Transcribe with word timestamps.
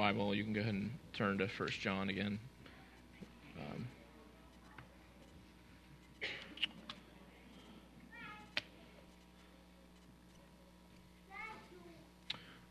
Bible, 0.00 0.34
you 0.34 0.44
can 0.44 0.54
go 0.54 0.62
ahead 0.62 0.72
and 0.72 0.90
turn 1.12 1.36
to 1.36 1.46
1 1.46 1.68
John 1.78 2.08
again. 2.08 2.38
Um, 3.58 3.86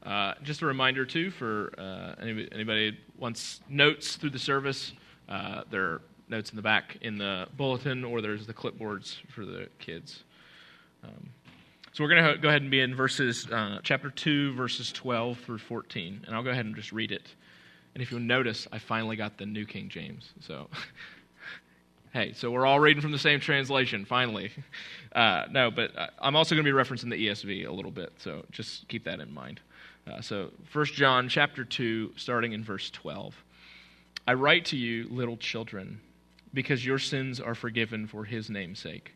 Uh, 0.02 0.34
just 0.42 0.64
a 0.64 0.66
reminder, 0.66 1.06
too, 1.06 1.30
for 1.30 1.72
uh, 1.78 2.16
anybody, 2.20 2.50
anybody 2.52 2.98
wants 3.20 3.62
notes 3.70 4.16
through 4.16 4.32
the 4.32 4.40
service, 4.40 4.94
uh, 5.28 5.62
there 5.70 5.84
are 5.84 6.02
notes 6.30 6.50
in 6.50 6.56
the 6.56 6.64
back 6.64 6.98
in 7.02 7.20
the 7.20 7.48
bulletin, 7.58 8.04
or 8.04 8.22
there's 8.22 8.48
the 8.48 8.54
clipboards 8.54 9.18
for 9.28 9.46
the 9.46 9.68
kids. 9.78 10.24
Um, 11.04 11.30
so 11.92 12.04
we're 12.04 12.10
going 12.10 12.24
to 12.24 12.38
go 12.38 12.50
ahead 12.50 12.62
and 12.62 12.70
be 12.70 12.82
in 12.82 12.96
verses, 12.96 13.48
uh, 13.52 13.80
chapter 13.84 14.10
2, 14.10 14.54
verses 14.54 14.92
12 14.92 15.40
through 15.40 15.58
14, 15.58 16.24
and 16.26 16.36
I'll 16.36 16.44
go 16.44 16.52
ahead 16.52 16.66
and 16.66 16.76
just 16.76 16.92
read 16.92 17.12
it. 17.12 17.34
And 17.94 18.04
if 18.04 18.12
you'll 18.12 18.20
notice, 18.20 18.68
I 18.72 18.78
finally 18.78 19.16
got 19.16 19.38
the 19.38 19.46
New 19.46 19.66
King 19.66 19.90
James. 19.90 20.32
So, 20.40 20.68
hey, 22.14 22.34
so 22.34 22.52
we're 22.52 22.66
all 22.66 22.80
reading 22.80 23.02
from 23.02 23.12
the 23.12 23.20
same 23.20 23.40
translation, 23.40 24.06
finally. 24.06 24.52
Uh, 25.12 25.48
no, 25.50 25.72
but 25.72 25.98
uh, 25.98 26.06
I'm 26.20 26.36
also 26.36 26.54
going 26.54 26.64
to 26.64 26.72
be 26.72 26.78
referencing 26.78 27.10
the 27.10 27.28
ESV 27.28 27.68
a 27.68 27.72
little 27.72 27.90
bit, 27.90 28.14
so 28.20 28.46
just 28.52 28.88
keep 28.90 29.04
that 29.06 29.20
in 29.20 29.34
mind. 29.34 29.60
Uh, 30.06 30.22
so, 30.22 30.52
1 30.72 30.86
John 30.86 31.28
chapter 31.28 31.66
2, 31.66 32.14
starting 32.16 32.54
in 32.54 32.64
verse 32.64 32.92
12. 32.92 33.36
I 34.28 34.34
write 34.36 34.66
to 34.66 34.78
you, 34.78 35.08
little 35.10 35.36
children, 35.36 36.00
because 36.54 36.86
your 36.86 37.00
sins 37.00 37.40
are 37.40 37.56
forgiven 37.56 38.06
for 38.06 38.24
his 38.24 38.52
name's 38.52 38.78
sake. 38.78 39.16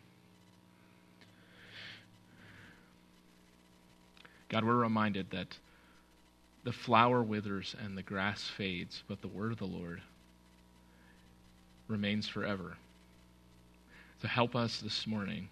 God, 4.51 4.65
we're 4.65 4.75
reminded 4.75 5.31
that 5.31 5.57
the 6.65 6.73
flower 6.73 7.23
withers 7.23 7.73
and 7.81 7.97
the 7.97 8.03
grass 8.03 8.43
fades, 8.43 9.01
but 9.07 9.21
the 9.21 9.29
word 9.29 9.53
of 9.53 9.59
the 9.59 9.65
Lord 9.65 10.01
remains 11.87 12.27
forever. 12.27 12.75
So 14.21 14.27
help 14.27 14.53
us 14.53 14.81
this 14.81 15.07
morning 15.07 15.47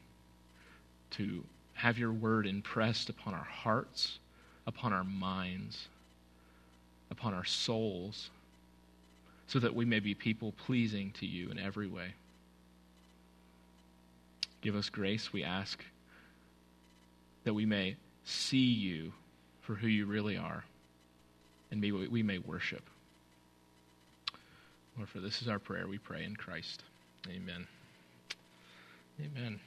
to 1.11 1.45
have 1.75 1.97
your 1.97 2.11
word 2.11 2.45
impressed 2.45 3.07
upon 3.07 3.33
our 3.33 3.39
hearts, 3.39 4.19
upon 4.67 4.91
our 4.91 5.05
minds, 5.05 5.87
upon 7.09 7.33
our 7.33 7.45
souls 7.45 8.29
so 9.47 9.59
that 9.59 9.73
we 9.73 9.85
may 9.85 10.01
be 10.01 10.13
people 10.13 10.53
pleasing 10.65 11.11
to 11.21 11.25
you 11.25 11.49
in 11.51 11.57
every 11.57 11.87
way. 11.87 12.15
Give 14.61 14.75
us 14.75 14.89
grace, 14.89 15.31
we 15.31 15.41
ask, 15.45 15.81
that 17.45 17.53
we 17.53 17.65
may 17.65 17.95
see 18.29 18.57
you 18.57 19.11
for 19.61 19.75
who 19.75 19.87
you 19.87 20.05
really 20.05 20.37
are, 20.37 20.63
and 21.71 21.81
may 21.81 21.91
we 21.91 22.23
may 22.23 22.37
worship. 22.37 22.83
Lord, 24.97 25.09
for 25.09 25.19
this 25.19 25.41
is 25.41 25.47
our 25.47 25.59
prayer, 25.59 25.87
we 25.87 25.97
pray 25.97 26.23
in 26.23 26.35
Christ. 26.35 26.83
Amen. 27.27 27.67
Amen. 29.19 29.59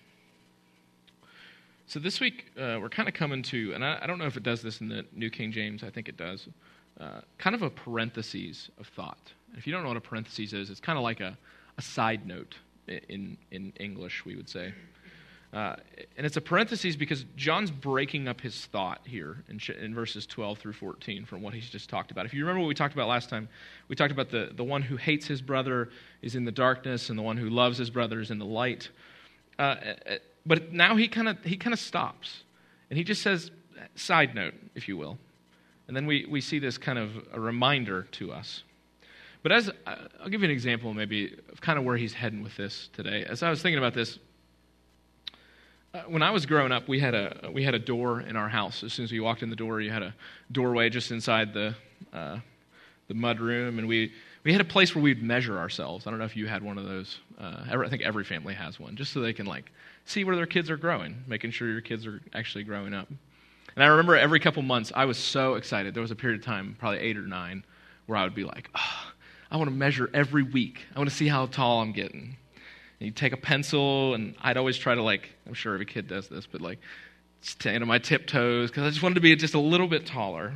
So 1.86 1.98
this 1.98 2.20
week, 2.20 2.46
uh, 2.56 2.78
we're 2.80 2.88
kind 2.88 3.08
of 3.08 3.14
coming 3.14 3.42
to, 3.44 3.72
and 3.74 3.84
I, 3.84 3.98
I, 4.02 4.06
don't 4.06 4.18
know 4.18 4.27
if 4.27 4.36
it 4.36 4.42
does 4.42 4.62
this 4.62 4.80
in 4.80 4.89
the 4.89 5.05
New 5.12 5.28
King 5.28 5.52
James, 5.52 5.83
I 5.83 5.90
think 5.90 6.08
it 6.08 6.17
does, 6.17 6.48
uh, 7.01 7.20
kind 7.39 7.55
of 7.55 7.62
a 7.62 7.70
parentheses 7.70 8.70
of 8.78 8.86
thought. 8.89 9.33
If 9.56 9.67
you 9.67 9.72
don't 9.72 9.83
know 9.83 9.89
what 9.89 9.98
a 9.98 10.02
parenthesis 10.02 10.52
is, 10.52 10.70
it's 10.70 10.80
kind 10.80 10.96
of 10.96 11.02
like 11.02 11.20
a, 11.20 11.36
a 11.77 11.83
side 11.83 12.27
note 12.27 12.56
in, 12.86 13.36
in 13.51 13.72
English, 13.78 14.24
we 14.24 14.36
would 14.36 14.48
say. 14.48 14.72
Uh, 15.52 15.77
and 16.17 16.24
it's 16.24 16.39
a 16.39 16.40
parenthesis 16.40 16.96
because 16.96 17.27
John's 17.36 17.70
breaking 17.70 18.27
up 18.27 18.40
his 18.40 18.64
thought 18.67 19.01
here 19.05 19.45
in, 19.51 19.61
in, 19.79 19.95
verses 19.95 20.24
12 20.24 20.58
through 20.58 20.73
14 20.73 21.27
from 21.27 21.42
what 21.42 21.52
he's 21.52 21.68
just 21.68 21.90
talked 21.90 22.11
about. 22.11 22.24
If 22.24 22.33
you 22.33 22.40
remember 22.40 22.61
what 22.61 22.68
we 22.68 22.74
talked 22.74 22.95
about 22.95 23.07
last 23.07 23.29
time, 23.29 23.51
we 23.89 23.95
talked 23.95 24.13
about 24.13 24.30
the, 24.30 24.51
the 24.57 24.64
one 24.64 24.80
who 24.80 24.96
hates 24.96 25.27
his 25.27 25.42
brother 25.42 25.90
is 26.23 26.36
in 26.36 26.46
the 26.46 26.52
darkness, 26.52 27.11
and 27.11 27.18
the 27.18 27.23
one 27.23 27.36
who 27.36 27.51
loves 27.51 27.77
his 27.77 27.90
brother 27.90 28.20
is 28.20 28.30
in 28.30 28.39
the 28.39 28.46
light. 28.46 28.89
Uh, 29.58 29.63
uh 29.63 29.95
but 30.45 30.73
now 30.73 30.96
he 30.96 31.07
kind 31.07 31.29
of 31.29 31.39
he 31.45 31.57
kind 31.57 31.73
of 31.73 31.79
stops, 31.79 32.42
and 32.90 32.96
he 32.96 33.05
just 33.05 33.23
says, 33.23 33.51
side 33.95 34.34
note, 34.34 34.55
if 34.74 34.89
you 34.89 34.96
will. 34.96 35.19
And 35.86 35.96
then 35.96 36.07
we, 36.07 36.27
we 36.29 36.40
see 36.40 36.58
this 36.58 36.79
kind 36.79 36.98
of 36.98 37.11
a 37.33 37.40
reminder 37.40 38.05
to 38.13 38.33
us. 38.33 38.63
But 39.42 39.52
as 39.52 39.70
I'll 39.86 40.29
give 40.29 40.40
you 40.40 40.46
an 40.46 40.52
example, 40.52 40.95
maybe 40.95 41.36
of 41.51 41.61
kind 41.61 41.79
of 41.79 41.84
where 41.84 41.96
he's 41.96 42.13
heading 42.13 42.42
with 42.42 42.57
this 42.57 42.89
today. 42.92 43.24
As 43.24 43.42
I 43.42 43.51
was 43.51 43.61
thinking 43.61 43.79
about 43.79 43.95
this, 43.95 44.19
uh, 45.95 46.03
when 46.07 46.23
I 46.23 46.30
was 46.30 46.47
growing 46.47 46.73
up, 46.73 46.89
we 46.89 47.01
had 47.01 47.14
a 47.14 47.51
we 47.53 47.63
had 47.63 47.75
a 47.75 47.79
door 47.79 48.20
in 48.20 48.36
our 48.36 48.48
house. 48.48 48.83
As 48.83 48.92
soon 48.92 49.05
as 49.05 49.13
you 49.13 49.23
walked 49.23 49.42
in 49.42 49.51
the 49.51 49.57
door, 49.57 49.80
you 49.80 49.91
had 49.91 50.03
a 50.03 50.14
doorway 50.51 50.89
just 50.89 51.11
inside 51.11 51.53
the 51.53 51.75
uh, 52.13 52.39
the 53.08 53.14
mud 53.14 53.41
room, 53.41 53.79
and 53.79 53.86
we 53.86 54.13
we 54.45 54.52
had 54.52 54.61
a 54.61 54.64
place 54.64 54.95
where 54.95 55.05
we'd 55.05 55.23
measure 55.23 55.58
ourselves. 55.58 56.07
I 56.07 56.11
don't 56.11 56.19
know 56.19 56.25
if 56.25 56.36
you 56.36 56.47
had 56.47 56.63
one 56.63 56.79
of 56.79 56.85
those. 56.86 57.19
Uh, 57.39 57.64
I 57.69 57.89
think 57.89 58.02
every 58.02 58.25
family 58.25 58.55
has 58.55 58.81
one, 58.81 58.97
just 58.97 59.13
so 59.13 59.20
they 59.20 59.33
can 59.33 59.47
like 59.47 59.70
see 60.05 60.25
where 60.25 60.35
their 60.35 60.47
kids 60.47 60.70
are 60.70 60.77
growing, 60.77 61.23
making 61.27 61.51
sure 61.51 61.70
your 61.70 61.81
kids 61.81 62.07
are 62.07 62.20
actually 62.33 62.64
growing 62.64 62.95
up. 62.95 63.08
And 63.75 63.85
I 63.85 63.86
remember 63.86 64.17
every 64.17 64.41
couple 64.41 64.63
months, 64.63 64.92
I 64.95 65.05
was 65.05 65.17
so 65.17 65.55
excited. 65.55 65.95
There 65.95 66.02
was 66.02 66.11
a 66.11 66.17
period 66.17 66.41
of 66.41 66.45
time, 66.45 66.77
probably 66.79 66.98
eight 66.98 67.17
or 67.17 67.27
nine, 67.27 67.64
where 68.07 68.19
I 68.19 68.25
would 68.25 68.35
be 68.35 68.45
like, 68.45 68.70
oh, 68.75 69.13
I 69.51 69.57
want 69.57 69.69
to 69.69 69.77
measure 69.77 70.11
every 70.13 70.42
week. 70.42 70.85
I 70.95 70.98
want 70.98 71.08
to 71.08 71.17
see 71.17 71.29
how 71.29 71.47
tall 71.47 71.81
I'm 71.81 71.92
getting. 71.92 72.36
You 73.02 73.11
take 73.11 73.33
a 73.33 73.36
pencil, 73.36 74.14
and 74.14 74.35
I'd 74.40 74.57
always 74.57 74.77
try 74.79 74.95
to, 74.95 75.02
like, 75.02 75.30
I'm 75.46 75.55
sure 75.55 75.74
every 75.74 75.86
kid 75.86 76.08
does 76.08 76.29
this, 76.29 76.46
but 76.46 76.61
like, 76.61 76.79
stand 77.40 77.83
on 77.83 77.89
my 77.89 77.98
tiptoes 77.98 78.70
because 78.70 78.85
I 78.85 78.90
just 78.90 79.02
wanted 79.02 79.17
to 79.17 79.20
be 79.20 79.35
just 79.36 79.55
a 79.55 79.61
little 79.61 79.89
bit 79.89 80.07
taller. 80.07 80.52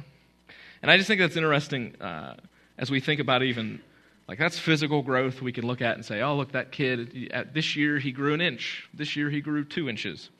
And 0.82 0.90
I 0.90 0.96
just 0.96 1.08
think 1.08 1.20
that's 1.20 1.36
interesting 1.36 2.00
uh, 2.00 2.36
as 2.78 2.90
we 2.90 3.00
think 3.00 3.20
about 3.20 3.42
even, 3.42 3.80
like, 4.28 4.38
that's 4.38 4.58
physical 4.58 5.02
growth 5.02 5.42
we 5.42 5.52
can 5.52 5.66
look 5.66 5.82
at 5.82 5.96
and 5.96 6.04
say, 6.04 6.22
oh, 6.22 6.36
look, 6.36 6.52
that 6.52 6.72
kid, 6.72 7.30
at 7.32 7.54
this 7.54 7.74
year 7.76 7.98
he 7.98 8.12
grew 8.12 8.34
an 8.34 8.40
inch. 8.40 8.88
This 8.94 9.16
year 9.16 9.30
he 9.30 9.40
grew 9.40 9.64
two 9.64 9.88
inches. 9.88 10.30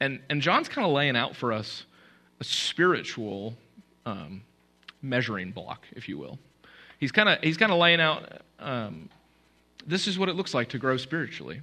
And, 0.00 0.20
and 0.28 0.42
John's 0.42 0.68
kind 0.68 0.86
of 0.86 0.92
laying 0.92 1.16
out 1.16 1.34
for 1.34 1.52
us 1.52 1.84
a 2.40 2.44
spiritual 2.44 3.54
um, 4.06 4.42
measuring 5.02 5.52
block, 5.52 5.84
if 5.92 6.08
you 6.08 6.18
will 6.18 6.38
he's 6.98 7.12
kind 7.12 7.28
of 7.28 7.38
he's 7.42 7.56
kind 7.56 7.72
of 7.72 7.78
laying 7.78 8.00
out 8.00 8.42
um, 8.58 9.08
this 9.88 10.06
is 10.06 10.18
what 10.18 10.28
it 10.28 10.36
looks 10.36 10.54
like 10.54 10.68
to 10.68 10.78
grow 10.78 10.96
spiritually. 10.98 11.62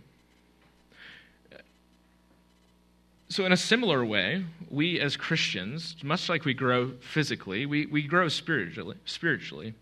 So, 3.30 3.46
in 3.46 3.52
a 3.52 3.58
similar 3.58 4.04
way, 4.04 4.44
we 4.70 5.00
as 5.00 5.16
Christians, 5.16 5.96
much 6.04 6.28
like 6.28 6.46
we 6.46 6.54
grow 6.54 6.92
physically, 7.02 7.66
we, 7.66 7.86
we 7.86 8.04
grow 8.04 8.28
spiritually, 8.28 8.98
spiritually. 9.06 9.74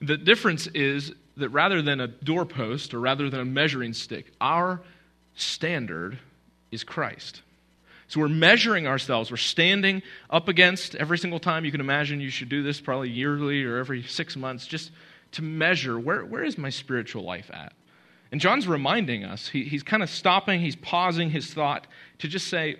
The 0.00 0.16
difference 0.16 0.66
is 0.68 1.12
that 1.36 1.48
rather 1.50 1.82
than 1.82 2.00
a 2.00 2.08
doorpost 2.08 2.94
or 2.94 3.00
rather 3.00 3.30
than 3.30 3.40
a 3.40 3.44
measuring 3.44 3.94
stick, 3.94 4.32
our 4.40 4.80
standard 5.34 6.18
is 6.70 6.84
Christ. 6.84 7.42
So 8.08 8.20
we're 8.20 8.28
measuring 8.28 8.86
ourselves. 8.86 9.30
We're 9.30 9.38
standing 9.38 10.02
up 10.28 10.48
against 10.48 10.94
every 10.96 11.18
single 11.18 11.40
time. 11.40 11.64
You 11.64 11.70
can 11.70 11.80
imagine 11.80 12.20
you 12.20 12.30
should 12.30 12.48
do 12.48 12.62
this 12.62 12.80
probably 12.80 13.10
yearly 13.10 13.64
or 13.64 13.78
every 13.78 14.02
six 14.02 14.36
months 14.36 14.66
just 14.66 14.90
to 15.32 15.42
measure 15.42 15.98
where, 15.98 16.24
where 16.24 16.44
is 16.44 16.58
my 16.58 16.70
spiritual 16.70 17.24
life 17.24 17.50
at? 17.52 17.72
And 18.30 18.40
John's 18.40 18.66
reminding 18.66 19.24
us, 19.24 19.48
he, 19.48 19.64
he's 19.64 19.82
kind 19.82 20.02
of 20.02 20.08
stopping, 20.08 20.60
he's 20.60 20.76
pausing 20.76 21.30
his 21.30 21.52
thought 21.52 21.86
to 22.18 22.28
just 22.28 22.48
say, 22.48 22.76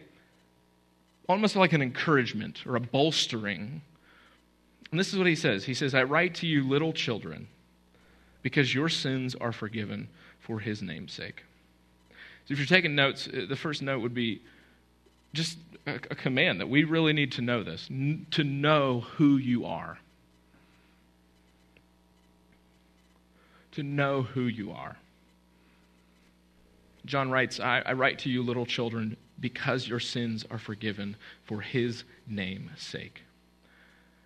almost 1.28 1.56
like 1.56 1.72
an 1.72 1.82
encouragement 1.82 2.66
or 2.66 2.76
a 2.76 2.80
bolstering. 2.80 3.82
And 4.90 5.00
this 5.00 5.12
is 5.12 5.18
what 5.18 5.26
he 5.26 5.36
says 5.36 5.64
He 5.64 5.74
says, 5.74 5.94
I 5.94 6.04
write 6.04 6.34
to 6.36 6.46
you, 6.46 6.66
little 6.66 6.92
children, 6.92 7.48
because 8.42 8.74
your 8.74 8.88
sins 8.88 9.34
are 9.34 9.52
forgiven 9.52 10.08
for 10.40 10.58
his 10.58 10.82
name's 10.82 11.12
sake. 11.12 11.44
So 12.46 12.52
if 12.52 12.58
you're 12.58 12.66
taking 12.66 12.94
notes, 12.94 13.28
uh, 13.28 13.46
the 13.48 13.56
first 13.56 13.82
note 13.82 14.00
would 14.00 14.14
be 14.14 14.42
just 15.32 15.58
a, 15.86 15.94
a 15.94 16.14
command 16.14 16.60
that 16.60 16.68
we 16.68 16.84
really 16.84 17.12
need 17.12 17.32
to 17.32 17.42
know 17.42 17.62
this 17.62 17.88
to 18.32 18.44
know 18.44 19.00
who 19.00 19.36
you 19.36 19.64
are. 19.66 19.98
To 23.72 23.82
know 23.82 24.22
who 24.22 24.42
you 24.42 24.72
are. 24.72 24.96
John 27.04 27.30
writes, 27.30 27.58
I, 27.58 27.80
I 27.80 27.92
write 27.94 28.20
to 28.20 28.30
you, 28.30 28.42
little 28.42 28.66
children, 28.66 29.16
because 29.40 29.88
your 29.88 30.00
sins 30.00 30.46
are 30.50 30.58
forgiven 30.58 31.16
for 31.44 31.60
his 31.60 32.04
name's 32.26 32.80
sake. 32.80 33.22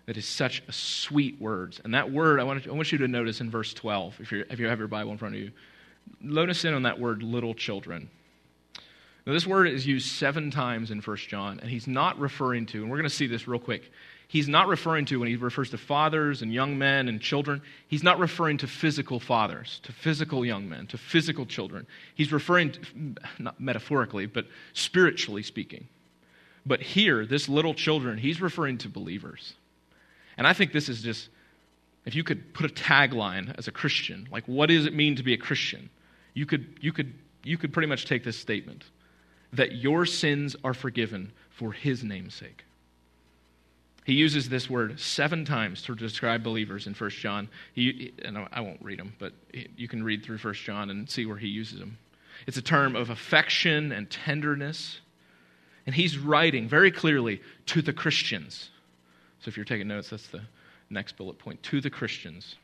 that 0.05 0.15
is 0.15 0.27
such 0.27 0.61
a 0.67 0.71
sweet 0.71 1.41
word. 1.41 1.77
And 1.83 1.93
that 1.93 2.11
word, 2.11 2.39
I 2.39 2.43
want, 2.43 2.67
I 2.67 2.71
want 2.71 2.91
you 2.91 2.97
to 2.99 3.07
notice 3.07 3.41
in 3.41 3.49
verse 3.49 3.73
12, 3.73 4.19
if, 4.19 4.31
you 4.31 4.45
if 4.49 4.59
you 4.59 4.67
have 4.67 4.79
your 4.79 4.87
Bible 4.87 5.11
in 5.11 5.17
front 5.17 5.35
of 5.35 5.41
you. 5.41 5.51
Notice 6.21 6.63
in 6.63 6.73
on 6.73 6.83
that 6.83 6.99
word, 6.99 7.23
little 7.23 7.53
children. 7.53 8.09
Now, 9.25 9.33
this 9.33 9.45
word 9.45 9.67
is 9.67 9.85
used 9.85 10.07
seven 10.07 10.51
times 10.51 10.91
in 10.91 11.01
1 11.01 11.17
John, 11.17 11.59
and 11.59 11.69
he's 11.69 11.87
not 11.87 12.17
referring 12.17 12.65
to, 12.67 12.81
and 12.81 12.89
we're 12.89 12.97
going 12.97 13.09
to 13.09 13.15
see 13.15 13.27
this 13.27 13.47
real 13.47 13.59
quick. 13.59 13.91
He's 14.29 14.49
not 14.49 14.67
referring 14.67 15.05
to, 15.05 15.19
when 15.19 15.29
he 15.29 15.37
refers 15.37 15.69
to 15.69 15.77
fathers 15.77 16.41
and 16.41 16.53
young 16.53 16.77
men 16.77 17.07
and 17.07 17.21
children, 17.21 17.61
he's 17.87 18.03
not 18.03 18.19
referring 18.19 18.57
to 18.57 18.67
physical 18.67 19.21
fathers, 19.21 19.79
to 19.83 19.93
physical 19.93 20.45
young 20.45 20.67
men, 20.67 20.85
to 20.87 20.97
physical 20.97 21.45
children. 21.45 21.87
He's 22.13 22.33
referring, 22.33 22.73
to, 22.73 22.81
not 23.39 23.59
metaphorically, 23.59 24.25
but 24.25 24.45
spiritually 24.73 25.43
speaking. 25.43 25.87
But 26.65 26.81
here, 26.81 27.25
this 27.25 27.47
little 27.47 27.73
children, 27.73 28.17
he's 28.17 28.41
referring 28.41 28.77
to 28.79 28.89
believers. 28.89 29.53
And 30.37 30.45
I 30.45 30.51
think 30.51 30.73
this 30.73 30.89
is 30.89 31.01
just, 31.01 31.29
if 32.05 32.13
you 32.13 32.25
could 32.25 32.53
put 32.53 32.69
a 32.69 32.73
tagline 32.73 33.57
as 33.57 33.69
a 33.69 33.71
Christian, 33.71 34.27
like 34.29 34.45
what 34.45 34.67
does 34.67 34.85
it 34.85 34.93
mean 34.93 35.15
to 35.15 35.23
be 35.23 35.33
a 35.33 35.37
Christian? 35.37 35.89
You 36.33 36.45
could, 36.45 36.77
you 36.81 36.91
could, 36.91 37.13
you 37.45 37.57
could 37.57 37.71
pretty 37.71 37.87
much 37.87 38.05
take 38.05 38.25
this 38.25 38.37
statement 38.37 38.83
that 39.53 39.75
your 39.75 40.05
sins 40.05 40.57
are 40.65 40.73
forgiven 40.73 41.31
for 41.49 41.71
his 41.71 42.03
name's 42.03 42.35
sake. 42.35 42.65
He 44.07 44.13
uses 44.13 44.47
this 44.47 44.69
word 44.69 45.01
seven 45.01 45.43
times 45.43 45.81
to 45.81 45.93
describe 45.93 46.41
believers 46.41 46.87
in 46.87 46.93
1 46.93 47.09
John. 47.09 47.49
He, 47.73 48.13
and 48.23 48.37
I 48.53 48.61
won't 48.61 48.81
read 48.81 48.99
them, 48.99 49.13
but 49.19 49.33
you 49.75 49.89
can 49.89 50.01
read 50.01 50.23
through 50.23 50.37
1 50.37 50.53
John 50.53 50.89
and 50.89 51.09
see 51.09 51.25
where 51.25 51.35
he 51.35 51.49
uses 51.49 51.79
them. 51.79 51.97
It's 52.47 52.55
a 52.55 52.61
term 52.61 52.95
of 52.95 53.09
affection 53.09 53.91
and 53.91 54.09
tenderness. 54.09 55.01
And 55.85 55.93
he's 55.93 56.17
writing 56.17 56.69
very 56.69 56.89
clearly 56.89 57.41
to 57.65 57.81
the 57.81 57.91
Christians. 57.91 58.69
So 59.41 59.49
if 59.49 59.57
you're 59.57 59.65
taking 59.65 59.89
notes, 59.89 60.11
that's 60.11 60.27
the 60.27 60.43
next 60.89 61.17
bullet 61.17 61.37
point 61.37 61.61
to 61.63 61.81
the 61.81 61.89
Christians. 61.89 62.55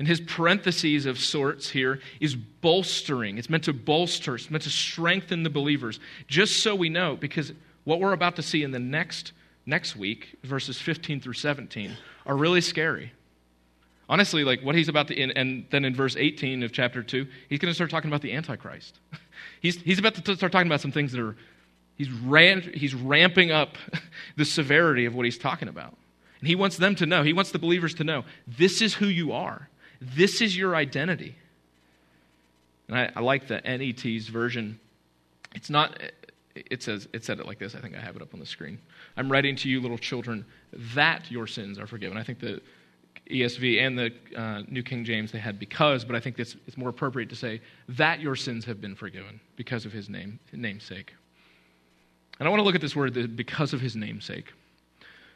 And 0.00 0.08
his 0.08 0.20
parentheses 0.20 1.06
of 1.06 1.20
sorts 1.20 1.70
here 1.70 2.00
is 2.18 2.34
bolstering. 2.34 3.38
It's 3.38 3.48
meant 3.48 3.62
to 3.64 3.72
bolster, 3.72 4.34
it's 4.34 4.50
meant 4.50 4.64
to 4.64 4.70
strengthen 4.70 5.44
the 5.44 5.50
believers. 5.50 6.00
Just 6.26 6.64
so 6.64 6.74
we 6.74 6.88
know, 6.88 7.14
because 7.14 7.52
what 7.84 8.00
we're 8.00 8.12
about 8.12 8.34
to 8.36 8.42
see 8.42 8.64
in 8.64 8.72
the 8.72 8.80
next, 8.80 9.30
next 9.66 9.96
week, 9.96 10.38
verses 10.44 10.80
15 10.80 11.20
through 11.20 11.34
17, 11.34 11.96
are 12.24 12.36
really 12.36 12.60
scary. 12.60 13.12
Honestly, 14.08 14.44
like 14.44 14.62
what 14.62 14.76
he's 14.76 14.88
about 14.88 15.08
to, 15.08 15.20
and, 15.20 15.36
and 15.36 15.66
then 15.70 15.84
in 15.84 15.94
verse 15.94 16.16
18 16.16 16.62
of 16.62 16.72
chapter 16.72 17.02
2, 17.02 17.26
he's 17.48 17.58
going 17.58 17.70
to 17.70 17.74
start 17.74 17.90
talking 17.90 18.08
about 18.08 18.22
the 18.22 18.32
Antichrist. 18.32 19.00
he's, 19.60 19.76
he's 19.82 19.98
about 19.98 20.14
to 20.14 20.36
start 20.36 20.52
talking 20.52 20.68
about 20.68 20.80
some 20.80 20.92
things 20.92 21.12
that 21.12 21.20
are, 21.20 21.36
he's, 21.96 22.10
ran, 22.10 22.62
he's 22.62 22.94
ramping 22.94 23.50
up 23.50 23.76
the 24.36 24.44
severity 24.44 25.06
of 25.06 25.14
what 25.14 25.24
he's 25.24 25.38
talking 25.38 25.68
about. 25.68 25.96
And 26.40 26.48
he 26.48 26.54
wants 26.54 26.76
them 26.76 26.94
to 26.96 27.06
know, 27.06 27.24
he 27.24 27.32
wants 27.32 27.50
the 27.50 27.58
believers 27.58 27.94
to 27.94 28.04
know, 28.04 28.24
this 28.46 28.80
is 28.80 28.94
who 28.94 29.06
you 29.06 29.32
are. 29.32 29.68
This 30.00 30.40
is 30.40 30.56
your 30.56 30.76
identity. 30.76 31.34
And 32.88 32.96
I, 32.96 33.12
I 33.16 33.20
like 33.20 33.48
the 33.48 33.60
NET's 33.62 34.28
version. 34.28 34.78
It's 35.54 35.70
not, 35.70 36.00
it 36.70 36.82
says, 36.82 37.08
it 37.12 37.24
said 37.24 37.38
it 37.38 37.46
like 37.46 37.58
this. 37.58 37.74
I 37.74 37.80
think 37.80 37.96
I 37.96 38.00
have 38.00 38.16
it 38.16 38.22
up 38.22 38.34
on 38.34 38.40
the 38.40 38.46
screen. 38.46 38.78
I'm 39.16 39.30
writing 39.30 39.56
to 39.56 39.68
you, 39.68 39.80
little 39.80 39.98
children, 39.98 40.44
that 40.94 41.30
your 41.30 41.46
sins 41.46 41.78
are 41.78 41.86
forgiven. 41.86 42.16
I 42.16 42.22
think 42.22 42.40
the 42.40 42.60
ESV 43.30 43.80
and 43.80 43.98
the 43.98 44.12
uh, 44.36 44.62
New 44.68 44.82
King 44.82 45.04
James, 45.04 45.32
they 45.32 45.38
had 45.38 45.58
because, 45.58 46.04
but 46.04 46.14
I 46.14 46.20
think 46.20 46.38
it's, 46.38 46.56
it's 46.66 46.76
more 46.76 46.88
appropriate 46.88 47.28
to 47.30 47.36
say 47.36 47.60
that 47.88 48.20
your 48.20 48.36
sins 48.36 48.64
have 48.64 48.80
been 48.80 48.94
forgiven 48.94 49.40
because 49.56 49.84
of 49.84 49.92
his 49.92 50.08
name, 50.08 50.38
namesake. 50.52 51.14
And 52.38 52.46
I 52.46 52.50
want 52.50 52.60
to 52.60 52.64
look 52.64 52.74
at 52.74 52.80
this 52.80 52.94
word, 52.94 53.36
because 53.36 53.72
of 53.72 53.80
his 53.80 53.96
namesake. 53.96 54.52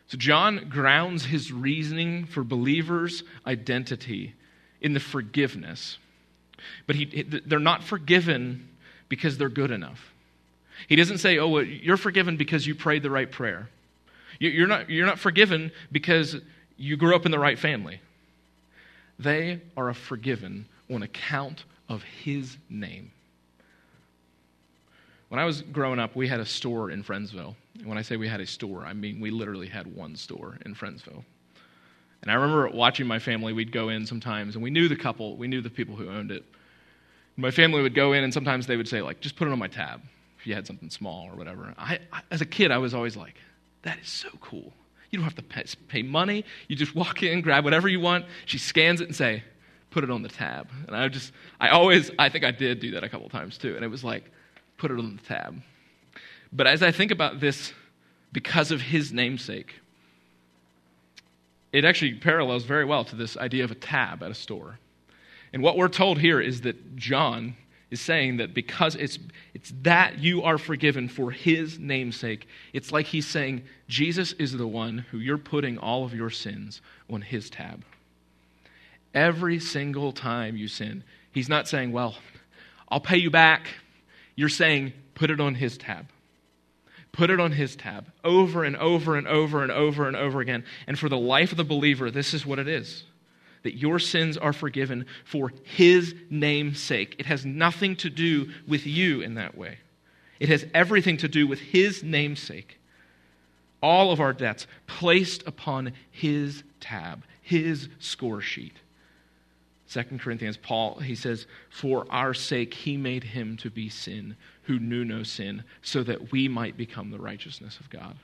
So 0.07 0.19
John 0.19 0.69
grounds 0.69 1.25
his 1.25 1.53
reasoning 1.53 2.27
for 2.27 2.45
believers' 2.45 3.23
identity 3.47 4.35
in 4.81 4.93
the 4.93 5.01
forgiveness. 5.01 5.99
But 6.87 6.97
he, 6.97 7.23
they're 7.47 7.59
not 7.59 7.83
forgiven 7.83 8.69
because 9.09 9.39
they're 9.39 9.49
good 9.49 9.71
enough. 9.71 10.10
He 10.89 10.97
doesn't 10.97 11.19
say, 11.19 11.39
oh, 11.39 11.59
you're 11.59 11.97
forgiven 11.97 12.37
because 12.37 12.67
you 12.67 12.75
prayed 12.75 13.03
the 13.03 13.11
right 13.11 13.31
prayer. 13.31 13.69
You're 14.39 14.67
not, 14.67 14.89
you're 14.89 15.07
not 15.07 15.19
forgiven 15.19 15.71
because 15.93 16.37
you 16.77 16.97
grew 16.97 17.15
up 17.15 17.27
in 17.27 17.33
the 17.33 17.39
right 17.39 17.59
family. 17.59 18.01
They 19.19 19.61
are 19.77 19.93
forgiven 19.93 20.67
on 20.91 21.03
account 21.03 21.65
of 21.89 22.03
his 22.03 22.57
name. 22.71 23.11
When 25.29 25.39
I 25.39 25.45
was 25.45 25.63
growing 25.63 26.01
up, 26.01 26.17
we 26.17 26.27
had 26.27 26.41
a 26.41 26.47
store 26.47 26.91
in 26.91 27.05
Friendsville. 27.05 27.55
And 27.79 27.87
when 27.87 27.99
I 27.99 28.03
say 28.03 28.17
we 28.17 28.29
had 28.29 28.41
a 28.41 28.47
store, 28.47 28.85
I 28.85 28.95
mean 28.95 29.21
we 29.21 29.31
literally 29.31 29.69
had 29.69 29.95
one 29.95 30.17
store 30.17 30.59
in 30.65 30.75
Friendsville. 30.75 31.23
And 32.23 32.31
I 32.31 32.35
remember 32.35 32.69
watching 32.71 33.07
my 33.07 33.19
family, 33.19 33.53
we'd 33.53 33.73
go 33.73 33.91
in 33.91 34.07
sometimes, 34.07 34.55
and 34.55 34.65
we 34.65 34.71
knew 34.71 34.89
the 34.89 34.97
couple, 34.97 35.37
we 35.37 35.49
knew 35.49 35.61
the 35.61 35.71
people 35.71 35.97
who 35.97 36.09
owned 36.11 36.31
it. 36.31 36.45
My 37.37 37.51
family 37.51 37.83
would 37.83 37.95
go 37.95 38.13
in, 38.13 38.25
and 38.25 38.35
sometimes 38.35 38.67
they 38.67 38.77
would 38.77 38.89
say, 38.89 39.01
like, 39.01 39.21
just 39.21 39.37
put 39.37 39.49
it 39.49 39.53
on 39.53 39.59
my 39.59 39.69
tab 39.69 40.03
if 40.41 40.47
you 40.47 40.55
had 40.55 40.67
something 40.67 40.89
small 40.89 41.29
or 41.31 41.37
whatever. 41.37 41.75
I, 41.77 41.99
I, 42.13 42.23
as 42.31 42.41
a 42.41 42.47
kid, 42.47 42.71
I 42.71 42.79
was 42.79 42.95
always 42.95 43.17
like, 43.17 43.35
that 43.83 43.99
is 44.01 44.09
so 44.09 44.29
cool. 44.41 44.73
You 45.11 45.19
don't 45.19 45.25
have 45.25 45.35
to 45.35 45.43
pay, 45.43 45.65
pay 45.89 46.03
money. 46.03 46.45
You 46.69 46.77
just 46.77 46.95
walk 46.95 47.23
in, 47.23 47.43
grab 47.43 47.65
whatever 47.65 47.89
you 47.89 48.01
want. 48.01 48.25
She 48.47 48.59
scans 48.59 49.01
it 49.01 49.09
and 49.09 49.17
say, 49.17 49.43
put 49.91 50.05
it 50.05 50.11
on 50.11 50.23
the 50.23 50.29
tab. 50.29 50.69
And 50.87 50.97
I 50.97 51.09
just, 51.09 51.33
I 51.61 51.69
always, 51.71 52.11
I 52.19 52.29
think 52.29 52.45
I 52.45 52.53
did 52.53 52.81
do 52.81 52.93
that 52.93 53.05
a 53.05 53.09
couple 53.09 53.29
times 53.29 53.59
too. 53.59 53.75
And 53.75 53.85
it 53.85 53.89
was 53.89 54.03
like, 54.03 54.31
put 54.79 54.91
it 54.91 54.99
on 54.99 55.17
the 55.17 55.23
tab. 55.23 55.61
But 56.53 56.67
as 56.67 56.83
I 56.83 56.91
think 56.91 57.11
about 57.11 57.41
this, 57.41 57.73
because 58.33 58.71
of 58.71 58.81
his 58.81 59.13
namesake, 59.13 59.75
it 61.73 61.85
actually 61.85 62.15
parallels 62.15 62.65
very 62.65 62.85
well 62.85 63.05
to 63.05 63.17
this 63.17 63.37
idea 63.37 63.65
of 63.65 63.71
a 63.71 63.77
tab 63.77 64.23
at 64.23 64.31
a 64.31 64.35
store. 64.35 64.79
And 65.53 65.63
what 65.63 65.77
we're 65.77 65.89
told 65.89 66.19
here 66.19 66.41
is 66.41 66.63
that 66.63 66.97
John 66.97 67.57
is 67.91 68.01
saying 68.01 68.37
that 68.37 68.55
because 68.55 68.95
it's, 68.95 69.19
it's 69.53 69.73
that 69.83 70.19
you 70.19 70.43
are 70.43 70.59
forgiven 70.59 71.09
for 71.09 71.31
his 71.31 71.79
namesake, 71.79 72.47
it's 72.73 72.93
like 72.93 73.07
he's 73.07 73.27
saying, 73.27 73.65
Jesus 73.89 74.33
is 74.35 74.53
the 74.53 74.67
one 74.67 74.99
who 75.11 75.19
you're 75.19 75.39
putting 75.39 75.79
all 75.79 76.05
of 76.05 76.15
your 76.15 76.31
sins 76.31 76.81
on 77.11 77.23
his 77.23 77.51
tab. 77.51 77.85
Every 79.13 79.59
single 79.59 80.13
time 80.13 80.57
you 80.57 80.69
sin, 80.69 81.03
he's 81.33 81.49
not 81.49 81.67
saying, 81.67 81.91
Well, 81.91 82.15
I'll 82.89 83.01
pay 83.01 83.17
you 83.17 83.31
back. 83.31 83.69
You're 84.37 84.49
saying, 84.49 84.93
Put 85.15 85.31
it 85.31 85.41
on 85.41 85.57
his 85.57 85.77
tab. 85.77 86.07
Put 87.13 87.31
it 87.31 87.41
on 87.41 87.51
his 87.51 87.75
tab 87.75 88.07
over 88.23 88.63
and 88.63 88.77
over 88.77 89.17
and 89.17 89.27
over 89.27 89.65
and 89.65 89.73
over 89.73 90.07
and 90.07 90.17
over 90.17 90.41
again. 90.41 90.65
And 90.87 90.97
for 90.97 91.09
the 91.09 91.19
life 91.19 91.51
of 91.51 91.57
the 91.57 91.65
believer, 91.65 92.09
this 92.09 92.33
is 92.35 92.47
what 92.47 92.61
it 92.61 92.69
is 92.69 93.03
that 93.63 93.77
your 93.77 93.99
sins 93.99 94.37
are 94.37 94.53
forgiven 94.53 95.07
for 95.25 95.53
his 95.65 96.15
name's 96.29 96.81
sake. 96.81 97.17
It 97.19 97.27
has 97.27 97.45
nothing 97.45 97.97
to 97.97 98.11
do 98.11 98.51
with 98.67 98.87
you 98.87 99.21
in 99.21 99.35
that 99.35 99.57
way, 99.57 99.79
it 100.39 100.49
has 100.49 100.67
everything 100.75 101.17
to 101.19 101.29
do 101.29 101.47
with 101.47 101.61
his 101.61 102.03
name's 102.03 102.41
sake. 102.41 102.79
All 103.83 104.13
of 104.13 104.21
our 104.21 104.35
debts 104.35 104.67
placed 104.87 105.47
upon 105.47 105.93
his 106.11 106.65
tab, 106.81 107.25
his 107.41 107.89
score 107.99 108.43
sheet. 108.43 108.75
2 109.91 110.03
Corinthians, 110.19 110.57
Paul, 110.57 111.01
he 111.01 111.15
says, 111.15 111.47
For 111.69 112.07
our 112.11 112.33
sake 112.33 112.75
he 112.75 112.97
made 112.97 113.25
him 113.25 113.57
to 113.57 113.71
be 113.71 113.89
sin 113.89 114.37
who 114.63 114.79
knew 114.79 115.05
no 115.05 115.25
sin, 115.25 115.65
so 115.83 116.03
that 116.05 116.31
we 116.31 116.47
might 116.47 116.77
become 116.77 117.11
the 117.11 117.19
righteousness 117.19 117.81
of 117.81 117.91
God. 117.91 118.17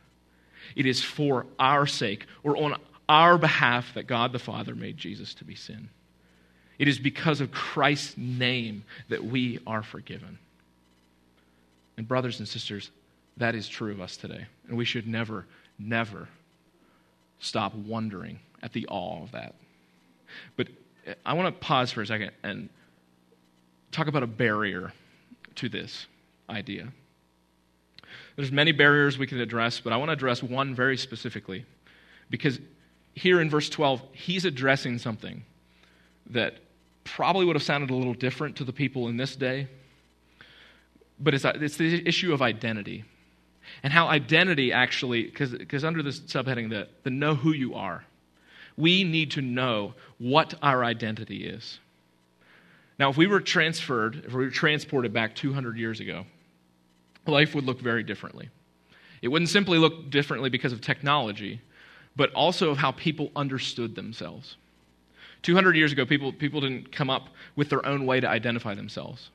It 0.77 0.87
is 0.87 1.03
for 1.03 1.47
our 1.59 1.87
sake, 1.87 2.27
or 2.45 2.57
on 2.57 2.77
our 3.09 3.39
behalf, 3.39 3.95
that 3.95 4.07
God 4.07 4.33
the 4.33 4.39
Father 4.39 4.75
made 4.75 4.97
Jesus 4.97 5.35
to 5.35 5.45
be 5.45 5.55
sin. 5.55 5.89
It 6.79 6.89
is 6.89 6.99
because 6.99 7.41
of 7.41 7.53
Christ's 7.53 8.17
name 8.17 8.85
that 9.09 9.25
we 9.25 9.61
are 9.67 9.83
forgiven. 9.83 10.39
And, 11.97 12.07
brothers 12.07 12.39
and 12.39 12.49
sisters, 12.49 12.91
that 13.39 13.55
is 13.55 13.69
true 13.69 13.93
of 13.93 14.01
us 14.01 14.17
today. 14.17 14.47
And 14.69 14.77
we 14.77 14.85
should 14.85 15.07
never, 15.07 15.47
never 15.79 16.29
stop 17.39 17.75
wondering 17.75 18.41
at 18.63 18.73
the 18.73 18.87
awe 18.89 19.23
of 19.23 19.33
that. 19.33 19.55
But 20.57 20.69
I 21.25 21.35
want 21.35 21.55
to 21.55 21.67
pause 21.67 21.93
for 21.93 22.03
a 22.03 22.07
second 22.07 22.33
and 22.43 22.69
talk 23.93 24.09
about 24.09 24.23
a 24.23 24.27
barrier 24.27 24.93
to 25.57 25.69
this 25.69 26.07
idea. 26.51 26.89
There's 28.37 28.53
many 28.53 28.73
barriers 28.73 29.17
we 29.17 29.27
could 29.27 29.41
address, 29.41 29.81
but 29.81 29.93
I 29.93 29.97
want 29.97 30.11
to 30.11 30.13
address 30.13 30.43
one 30.43 30.75
very 30.75 30.97
specifically 30.97 31.65
because 32.29 32.59
here 33.17 33.41
in 33.41 33.51
verse 33.51 33.69
12, 33.71 34.03
he's 34.13 34.45
addressing 34.45 34.99
something 34.99 35.43
that 36.31 36.59
probably 37.03 37.47
would 37.47 37.57
have 37.57 37.63
sounded 37.63 37.91
a 37.91 37.95
little 37.95 38.15
different 38.15 38.57
to 38.57 38.65
the 38.65 38.73
people 38.73 39.09
in 39.09 39.17
this 39.17 39.35
day, 39.35 39.69
but 41.19 41.33
it's, 41.33 41.45
uh, 41.45 41.53
it's 41.57 41.79
the 41.79 42.07
issue 42.07 42.35
of 42.35 42.43
identity 42.43 43.05
and 43.83 43.93
how 43.93 44.07
identity 44.07 44.73
actually, 44.73 45.25
because 45.25 45.85
under 45.85 46.03
this 46.03 46.21
subheading, 46.21 46.69
the, 46.69 46.89
the 47.05 47.11
know 47.11 47.35
who 47.35 47.53
you 47.53 47.75
are, 47.75 48.05
we 48.77 49.03
need 49.03 49.31
to 49.33 49.41
know 49.41 49.95
what 50.19 50.55
our 50.63 50.85
identity 50.85 51.47
is. 51.47 51.79
Now, 52.99 53.09
if 53.11 53.17
we 53.17 53.27
were 53.27 53.41
transferred, 53.41 54.25
if 54.27 54.33
we 54.35 54.45
were 54.45 54.51
transported 54.51 55.13
back 55.13 55.35
200 55.35 55.79
years 55.79 56.01
ago, 56.01 56.27
life 57.27 57.55
would 57.55 57.65
look 57.65 57.81
very 57.81 58.03
differently. 58.03 58.51
It 59.23 59.29
wouldn't 59.29 59.49
simply 59.49 59.79
look 59.79 60.11
differently 60.11 60.51
because 60.51 60.73
of 60.73 60.83
technology, 60.83 61.61
but 62.17 62.33
also 62.33 62.71
of 62.71 62.79
how 62.79 62.93
people 62.93 63.31
understood 63.37 63.95
themselves. 63.95 64.57
200 65.43 65.77
years 65.77 65.93
ago, 65.93 66.07
people, 66.07 66.33
people 66.33 66.61
didn't 66.61 66.91
come 66.91 67.11
up 67.11 67.29
with 67.55 67.69
their 67.69 67.85
own 67.87 68.07
way 68.07 68.21
to 68.21 68.29
identify 68.29 68.75
themselves. 68.75 69.31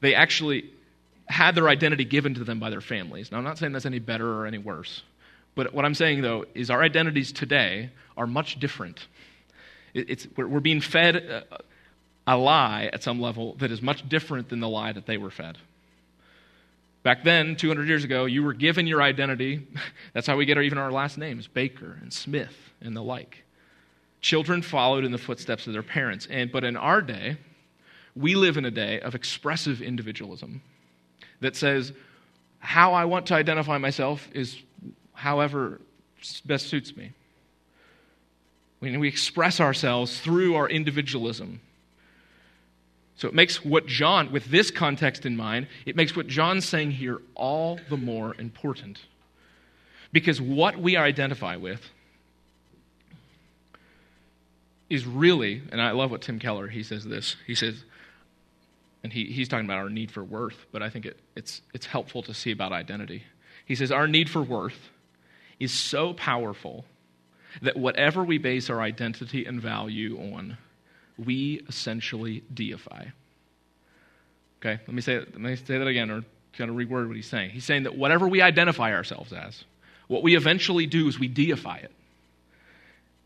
They 0.00 0.14
actually 0.14 0.70
had 1.26 1.54
their 1.54 1.68
identity 1.68 2.04
given 2.04 2.34
to 2.34 2.44
them 2.44 2.58
by 2.58 2.70
their 2.70 2.80
families. 2.80 3.30
Now, 3.30 3.38
I'm 3.38 3.44
not 3.44 3.58
saying 3.58 3.72
that's 3.72 3.86
any 3.86 3.98
better 3.98 4.40
or 4.40 4.46
any 4.46 4.58
worse. 4.58 5.02
But 5.54 5.74
what 5.74 5.84
I'm 5.84 5.94
saying, 5.94 6.22
though, 6.22 6.46
is 6.54 6.70
our 6.70 6.82
identities 6.82 7.32
today 7.32 7.90
are 8.16 8.26
much 8.26 8.58
different. 8.58 9.06
It's, 9.94 10.26
we're, 10.36 10.48
we're 10.48 10.60
being 10.60 10.80
fed 10.80 11.16
a, 11.16 11.44
a 12.26 12.36
lie 12.36 12.90
at 12.92 13.02
some 13.02 13.20
level 13.20 13.54
that 13.56 13.70
is 13.70 13.82
much 13.82 14.08
different 14.08 14.48
than 14.48 14.60
the 14.60 14.68
lie 14.68 14.92
that 14.92 15.06
they 15.06 15.18
were 15.18 15.30
fed. 15.30 15.58
Back 17.02 17.24
then, 17.24 17.56
200 17.56 17.88
years 17.88 18.04
ago, 18.04 18.26
you 18.26 18.44
were 18.44 18.52
given 18.52 18.86
your 18.86 19.02
identity. 19.02 19.66
That's 20.12 20.26
how 20.26 20.36
we 20.36 20.44
get 20.44 20.56
our, 20.56 20.62
even 20.62 20.78
our 20.78 20.92
last 20.92 21.18
names 21.18 21.48
Baker 21.48 21.98
and 22.00 22.12
Smith 22.12 22.56
and 22.80 22.96
the 22.96 23.02
like. 23.02 23.44
Children 24.20 24.62
followed 24.62 25.04
in 25.04 25.10
the 25.10 25.18
footsteps 25.18 25.66
of 25.66 25.72
their 25.72 25.82
parents. 25.82 26.28
And, 26.30 26.52
but 26.52 26.62
in 26.62 26.76
our 26.76 27.02
day, 27.02 27.38
we 28.14 28.36
live 28.36 28.56
in 28.56 28.64
a 28.64 28.70
day 28.70 29.00
of 29.00 29.14
expressive 29.14 29.82
individualism 29.82 30.62
that 31.40 31.56
says, 31.56 31.92
how 32.60 32.92
I 32.92 33.04
want 33.06 33.26
to 33.26 33.34
identify 33.34 33.78
myself 33.78 34.28
is 34.32 34.56
however 35.12 35.80
best 36.44 36.68
suits 36.68 36.96
me. 36.96 37.12
When 38.78 39.00
we 39.00 39.08
express 39.08 39.60
ourselves 39.60 40.20
through 40.20 40.54
our 40.54 40.68
individualism. 40.68 41.60
So 43.22 43.28
it 43.28 43.34
makes 43.34 43.64
what 43.64 43.86
John, 43.86 44.32
with 44.32 44.46
this 44.46 44.72
context 44.72 45.24
in 45.24 45.36
mind, 45.36 45.68
it 45.86 45.94
makes 45.94 46.16
what 46.16 46.26
John's 46.26 46.64
saying 46.64 46.90
here 46.90 47.22
all 47.36 47.78
the 47.88 47.96
more 47.96 48.34
important. 48.36 48.98
Because 50.12 50.40
what 50.40 50.76
we 50.76 50.96
identify 50.96 51.54
with 51.54 51.88
is 54.90 55.06
really, 55.06 55.62
and 55.70 55.80
I 55.80 55.92
love 55.92 56.10
what 56.10 56.22
Tim 56.22 56.40
Keller, 56.40 56.66
he 56.66 56.82
says 56.82 57.04
this. 57.04 57.36
He 57.46 57.54
says, 57.54 57.84
and 59.04 59.12
he, 59.12 59.26
he's 59.26 59.48
talking 59.48 59.66
about 59.66 59.78
our 59.78 59.88
need 59.88 60.10
for 60.10 60.24
worth, 60.24 60.66
but 60.72 60.82
I 60.82 60.90
think 60.90 61.06
it, 61.06 61.20
it's, 61.36 61.62
it's 61.72 61.86
helpful 61.86 62.24
to 62.24 62.34
see 62.34 62.50
about 62.50 62.72
identity. 62.72 63.22
He 63.64 63.76
says, 63.76 63.92
Our 63.92 64.08
need 64.08 64.28
for 64.30 64.42
worth 64.42 64.90
is 65.60 65.70
so 65.70 66.12
powerful 66.12 66.86
that 67.62 67.76
whatever 67.76 68.24
we 68.24 68.38
base 68.38 68.68
our 68.68 68.80
identity 68.80 69.46
and 69.46 69.62
value 69.62 70.18
on, 70.18 70.58
we 71.18 71.62
essentially 71.68 72.42
deify. 72.52 73.06
Okay, 74.60 74.80
let 74.86 74.94
me 74.94 75.02
say, 75.02 75.18
let 75.18 75.38
me 75.38 75.56
say 75.56 75.78
that 75.78 75.86
again 75.86 76.10
or 76.10 76.24
kind 76.56 76.70
of 76.70 76.76
reword 76.76 77.08
what 77.08 77.16
he's 77.16 77.28
saying. 77.28 77.50
He's 77.50 77.64
saying 77.64 77.84
that 77.84 77.96
whatever 77.96 78.28
we 78.28 78.40
identify 78.40 78.92
ourselves 78.92 79.32
as, 79.32 79.64
what 80.08 80.22
we 80.22 80.36
eventually 80.36 80.86
do 80.86 81.08
is 81.08 81.18
we 81.18 81.28
deify 81.28 81.78
it. 81.78 81.90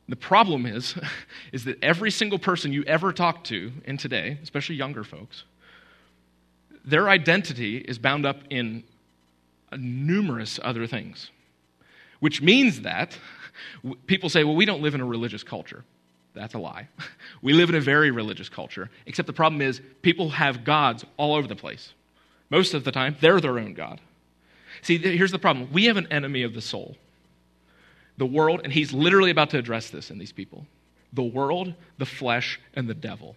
The 0.09 0.17
problem 0.17 0.67
is, 0.67 0.95
is 1.53 1.65
that 1.65 1.83
every 1.83 2.11
single 2.11 2.39
person 2.39 2.73
you 2.73 2.85
ever 2.85 3.13
talk 3.13 3.45
to 3.45 3.73
in 3.85 3.97
today, 3.97 4.39
especially 4.43 4.77
younger 4.77 5.05
folks, 5.05 5.45
their 6.85 7.09
identity 7.09 7.79
is 7.79 7.99
bound 7.99 8.25
up 8.25 8.39
in 8.49 8.85
numerous 9.77 10.61
other 10.63 10.87
things. 10.87 11.31
Which 12.21 12.41
means 12.41 12.83
that 12.83 13.19
people 14.07 14.29
say, 14.29 14.45
well, 14.45 14.55
we 14.57 14.65
don't 14.65 14.81
live 14.81 14.95
in 14.95 15.01
a 15.01 15.07
religious 15.07 15.43
culture. 15.43 15.85
That's 16.37 16.55
a 16.55 16.59
lie. 16.59 16.89
We 17.43 17.53
live 17.53 17.69
in 17.69 17.75
a 17.75 17.81
very 17.81 18.11
religious 18.11 18.49
culture, 18.49 18.91
except 19.05 19.27
the 19.27 19.33
problem 19.33 19.61
is 19.61 19.81
people 20.03 20.31
have 20.31 20.65
gods 20.65 21.05
all 21.17 21.35
over 21.35 21.47
the 21.47 21.55
place. 21.55 21.93
Most 22.51 22.75
of 22.75 22.83
the 22.83 22.91
time, 22.91 23.15
they're 23.21 23.41
their 23.41 23.59
own 23.59 23.75
God. 23.75 24.01
See, 24.83 24.99
here's 24.99 25.33
the 25.33 25.39
problem 25.39 25.69
we 25.73 25.85
have 25.85 25.97
an 25.97 26.09
enemy 26.11 26.43
of 26.43 26.55
the 26.55 26.61
soul, 26.61 26.97
the 28.17 28.27
world, 28.27 28.63
and 28.65 28.73
he's 28.73 28.93
literally 28.93 29.31
about 29.31 29.51
to 29.51 29.59
address 29.59 29.91
this 29.91 30.11
in 30.11 30.19
these 30.19 30.33
people 30.33 30.67
the 31.13 31.23
world, 31.23 31.75
the 31.99 32.07
flesh, 32.07 32.61
and 32.75 32.89
the 32.89 32.95
devil. 32.95 33.37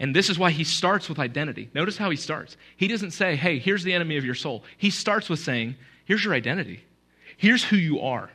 And 0.00 0.14
this 0.14 0.30
is 0.30 0.38
why 0.38 0.50
he 0.50 0.64
starts 0.64 1.08
with 1.08 1.18
identity. 1.18 1.70
Notice 1.74 1.96
how 1.96 2.10
he 2.10 2.16
starts. 2.16 2.56
He 2.76 2.88
doesn't 2.88 3.12
say, 3.12 3.36
hey, 3.36 3.58
here's 3.58 3.84
the 3.84 3.92
enemy 3.92 4.16
of 4.16 4.24
your 4.24 4.34
soul. 4.34 4.64
He 4.76 4.90
starts 4.90 5.28
with 5.28 5.38
saying, 5.38 5.76
here's 6.04 6.24
your 6.24 6.34
identity. 6.34 6.84
Here's 7.36 7.64
who 7.64 7.76
you 7.76 8.00
are. 8.00 8.30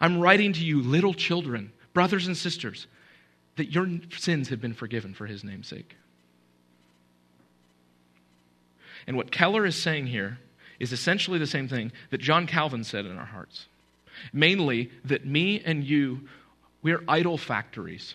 I'm 0.00 0.20
writing 0.20 0.52
to 0.52 0.64
you, 0.64 0.82
little 0.82 1.14
children, 1.14 1.72
brothers 1.98 2.28
and 2.28 2.36
sisters, 2.36 2.86
that 3.56 3.72
your 3.72 3.88
sins 4.16 4.50
have 4.50 4.60
been 4.60 4.72
forgiven 4.72 5.12
for 5.12 5.26
his 5.26 5.42
name's 5.42 5.66
sake. 5.66 5.96
And 9.08 9.16
what 9.16 9.32
Keller 9.32 9.66
is 9.66 9.74
saying 9.74 10.06
here 10.06 10.38
is 10.78 10.92
essentially 10.92 11.40
the 11.40 11.46
same 11.48 11.66
thing 11.66 11.90
that 12.10 12.20
John 12.20 12.46
Calvin 12.46 12.84
said 12.84 13.04
in 13.04 13.18
our 13.18 13.24
hearts. 13.24 13.66
Mainly, 14.32 14.92
that 15.06 15.26
me 15.26 15.60
and 15.66 15.82
you, 15.82 16.28
we're 16.84 17.02
idol 17.08 17.36
factories. 17.36 18.14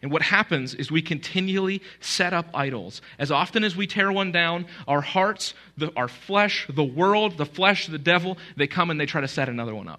And 0.00 0.12
what 0.12 0.22
happens 0.22 0.72
is 0.72 0.92
we 0.92 1.02
continually 1.02 1.82
set 1.98 2.32
up 2.32 2.46
idols. 2.54 3.02
As 3.18 3.32
often 3.32 3.64
as 3.64 3.74
we 3.74 3.88
tear 3.88 4.12
one 4.12 4.30
down, 4.30 4.66
our 4.86 5.00
hearts, 5.00 5.54
the, 5.76 5.92
our 5.96 6.06
flesh, 6.06 6.68
the 6.72 6.84
world, 6.84 7.36
the 7.36 7.46
flesh, 7.46 7.88
the 7.88 7.98
devil, 7.98 8.38
they 8.56 8.68
come 8.68 8.92
and 8.92 9.00
they 9.00 9.06
try 9.06 9.22
to 9.22 9.26
set 9.26 9.48
another 9.48 9.74
one 9.74 9.88
up. 9.88 9.98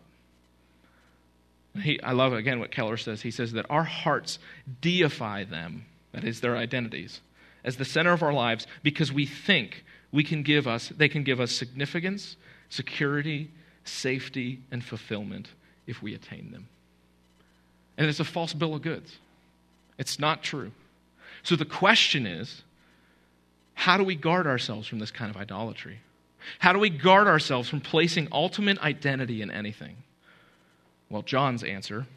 He, 1.80 2.02
I 2.02 2.12
love, 2.12 2.34
again, 2.34 2.60
what 2.60 2.72
Keller 2.72 2.98
says. 2.98 3.22
He 3.22 3.32
says 3.32 3.54
that 3.54 3.66
our 3.70 3.84
hearts 3.84 4.40
deify 4.82 5.46
them, 5.46 5.86
that 6.12 6.24
is, 6.24 6.42
their 6.42 6.58
identities, 6.58 7.22
as 7.64 7.78
the 7.78 7.86
center 7.86 8.12
of 8.12 8.24
our 8.24 8.34
lives 8.34 8.68
because 8.84 9.12
we 9.12 9.26
think 9.26 9.86
we 10.12 10.24
can 10.24 10.44
give 10.44 10.68
us, 10.68 10.90
they 10.90 11.08
can 11.08 11.24
give 11.24 11.40
us 11.40 11.52
significance, 11.52 12.36
security, 12.70 13.50
safety, 13.86 14.62
and 14.72 14.84
fulfillment 14.84 15.50
if 15.88 16.02
we 16.02 16.14
attain 16.14 16.52
them. 16.52 16.68
And 17.98 18.08
it's 18.10 18.20
a 18.20 18.26
false 18.26 18.54
bill 18.54 18.76
of 18.76 18.82
goods. 18.82 19.18
It's 19.98 20.20
not 20.20 20.44
true. 20.44 20.72
So 21.44 21.56
the 21.56 21.66
question 21.66 22.26
is 22.26 22.64
how 23.74 23.98
do 23.98 24.04
we 24.04 24.16
guard 24.16 24.46
ourselves 24.46 24.88
from 24.88 25.00
this 25.00 25.12
kind 25.12 25.30
of 25.30 25.38
idolatry? 25.38 26.00
How 26.60 26.74
do 26.74 26.80
we 26.80 26.90
guard 26.90 27.28
ourselves 27.28 27.70
from 27.70 27.82
placing 27.82 28.28
ultimate 28.32 28.80
identity 28.80 29.42
in 29.42 29.52
anything? 29.52 29.98
Well, 31.12 31.22
John's 31.24 31.64
answer, 31.64 32.08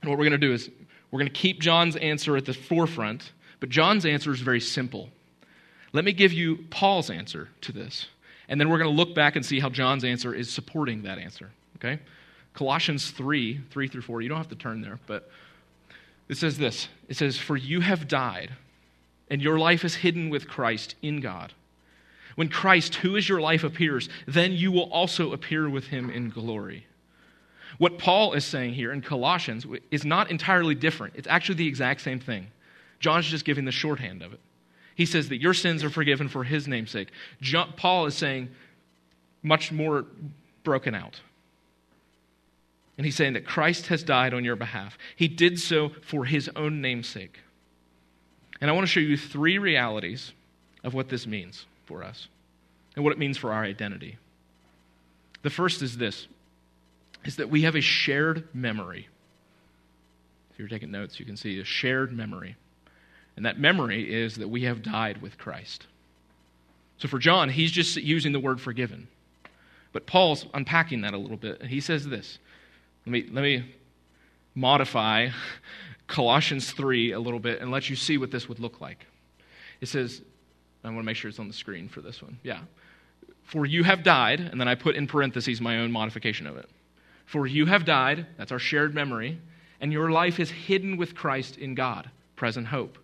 and 0.00 0.10
what 0.10 0.18
we're 0.18 0.24
going 0.24 0.40
to 0.40 0.46
do 0.46 0.52
is 0.52 0.70
we're 1.10 1.18
going 1.18 1.32
to 1.32 1.38
keep 1.38 1.60
John's 1.60 1.96
answer 1.96 2.36
at 2.36 2.46
the 2.46 2.54
forefront, 2.54 3.32
but 3.60 3.68
John's 3.68 4.06
answer 4.06 4.32
is 4.32 4.40
very 4.40 4.60
simple. 4.60 5.10
Let 5.92 6.04
me 6.04 6.12
give 6.12 6.32
you 6.32 6.64
Paul's 6.70 7.10
answer 7.10 7.48
to 7.60 7.72
this, 7.72 8.06
and 8.48 8.58
then 8.58 8.70
we're 8.70 8.78
going 8.78 8.90
to 8.90 8.96
look 8.96 9.14
back 9.14 9.36
and 9.36 9.44
see 9.44 9.60
how 9.60 9.68
John's 9.68 10.02
answer 10.02 10.34
is 10.34 10.50
supporting 10.50 11.02
that 11.02 11.18
answer. 11.18 11.50
Okay? 11.76 12.00
Colossians 12.54 13.10
3 13.10 13.60
3 13.70 13.88
through 13.88 14.02
4. 14.02 14.22
You 14.22 14.30
don't 14.30 14.38
have 14.38 14.48
to 14.48 14.56
turn 14.56 14.80
there, 14.80 14.98
but 15.06 15.30
it 16.28 16.38
says 16.38 16.56
this 16.56 16.88
It 17.08 17.16
says, 17.16 17.38
For 17.38 17.56
you 17.56 17.80
have 17.80 18.08
died, 18.08 18.52
and 19.28 19.42
your 19.42 19.58
life 19.58 19.84
is 19.84 19.96
hidden 19.96 20.30
with 20.30 20.48
Christ 20.48 20.94
in 21.02 21.20
God. 21.20 21.52
When 22.34 22.48
Christ, 22.48 22.96
who 22.96 23.16
is 23.16 23.28
your 23.28 23.40
life, 23.40 23.62
appears, 23.64 24.08
then 24.26 24.52
you 24.52 24.72
will 24.72 24.90
also 24.90 25.32
appear 25.32 25.68
with 25.68 25.88
him 25.88 26.10
in 26.10 26.30
glory. 26.30 26.86
What 27.78 27.98
Paul 27.98 28.32
is 28.32 28.44
saying 28.44 28.74
here 28.74 28.92
in 28.92 29.02
Colossians 29.02 29.66
is 29.90 30.04
not 30.04 30.30
entirely 30.30 30.74
different. 30.74 31.14
It's 31.16 31.28
actually 31.28 31.56
the 31.56 31.68
exact 31.68 32.00
same 32.00 32.20
thing. 32.20 32.48
John's 33.00 33.26
just 33.26 33.44
giving 33.44 33.64
the 33.64 33.72
shorthand 33.72 34.22
of 34.22 34.32
it. 34.32 34.40
He 34.94 35.04
says 35.04 35.28
that 35.28 35.42
your 35.42 35.52
sins 35.52 35.84
are 35.84 35.90
forgiven 35.90 36.28
for 36.28 36.42
his 36.42 36.66
name's 36.66 36.90
sake. 36.90 37.10
John, 37.42 37.74
Paul 37.76 38.06
is 38.06 38.14
saying 38.14 38.48
much 39.42 39.70
more 39.70 40.06
broken 40.64 40.94
out. 40.94 41.20
And 42.96 43.04
he's 43.04 43.14
saying 43.14 43.34
that 43.34 43.44
Christ 43.44 43.88
has 43.88 44.02
died 44.02 44.32
on 44.32 44.42
your 44.42 44.56
behalf. 44.56 44.96
He 45.14 45.28
did 45.28 45.60
so 45.60 45.90
for 46.00 46.24
his 46.24 46.50
own 46.56 46.80
namesake. 46.80 47.40
And 48.60 48.70
I 48.70 48.72
want 48.72 48.86
to 48.86 48.90
show 48.90 49.00
you 49.00 49.18
three 49.18 49.58
realities 49.58 50.32
of 50.82 50.94
what 50.94 51.10
this 51.10 51.26
means 51.26 51.66
for 51.84 52.02
us 52.02 52.28
and 52.94 53.04
what 53.04 53.12
it 53.12 53.18
means 53.18 53.36
for 53.36 53.52
our 53.52 53.64
identity. 53.64 54.16
The 55.42 55.50
first 55.50 55.82
is 55.82 55.98
this 55.98 56.26
is 57.26 57.36
that 57.36 57.50
we 57.50 57.62
have 57.62 57.74
a 57.74 57.80
shared 57.80 58.48
memory. 58.54 59.08
If 60.50 60.58
you're 60.58 60.68
taking 60.68 60.90
notes, 60.90 61.18
you 61.20 61.26
can 61.26 61.36
see 61.36 61.60
a 61.60 61.64
shared 61.64 62.12
memory. 62.12 62.56
And 63.36 63.44
that 63.44 63.58
memory 63.58 64.14
is 64.14 64.36
that 64.36 64.48
we 64.48 64.62
have 64.62 64.82
died 64.82 65.20
with 65.20 65.36
Christ. 65.36 65.86
So 66.98 67.08
for 67.08 67.18
John, 67.18 67.50
he's 67.50 67.70
just 67.70 67.96
using 67.96 68.32
the 68.32 68.40
word 68.40 68.60
forgiven. 68.60 69.08
But 69.92 70.06
Paul's 70.06 70.46
unpacking 70.54 71.02
that 71.02 71.12
a 71.12 71.18
little 71.18 71.36
bit. 71.36 71.60
And 71.60 71.68
he 71.68 71.80
says 71.80 72.06
this 72.06 72.38
let 73.04 73.12
me, 73.12 73.28
let 73.30 73.42
me 73.42 73.74
modify 74.54 75.28
Colossians 76.06 76.72
3 76.72 77.12
a 77.12 77.20
little 77.20 77.40
bit 77.40 77.60
and 77.60 77.70
let 77.70 77.90
you 77.90 77.96
see 77.96 78.16
what 78.16 78.30
this 78.30 78.48
would 78.48 78.60
look 78.60 78.80
like. 78.80 79.06
It 79.80 79.88
says, 79.88 80.22
I 80.82 80.88
want 80.88 81.00
to 81.00 81.04
make 81.04 81.16
sure 81.16 81.28
it's 81.28 81.38
on 81.38 81.48
the 81.48 81.54
screen 81.54 81.88
for 81.88 82.00
this 82.00 82.22
one. 82.22 82.38
Yeah. 82.42 82.60
For 83.44 83.66
you 83.66 83.84
have 83.84 84.02
died, 84.02 84.40
and 84.40 84.60
then 84.60 84.68
I 84.68 84.74
put 84.74 84.96
in 84.96 85.06
parentheses 85.06 85.60
my 85.60 85.78
own 85.78 85.92
modification 85.92 86.46
of 86.46 86.56
it. 86.56 86.68
For 87.26 87.46
you 87.46 87.66
have 87.66 87.84
died, 87.84 88.26
that's 88.38 88.52
our 88.52 88.58
shared 88.58 88.94
memory, 88.94 89.38
and 89.80 89.92
your 89.92 90.10
life 90.10 90.40
is 90.40 90.50
hidden 90.50 90.96
with 90.96 91.14
Christ 91.14 91.58
in 91.58 91.74
God, 91.74 92.08
present 92.36 92.68
hope. 92.68 92.98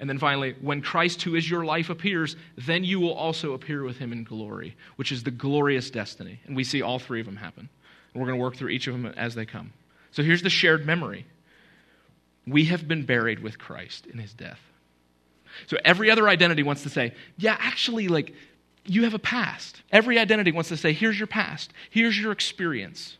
And 0.00 0.08
then 0.08 0.18
finally, 0.18 0.56
when 0.60 0.80
Christ, 0.80 1.22
who 1.22 1.34
is 1.34 1.48
your 1.48 1.64
life, 1.64 1.90
appears, 1.90 2.34
then 2.56 2.84
you 2.84 3.00
will 3.00 3.12
also 3.12 3.52
appear 3.52 3.84
with 3.84 3.98
him 3.98 4.12
in 4.12 4.24
glory, 4.24 4.76
which 4.96 5.12
is 5.12 5.22
the 5.22 5.30
glorious 5.30 5.90
destiny. 5.90 6.40
And 6.46 6.56
we 6.56 6.64
see 6.64 6.82
all 6.82 6.98
three 6.98 7.20
of 7.20 7.26
them 7.26 7.36
happen 7.36 7.68
And 8.12 8.20
we're 8.20 8.26
going 8.26 8.38
to 8.38 8.42
work 8.42 8.56
through 8.56 8.70
each 8.70 8.86
of 8.86 8.94
them 8.94 9.06
as 9.06 9.34
they 9.34 9.44
come. 9.44 9.72
So 10.10 10.22
here's 10.22 10.42
the 10.42 10.50
shared 10.50 10.86
memory 10.86 11.26
we 12.46 12.64
have 12.64 12.88
been 12.88 13.04
buried 13.04 13.40
with 13.40 13.58
Christ 13.58 14.06
in 14.06 14.18
his 14.18 14.32
death. 14.32 14.60
So 15.66 15.76
every 15.84 16.10
other 16.10 16.28
identity 16.28 16.62
wants 16.62 16.82
to 16.84 16.88
say, 16.88 17.14
yeah, 17.36 17.56
actually, 17.60 18.08
like, 18.08 18.34
you 18.86 19.04
have 19.04 19.14
a 19.14 19.18
past. 19.18 19.82
Every 19.92 20.18
identity 20.18 20.50
wants 20.50 20.70
to 20.70 20.76
say, 20.76 20.92
here's 20.92 21.18
your 21.18 21.26
past, 21.26 21.72
here's 21.90 22.18
your 22.18 22.32
experience. 22.32 23.18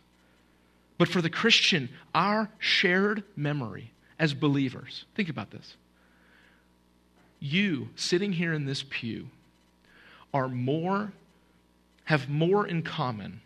But 1.00 1.08
for 1.08 1.22
the 1.22 1.30
Christian, 1.30 1.88
our 2.14 2.50
shared 2.58 3.24
memory 3.34 3.90
as 4.18 4.34
believers, 4.34 5.06
think 5.14 5.30
about 5.30 5.50
this. 5.50 5.78
You 7.38 7.88
sitting 7.96 8.34
here 8.34 8.52
in 8.52 8.66
this 8.66 8.84
pew 8.90 9.28
are 10.34 10.46
more, 10.46 11.12
have 12.04 12.28
more 12.28 12.66
in 12.66 12.82
common 12.82 13.40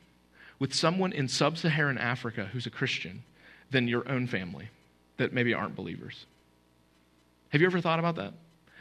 with 0.59 0.75
someone 0.75 1.13
in 1.13 1.29
sub 1.29 1.57
Saharan 1.57 1.97
Africa 1.97 2.51
who's 2.53 2.67
a 2.67 2.71
Christian 2.71 3.23
than 3.71 3.87
your 3.87 4.09
own 4.09 4.27
family 4.27 4.69
that 5.19 5.33
maybe 5.33 5.55
aren't 5.55 5.77
believers. 5.77 6.27
Have 7.51 7.61
you 7.61 7.69
ever 7.69 7.81
thought 7.81 8.01
about 8.01 8.17
that? 8.17 8.35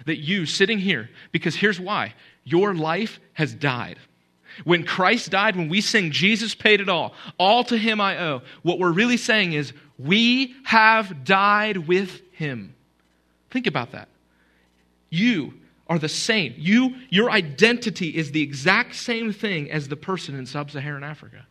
That 0.08 0.18
you 0.18 0.48
sitting 0.48 0.80
here, 0.80 1.12
because 1.32 1.54
here's 1.54 1.80
why 1.80 2.16
your 2.44 2.74
life 2.74 3.20
has 3.34 3.54
died. 3.54 4.00
When 4.64 4.84
Christ 4.84 5.32
died, 5.32 5.56
when 5.56 5.70
we 5.70 5.82
sing, 5.82 6.12
Jesus 6.12 6.56
paid 6.56 6.82
it 6.82 6.90
all, 6.90 7.14
all 7.38 7.64
to 7.66 7.78
him 7.78 8.00
I 8.00 8.18
owe, 8.18 8.42
what 8.62 8.80
we're 8.80 8.92
really 8.92 9.18
saying 9.18 9.54
is, 9.54 9.74
we 9.98 10.56
have 10.64 11.24
died 11.24 11.78
with 11.78 12.22
him. 12.34 12.76
Think 13.52 13.68
about 13.68 13.92
that. 13.92 14.10
You 15.10 15.54
are 15.88 16.00
the 16.00 16.10
same. 16.10 16.56
You, 16.58 16.96
your 17.10 17.30
identity 17.30 18.16
is 18.16 18.32
the 18.32 18.42
exact 18.42 18.96
same 18.96 19.32
thing 19.32 19.70
as 19.70 19.88
the 19.88 19.96
person 19.96 20.36
in 20.36 20.46
sub 20.46 20.72
Saharan 20.72 21.04
Africa. 21.04 21.46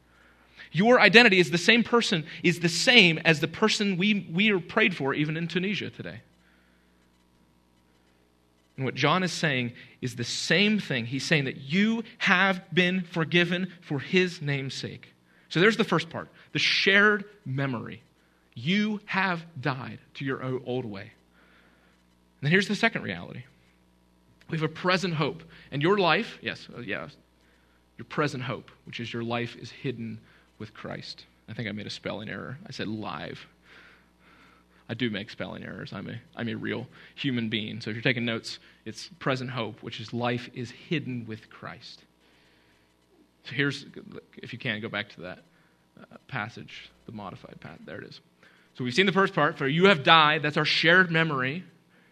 Your 0.73 1.01
identity 1.01 1.39
is 1.39 1.51
the 1.51 1.59
same 1.59 1.85
person, 1.85 2.25
is 2.43 2.61
the 2.61 2.69
same 2.69 3.19
as 3.19 3.41
the 3.41 3.49
person 3.49 3.99
we, 3.99 4.27
we 4.33 4.51
are 4.51 4.59
prayed 4.59 4.97
for 4.97 5.13
even 5.13 5.37
in 5.37 5.47
Tunisia 5.47 5.91
today. 5.91 6.23
And 8.77 8.85
what 8.85 8.95
John 8.95 9.23
is 9.23 9.33
saying 9.33 9.73
is 10.01 10.17
the 10.17 10.25
same 10.25 10.79
thing. 10.79 11.07
He's 11.07 11.27
saying 11.27 11.45
that 11.45 11.59
you 11.59 12.05
have 12.19 12.63
been 12.73 13.03
forgiven 13.03 13.71
for 13.83 13.99
his 13.99 14.41
name's 14.41 14.75
sake. 14.75 15.13
So 15.49 15.61
there's 15.61 15.77
the 15.77 15.85
first 15.85 16.09
part 16.09 16.29
the 16.53 16.59
shared 16.59 17.25
memory. 17.45 18.03
You 18.55 19.01
have 19.07 19.45
died 19.61 19.99
to 20.15 20.25
your 20.25 20.43
old 20.65 20.85
way. 20.85 21.03
And 21.03 21.11
then 22.43 22.51
here's 22.51 22.69
the 22.69 22.75
second 22.75 23.03
reality 23.03 23.45
we 24.51 24.59
have 24.59 24.71
a 24.71 24.73
present 24.73 25.15
hope. 25.15 25.43
And 25.71 25.81
your 25.81 25.99
life, 25.99 26.39
yes, 26.43 26.69
uh, 26.77 26.81
yeah, 26.81 27.09
your 27.97 28.05
present 28.07 28.43
hope, 28.43 28.71
which 28.85 29.01
is 29.01 29.13
your 29.13 29.23
life 29.23 29.57
is 29.57 29.71
hidden 29.71 30.19
with 30.59 30.75
Christ. 30.75 31.25
I 31.49 31.55
think 31.55 31.69
I 31.69 31.73
made 31.73 31.87
a 31.87 31.91
spelling 31.91 32.29
error. 32.29 32.59
I 32.67 32.73
said 32.73 32.89
live. 32.89 33.47
I 34.89 34.95
do 34.95 35.11
make 35.11 35.31
spelling 35.31 35.65
errors. 35.65 35.93
I'm 35.93 36.09
a, 36.09 36.21
I'm 36.37 36.49
a 36.49 36.55
real 36.55 36.87
human 37.15 37.49
being. 37.49 37.81
So 37.81 37.91
if 37.91 37.97
you're 37.97 38.03
taking 38.03 38.25
notes, 38.25 38.59
it's 38.85 39.09
present 39.19 39.51
hope, 39.51 39.83
which 39.83 40.01
is 40.01 40.13
life 40.13 40.51
is 40.55 40.71
hidden 40.71 41.25
with 41.27 41.49
Christ. 41.49 42.03
So 43.45 43.55
here's, 43.55 43.87
if 44.37 44.53
you 44.53 44.59
can, 44.59 44.81
go 44.81 44.89
back 44.89 45.09
to 45.11 45.21
that 45.23 45.39
uh, 46.01 46.17
passage, 46.29 46.91
the 47.07 47.13
modified 47.13 47.61
path. 47.61 47.79
There 47.87 47.99
it 47.99 48.05
is. 48.05 48.21
So 48.75 48.85
we've 48.85 48.95
seen 48.95 49.07
the 49.07 49.13
first 49.13 49.35
part, 49.35 49.59
for 49.59 49.67
you 49.67 49.87
have 49.87 50.03
died. 50.03 50.43
That's 50.43 50.57
our 50.57 50.65
shared 50.65 51.11
memory. 51.11 51.65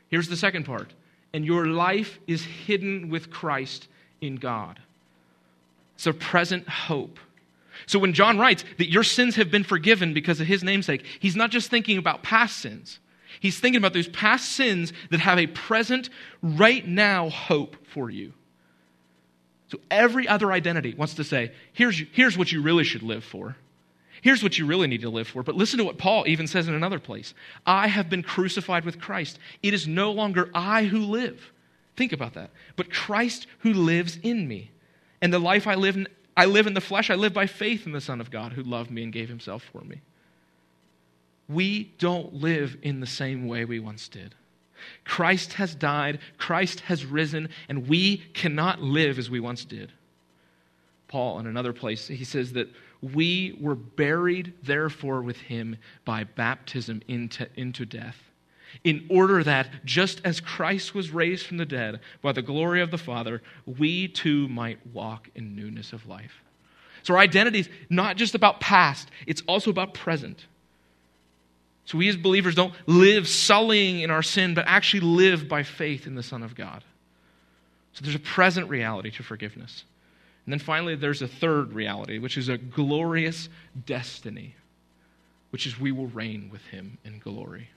Here's 0.08 0.28
the 0.28 0.36
second 0.36 0.64
part. 0.64 0.92
And 1.32 1.44
your 1.44 1.66
life 1.66 2.18
is 2.26 2.44
hidden 2.44 3.08
with 3.08 3.30
Christ 3.30 3.88
in 4.20 4.36
God. 4.36 4.80
So 5.96 6.12
present 6.12 6.68
hope. 6.68 7.18
So 7.86 7.98
when 7.98 8.12
John 8.12 8.38
writes 8.38 8.64
that 8.78 8.90
your 8.90 9.04
sins 9.04 9.36
have 9.36 9.50
been 9.50 9.64
forgiven 9.64 10.14
because 10.14 10.40
of 10.40 10.46
his 10.46 10.62
namesake, 10.62 11.04
he's 11.18 11.36
not 11.36 11.50
just 11.50 11.70
thinking 11.70 11.98
about 11.98 12.22
past 12.22 12.58
sins. 12.58 12.98
He's 13.40 13.58
thinking 13.58 13.78
about 13.78 13.94
those 13.94 14.08
past 14.08 14.52
sins 14.52 14.92
that 15.10 15.20
have 15.20 15.38
a 15.38 15.46
present, 15.46 16.10
right 16.42 16.86
now 16.86 17.30
hope 17.30 17.76
for 17.86 18.10
you. 18.10 18.32
So 19.68 19.78
every 19.90 20.26
other 20.26 20.50
identity 20.50 20.94
wants 20.94 21.14
to 21.14 21.24
say, 21.24 21.52
here's, 21.72 22.02
here's 22.12 22.36
what 22.36 22.50
you 22.50 22.60
really 22.60 22.84
should 22.84 23.02
live 23.02 23.22
for. 23.22 23.56
Here's 24.22 24.42
what 24.42 24.58
you 24.58 24.66
really 24.66 24.88
need 24.88 25.02
to 25.02 25.10
live 25.10 25.28
for. 25.28 25.42
But 25.42 25.54
listen 25.54 25.78
to 25.78 25.84
what 25.84 25.96
Paul 25.96 26.24
even 26.26 26.46
says 26.46 26.68
in 26.68 26.74
another 26.74 26.98
place 26.98 27.34
I 27.64 27.86
have 27.86 28.10
been 28.10 28.22
crucified 28.22 28.84
with 28.84 29.00
Christ. 29.00 29.38
It 29.62 29.72
is 29.72 29.86
no 29.86 30.12
longer 30.12 30.50
I 30.54 30.84
who 30.84 30.98
live. 30.98 31.52
Think 31.96 32.12
about 32.12 32.34
that. 32.34 32.50
But 32.76 32.92
Christ 32.92 33.46
who 33.60 33.72
lives 33.72 34.18
in 34.22 34.46
me. 34.46 34.70
And 35.22 35.32
the 35.32 35.38
life 35.38 35.66
I 35.66 35.74
live 35.74 35.96
I 36.36 36.46
live 36.46 36.66
in 36.66 36.74
the 36.74 36.80
flesh. 36.80 37.10
I 37.10 37.14
live 37.14 37.32
by 37.32 37.46
faith 37.46 37.86
in 37.86 37.92
the 37.92 38.00
Son 38.00 38.20
of 38.20 38.30
God 38.30 38.52
who 38.52 38.62
loved 38.62 38.90
me 38.90 39.02
and 39.02 39.12
gave 39.12 39.28
himself 39.28 39.62
for 39.72 39.82
me. 39.82 40.00
We 41.48 41.92
don't 41.98 42.34
live 42.34 42.76
in 42.82 43.00
the 43.00 43.06
same 43.06 43.46
way 43.46 43.64
we 43.64 43.80
once 43.80 44.08
did. 44.08 44.34
Christ 45.04 45.54
has 45.54 45.74
died, 45.74 46.20
Christ 46.38 46.80
has 46.80 47.04
risen, 47.04 47.50
and 47.68 47.88
we 47.88 48.18
cannot 48.32 48.80
live 48.80 49.18
as 49.18 49.28
we 49.28 49.40
once 49.40 49.64
did. 49.64 49.92
Paul, 51.08 51.40
in 51.40 51.46
another 51.46 51.72
place, 51.72 52.06
he 52.06 52.24
says 52.24 52.52
that 52.52 52.68
we 53.02 53.58
were 53.60 53.74
buried, 53.74 54.54
therefore, 54.62 55.22
with 55.22 55.36
him 55.38 55.76
by 56.04 56.24
baptism 56.24 57.02
into, 57.08 57.48
into 57.56 57.84
death 57.84 58.29
in 58.84 59.06
order 59.10 59.42
that, 59.44 59.84
just 59.84 60.20
as 60.24 60.40
Christ 60.40 60.94
was 60.94 61.10
raised 61.10 61.46
from 61.46 61.56
the 61.56 61.66
dead 61.66 62.00
by 62.22 62.32
the 62.32 62.42
glory 62.42 62.80
of 62.80 62.90
the 62.90 62.98
Father, 62.98 63.42
we 63.66 64.08
too 64.08 64.48
might 64.48 64.78
walk 64.92 65.28
in 65.34 65.54
newness 65.54 65.92
of 65.92 66.06
life. 66.06 66.42
So 67.02 67.14
our 67.14 67.20
identity 67.20 67.60
is 67.60 67.68
not 67.88 68.16
just 68.16 68.34
about 68.34 68.60
past, 68.60 69.10
it's 69.26 69.42
also 69.46 69.70
about 69.70 69.94
present. 69.94 70.46
So 71.86 71.98
we 71.98 72.08
as 72.08 72.16
believers 72.16 72.54
don't 72.54 72.74
live 72.86 73.26
sullying 73.26 74.00
in 74.00 74.10
our 74.10 74.22
sin, 74.22 74.54
but 74.54 74.64
actually 74.68 75.00
live 75.00 75.48
by 75.48 75.62
faith 75.62 76.06
in 76.06 76.14
the 76.14 76.22
Son 76.22 76.42
of 76.42 76.54
God. 76.54 76.84
So 77.94 78.04
there's 78.04 78.14
a 78.14 78.20
present 78.20 78.68
reality 78.68 79.10
to 79.10 79.22
forgiveness. 79.22 79.84
And 80.46 80.52
then 80.52 80.60
finally, 80.60 80.94
there's 80.94 81.22
a 81.22 81.28
third 81.28 81.72
reality, 81.72 82.18
which 82.18 82.38
is 82.38 82.48
a 82.48 82.58
glorious 82.58 83.48
destiny, 83.86 84.54
which 85.50 85.66
is 85.66 85.80
we 85.80 85.92
will 85.92 86.06
reign 86.06 86.48
with 86.52 86.62
him 86.66 86.98
in 87.04 87.18
glory. 87.18 87.68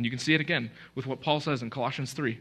And 0.00 0.04
you 0.06 0.10
can 0.10 0.18
see 0.18 0.32
it 0.32 0.40
again 0.40 0.70
with 0.94 1.06
what 1.06 1.20
Paul 1.20 1.40
says 1.40 1.60
in 1.60 1.68
Colossians 1.68 2.14
3. 2.14 2.40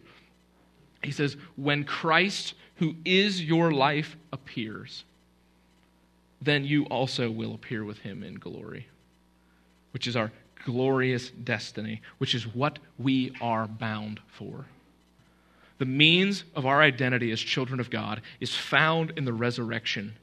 He 1.04 1.12
says, 1.12 1.36
When 1.58 1.84
Christ, 1.84 2.54
who 2.76 2.96
is 3.04 3.44
your 3.44 3.74
life, 3.74 4.16
appears, 4.32 5.04
then 6.42 6.64
you 6.64 6.86
also 6.86 7.30
will 7.30 7.54
appear 7.54 7.84
with 7.84 7.98
him 7.98 8.24
in 8.24 8.36
glory, 8.36 8.88
which 9.92 10.08
is 10.08 10.16
our 10.16 10.32
glorious 10.64 11.32
destiny, 11.32 12.02
which 12.18 12.34
is 12.34 12.48
what 12.48 12.80
we 12.98 13.34
are 13.42 13.68
bound 13.68 14.22
for. 14.28 14.66
The 15.80 15.86
means 15.86 16.46
of 16.56 16.66
our 16.66 16.82
identity 16.82 17.30
as 17.34 17.42
children 17.42 17.82
of 17.82 17.90
God 17.90 18.22
is 18.40 18.56
found 18.56 19.12
in 19.18 19.26
the 19.26 19.34
resurrection. 19.34 20.16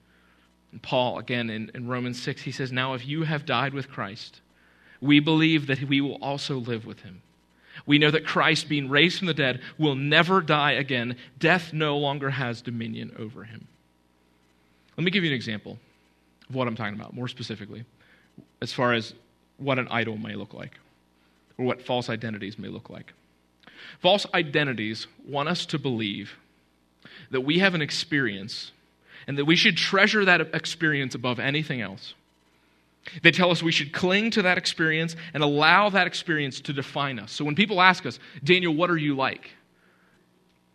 And 0.73 0.83
Paul, 0.83 1.19
again 1.19 1.51
in, 1.51 1.71
in 1.75 1.87
Romans 1.87 2.23
6, 2.23 2.41
he 2.41 2.51
says, 2.51 2.73
Now 2.73 2.95
if 2.95 3.07
you 3.07 3.25
have 3.25 3.45
died 3.45 3.75
with 3.75 3.91
Christ, 3.91 4.41
we 5.01 5.21
believe 5.21 5.67
that 5.67 5.83
we 5.83 6.01
will 6.01 6.17
also 6.23 6.57
live 6.57 6.87
with 6.87 7.01
him. 7.01 7.23
We 7.85 7.99
know 7.99 8.11
that 8.11 8.25
Christ, 8.25 8.69
being 8.69 8.89
raised 8.89 9.19
from 9.19 9.27
the 9.27 9.35
dead, 9.35 9.61
will 9.79 9.95
never 9.95 10.41
die 10.41 10.73
again. 10.73 11.17
Death 11.39 11.73
no 11.73 11.99
longer 11.99 12.31
has 12.31 12.63
dominion 12.63 13.15
over 13.19 13.45
him. 13.45 13.67
Let 14.97 15.05
me 15.05 15.11
give 15.11 15.25
you 15.25 15.31
an 15.31 15.37
example 15.37 15.79
of 16.49 16.55
what 16.55 16.69
I'm 16.69 16.77
talking 16.77 16.95
about, 16.95 17.13
more 17.13 17.29
specifically, 17.29 17.85
as 18.63 18.73
far 18.73 18.93
as 18.93 19.13
what 19.59 19.79
an 19.79 19.89
idol 19.91 20.17
may 20.17 20.35
look 20.35 20.55
like, 20.55 20.79
or 21.59 21.67
what 21.67 21.83
false 21.83 22.09
identities 22.09 22.59
may 22.59 22.69
look 22.69 22.89
like. 22.89 23.13
False 24.01 24.27
identities 24.33 25.07
want 25.27 25.49
us 25.49 25.67
to 25.67 25.79
believe 25.79 26.37
that 27.31 27.43
we 27.43 27.59
have 27.59 27.75
an 27.75 27.83
experience 27.83 28.73
and 29.27 29.37
that 29.39 29.45
we 29.45 29.57
should 29.57 29.77
treasure 29.77 30.25
that 30.25 30.41
experience 30.55 31.15
above 31.15 31.39
anything 31.39 31.81
else. 31.81 32.15
They 33.23 33.31
tell 33.31 33.51
us 33.51 33.63
we 33.63 33.73
should 33.73 33.93
cling 33.93 34.31
to 34.33 34.43
that 34.43 34.59
experience 34.59 35.17
and 35.33 35.43
allow 35.43 35.89
that 35.91 36.07
experience 36.07 36.61
to 36.63 36.73
define 36.73 37.19
us. 37.19 37.33
So 37.33 37.45
when 37.45 37.55
people 37.55 37.81
ask 37.81 38.05
us, 38.07 38.19
Daniel, 38.43 38.75
what 38.75 38.91
are 38.91 38.97
you 38.97 39.15
like? 39.15 39.51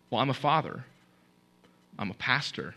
Well, 0.10 0.22
I'm 0.22 0.30
a 0.30 0.36
father, 0.36 0.84
I'm 1.98 2.12
a 2.12 2.16
pastor. 2.16 2.76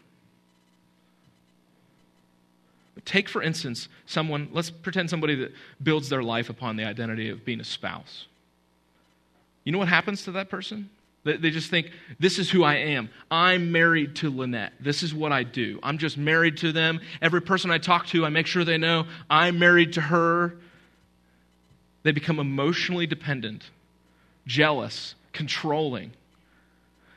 But 2.94 3.04
take, 3.04 3.28
for 3.28 3.42
instance, 3.42 3.88
someone, 4.06 4.48
let's 4.52 4.70
pretend 4.70 5.10
somebody 5.10 5.34
that 5.36 5.52
builds 5.82 6.08
their 6.08 6.22
life 6.22 6.48
upon 6.48 6.76
the 6.76 6.84
identity 6.84 7.28
of 7.28 7.44
being 7.44 7.60
a 7.60 7.64
spouse. 7.64 8.26
You 9.64 9.72
know 9.72 9.78
what 9.78 9.88
happens 9.88 10.22
to 10.24 10.32
that 10.32 10.48
person? 10.48 10.90
They 11.24 11.50
just 11.50 11.70
think, 11.70 11.90
this 12.20 12.38
is 12.38 12.50
who 12.50 12.62
I 12.64 12.74
am. 12.74 13.08
I'm 13.30 13.72
married 13.72 14.16
to 14.16 14.30
Lynette. 14.30 14.74
This 14.78 15.02
is 15.02 15.14
what 15.14 15.32
I 15.32 15.42
do. 15.42 15.80
I'm 15.82 15.98
just 15.98 16.18
married 16.18 16.58
to 16.58 16.70
them. 16.70 17.00
Every 17.20 17.40
person 17.40 17.70
I 17.70 17.78
talk 17.78 18.06
to, 18.08 18.24
I 18.26 18.28
make 18.28 18.46
sure 18.46 18.64
they 18.64 18.78
know 18.78 19.06
I'm 19.28 19.58
married 19.58 19.94
to 19.94 20.02
her. 20.02 20.56
They 22.02 22.12
become 22.12 22.38
emotionally 22.38 23.06
dependent, 23.06 23.70
jealous, 24.46 25.14
controlling. 25.32 26.12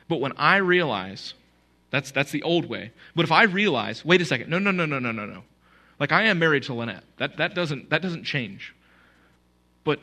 But 0.08 0.20
when 0.20 0.32
I 0.38 0.56
realize 0.56 1.34
That's, 1.90 2.10
that's 2.10 2.30
the 2.32 2.42
old 2.42 2.66
way. 2.66 2.92
But 3.14 3.24
if 3.24 3.32
I 3.32 3.44
realize, 3.44 4.04
wait 4.04 4.20
a 4.20 4.24
second, 4.24 4.50
no, 4.50 4.58
no, 4.58 4.70
no, 4.70 4.84
no, 4.84 4.98
no, 4.98 5.12
no, 5.12 5.24
no. 5.24 5.42
Like 5.98 6.12
I 6.12 6.24
am 6.24 6.38
married 6.38 6.64
to 6.64 6.74
Lynette. 6.74 7.04
That, 7.16 7.38
that, 7.38 7.54
doesn't, 7.54 7.90
that 7.90 8.02
doesn't 8.02 8.24
change. 8.24 8.74
But 9.84 10.00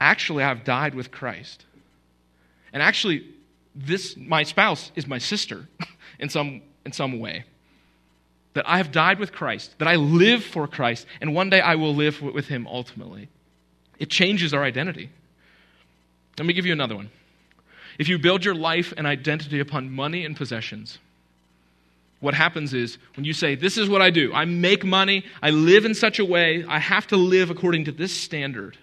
actually, 0.00 0.44
I've 0.44 0.64
died 0.64 0.94
with 0.94 1.10
Christ. 1.10 1.66
And 2.72 2.82
actually, 2.82 3.26
this, 3.74 4.16
my 4.16 4.42
spouse 4.42 4.92
is 4.94 5.06
my 5.06 5.18
sister 5.18 5.68
in 6.18 6.28
some, 6.28 6.62
in 6.84 6.92
some 6.92 7.18
way. 7.18 7.44
That 8.54 8.68
I 8.68 8.76
have 8.76 8.92
died 8.92 9.18
with 9.18 9.32
Christ, 9.32 9.74
that 9.78 9.88
I 9.88 9.96
live 9.96 10.44
for 10.44 10.68
Christ, 10.68 11.06
and 11.20 11.34
one 11.34 11.50
day 11.50 11.60
I 11.60 11.74
will 11.74 11.94
live 11.94 12.22
with 12.22 12.46
him 12.46 12.68
ultimately. 12.68 13.28
It 13.98 14.10
changes 14.10 14.54
our 14.54 14.62
identity. 14.62 15.10
Let 16.38 16.46
me 16.46 16.54
give 16.54 16.66
you 16.66 16.72
another 16.72 16.94
one. 16.94 17.10
If 17.98 18.08
you 18.08 18.18
build 18.18 18.44
your 18.44 18.54
life 18.54 18.92
and 18.96 19.06
identity 19.06 19.60
upon 19.60 19.90
money 19.90 20.24
and 20.24 20.36
possessions, 20.36 20.98
what 22.20 22.34
happens 22.34 22.74
is 22.74 22.98
when 23.16 23.24
you 23.24 23.32
say, 23.32 23.54
This 23.54 23.76
is 23.76 23.88
what 23.88 24.02
I 24.02 24.10
do, 24.10 24.32
I 24.32 24.44
make 24.44 24.84
money, 24.84 25.24
I 25.42 25.50
live 25.50 25.84
in 25.84 25.94
such 25.94 26.18
a 26.18 26.24
way, 26.24 26.64
I 26.68 26.78
have 26.78 27.06
to 27.08 27.16
live 27.16 27.50
according 27.50 27.84
to 27.86 27.92
this 27.92 28.12
standard, 28.12 28.78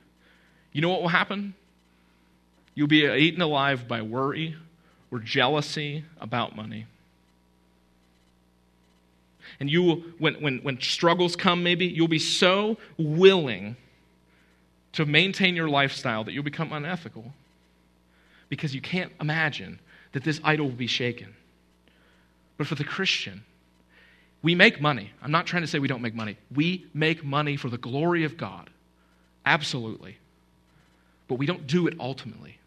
you 0.74 0.82
know 0.82 0.90
what 0.90 1.02
will 1.02 1.10
happen? 1.10 1.54
You'll 2.76 2.88
be 2.88 3.06
eaten 3.06 3.42
alive 3.42 3.88
by 3.88 4.02
worry 4.02 4.56
or 5.12 5.20
jealousy 5.20 6.06
about 6.20 6.56
money. 6.56 6.86
And 9.60 9.70
you 9.70 9.84
will, 9.84 9.96
when, 10.18 10.36
when, 10.36 10.60
when 10.60 10.80
struggles 10.80 11.36
come, 11.36 11.64
maybe, 11.64 11.86
you'll 11.86 12.08
be 12.08 12.20
so 12.20 12.78
willing 12.98 13.76
to 14.94 15.06
maintain 15.06 15.56
your 15.56 15.70
lifestyle 15.70 16.24
that 16.24 16.34
you'll 16.34 16.44
become 16.44 16.72
unethical 16.74 17.34
because 18.50 18.74
you 18.74 18.82
can't 18.82 19.12
imagine 19.20 19.80
that 20.14 20.24
this 20.24 20.42
idol 20.44 20.68
will 20.68 20.76
be 20.76 20.88
shaken. 20.88 21.34
But 22.58 22.68
for 22.68 22.76
the 22.76 22.84
Christian, 22.84 23.44
we 24.44 24.56
make 24.56 24.82
money. 24.82 25.12
I'm 25.22 25.32
not 25.32 25.46
trying 25.46 25.62
to 25.64 25.68
say 25.68 25.80
we 25.80 25.88
don't 25.88 26.02
make 26.02 26.16
money. 26.16 26.38
We 26.54 26.86
make 26.94 27.24
money 27.24 27.56
for 27.56 27.70
the 27.70 27.78
glory 27.78 28.24
of 28.24 28.38
God. 28.38 28.70
Absolutely. 29.46 30.18
But 31.28 31.36
we 31.36 31.46
don't 31.46 31.68
do 31.68 31.88
it 31.88 31.96
ultimately. 32.00 32.58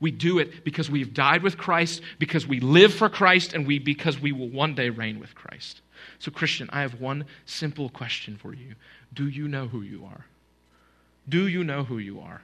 We 0.00 0.10
do 0.10 0.38
it 0.38 0.64
because 0.64 0.90
we've 0.90 1.14
died 1.14 1.42
with 1.42 1.56
Christ, 1.56 2.02
because 2.18 2.46
we 2.46 2.60
live 2.60 2.92
for 2.92 3.08
Christ, 3.08 3.54
and 3.54 3.66
we, 3.66 3.78
because 3.78 4.20
we 4.20 4.32
will 4.32 4.48
one 4.48 4.74
day 4.74 4.90
reign 4.90 5.20
with 5.20 5.34
Christ. 5.34 5.80
So, 6.18 6.30
Christian, 6.30 6.68
I 6.72 6.82
have 6.82 7.00
one 7.00 7.24
simple 7.44 7.88
question 7.88 8.36
for 8.36 8.54
you 8.54 8.74
Do 9.14 9.28
you 9.28 9.48
know 9.48 9.68
who 9.68 9.82
you 9.82 10.04
are? 10.04 10.26
Do 11.28 11.48
you 11.48 11.64
know 11.64 11.84
who 11.84 11.98
you 11.98 12.20
are? 12.20 12.40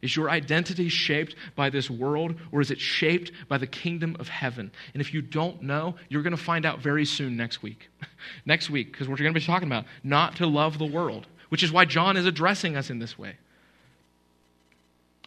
Is 0.00 0.14
your 0.14 0.30
identity 0.30 0.88
shaped 0.88 1.34
by 1.56 1.70
this 1.70 1.90
world 1.90 2.36
or 2.52 2.60
is 2.60 2.70
it 2.70 2.80
shaped 2.80 3.32
by 3.48 3.58
the 3.58 3.66
kingdom 3.66 4.16
of 4.20 4.28
heaven? 4.28 4.70
And 4.94 5.00
if 5.00 5.12
you 5.12 5.20
don't 5.20 5.62
know, 5.62 5.96
you're 6.08 6.22
going 6.22 6.36
to 6.36 6.42
find 6.42 6.64
out 6.64 6.78
very 6.78 7.04
soon 7.04 7.36
next 7.36 7.62
week. 7.62 7.88
next 8.46 8.70
week, 8.70 8.92
because 8.92 9.08
what 9.08 9.18
we're 9.18 9.24
going 9.24 9.34
to 9.34 9.40
be 9.40 9.44
talking 9.44 9.68
about 9.68 9.86
not 10.04 10.36
to 10.36 10.46
love 10.46 10.78
the 10.78 10.86
world, 10.86 11.26
which 11.48 11.64
is 11.64 11.72
why 11.72 11.84
John 11.84 12.16
is 12.16 12.26
addressing 12.26 12.76
us 12.76 12.90
in 12.90 13.00
this 13.00 13.18
way. 13.18 13.34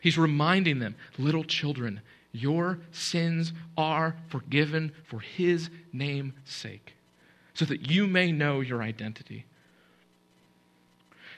He's 0.01 0.17
reminding 0.17 0.79
them, 0.79 0.95
little 1.17 1.43
children, 1.43 2.01
your 2.33 2.79
sins 2.91 3.53
are 3.77 4.15
forgiven 4.27 4.91
for 5.05 5.21
his 5.21 5.69
name's 5.93 6.33
sake, 6.43 6.95
so 7.53 7.65
that 7.65 7.89
you 7.89 8.07
may 8.07 8.31
know 8.31 8.59
your 8.59 8.81
identity. 8.81 9.45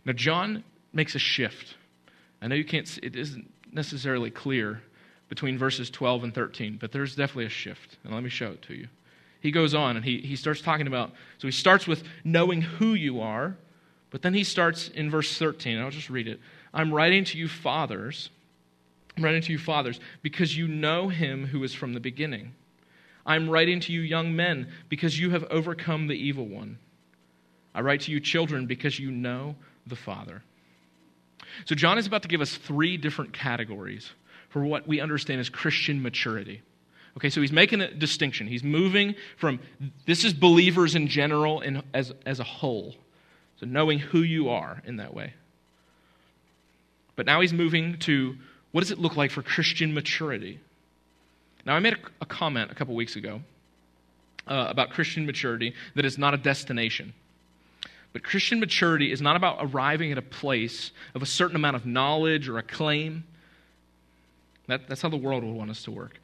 Now, 0.05 0.13
John 0.13 0.63
makes 0.91 1.15
a 1.15 1.19
shift 1.19 1.75
I 2.43 2.47
know 2.47 2.55
you 2.55 2.65
can't, 2.65 2.99
it 3.01 3.15
isn't 3.15 3.49
necessarily 3.71 4.29
clear 4.29 4.81
between 5.29 5.57
verses 5.57 5.89
12 5.89 6.25
and 6.25 6.35
13, 6.35 6.77
but 6.79 6.91
there's 6.91 7.15
definitely 7.15 7.45
a 7.45 7.49
shift. 7.49 7.97
And 8.03 8.13
let 8.13 8.21
me 8.21 8.29
show 8.29 8.51
it 8.51 8.61
to 8.63 8.73
you. 8.73 8.89
He 9.39 9.49
goes 9.49 9.73
on 9.73 9.95
and 9.95 10.03
he, 10.03 10.19
he 10.19 10.35
starts 10.35 10.61
talking 10.61 10.85
about, 10.85 11.11
so 11.37 11.47
he 11.47 11.51
starts 11.53 11.87
with 11.87 12.03
knowing 12.25 12.61
who 12.61 12.95
you 12.95 13.21
are, 13.21 13.55
but 14.11 14.21
then 14.21 14.33
he 14.33 14.43
starts 14.43 14.89
in 14.89 15.09
verse 15.09 15.37
13. 15.37 15.79
I'll 15.79 15.89
just 15.89 16.09
read 16.09 16.27
it. 16.27 16.41
I'm 16.73 16.93
writing 16.93 17.23
to 17.25 17.37
you, 17.37 17.47
fathers. 17.47 18.29
I'm 19.17 19.23
writing 19.23 19.41
to 19.41 19.51
you, 19.51 19.59
fathers, 19.59 19.99
because 20.21 20.57
you 20.57 20.67
know 20.67 21.07
him 21.09 21.45
who 21.45 21.63
is 21.63 21.73
from 21.73 21.93
the 21.93 21.99
beginning. 21.99 22.53
I'm 23.25 23.49
writing 23.49 23.79
to 23.81 23.93
you, 23.93 24.01
young 24.01 24.35
men, 24.35 24.69
because 24.89 25.19
you 25.19 25.29
have 25.29 25.43
overcome 25.45 26.07
the 26.07 26.15
evil 26.15 26.47
one. 26.47 26.77
I 27.73 27.81
write 27.81 28.01
to 28.01 28.11
you, 28.11 28.19
children, 28.19 28.65
because 28.65 28.99
you 28.99 29.11
know 29.11 29.55
the 29.87 29.95
Father. 29.95 30.43
So, 31.65 31.75
John 31.75 31.97
is 31.97 32.07
about 32.07 32.23
to 32.23 32.27
give 32.27 32.41
us 32.41 32.55
three 32.55 32.97
different 32.97 33.33
categories 33.33 34.11
for 34.49 34.63
what 34.63 34.87
we 34.87 34.99
understand 34.99 35.39
as 35.39 35.49
Christian 35.49 36.01
maturity. 36.01 36.61
Okay, 37.17 37.29
so 37.29 37.41
he's 37.41 37.51
making 37.51 37.81
a 37.81 37.93
distinction. 37.93 38.47
He's 38.47 38.63
moving 38.63 39.15
from 39.37 39.59
this 40.05 40.23
is 40.23 40.33
believers 40.33 40.95
in 40.95 41.07
general 41.07 41.61
and 41.61 41.83
as, 41.93 42.11
as 42.25 42.39
a 42.39 42.43
whole. 42.43 42.95
So, 43.59 43.67
knowing 43.67 43.99
who 43.99 44.19
you 44.19 44.49
are 44.49 44.81
in 44.85 44.97
that 44.97 45.13
way. 45.13 45.33
But 47.15 47.27
now 47.27 47.41
he's 47.41 47.53
moving 47.53 47.99
to 47.99 48.35
what 48.73 48.81
does 48.81 48.91
it 48.91 48.99
look 48.99 49.15
like 49.15 49.31
for 49.31 49.41
Christian 49.41 49.93
maturity? 49.93 50.59
Now, 51.65 51.75
I 51.75 51.79
made 51.79 51.93
a, 51.93 51.97
a 52.21 52.25
comment 52.25 52.71
a 52.71 52.75
couple 52.75 52.95
weeks 52.95 53.15
ago 53.15 53.39
uh, 54.47 54.65
about 54.67 54.89
Christian 54.89 55.25
maturity 55.25 55.73
that 55.95 56.03
is 56.05 56.17
not 56.17 56.33
a 56.33 56.37
destination. 56.37 57.13
But 58.11 58.23
Christian 58.23 58.59
maturity 58.59 59.11
is 59.11 59.21
not 59.21 59.35
about 59.35 59.57
arriving 59.61 60.11
at 60.11 60.17
a 60.17 60.23
place 60.23 60.91
of 61.15 61.21
a 61.21 61.25
certain 61.25 61.55
amount 61.55 61.75
of 61.75 61.85
knowledge 61.85 62.49
or 62.49 62.57
acclaim. 62.57 63.23
That, 64.67 64.87
that's 64.89 65.01
how 65.01 65.09
the 65.09 65.17
world 65.17 65.43
would 65.43 65.55
want 65.55 65.69
us 65.69 65.83
to 65.83 65.91
work. 65.91 66.19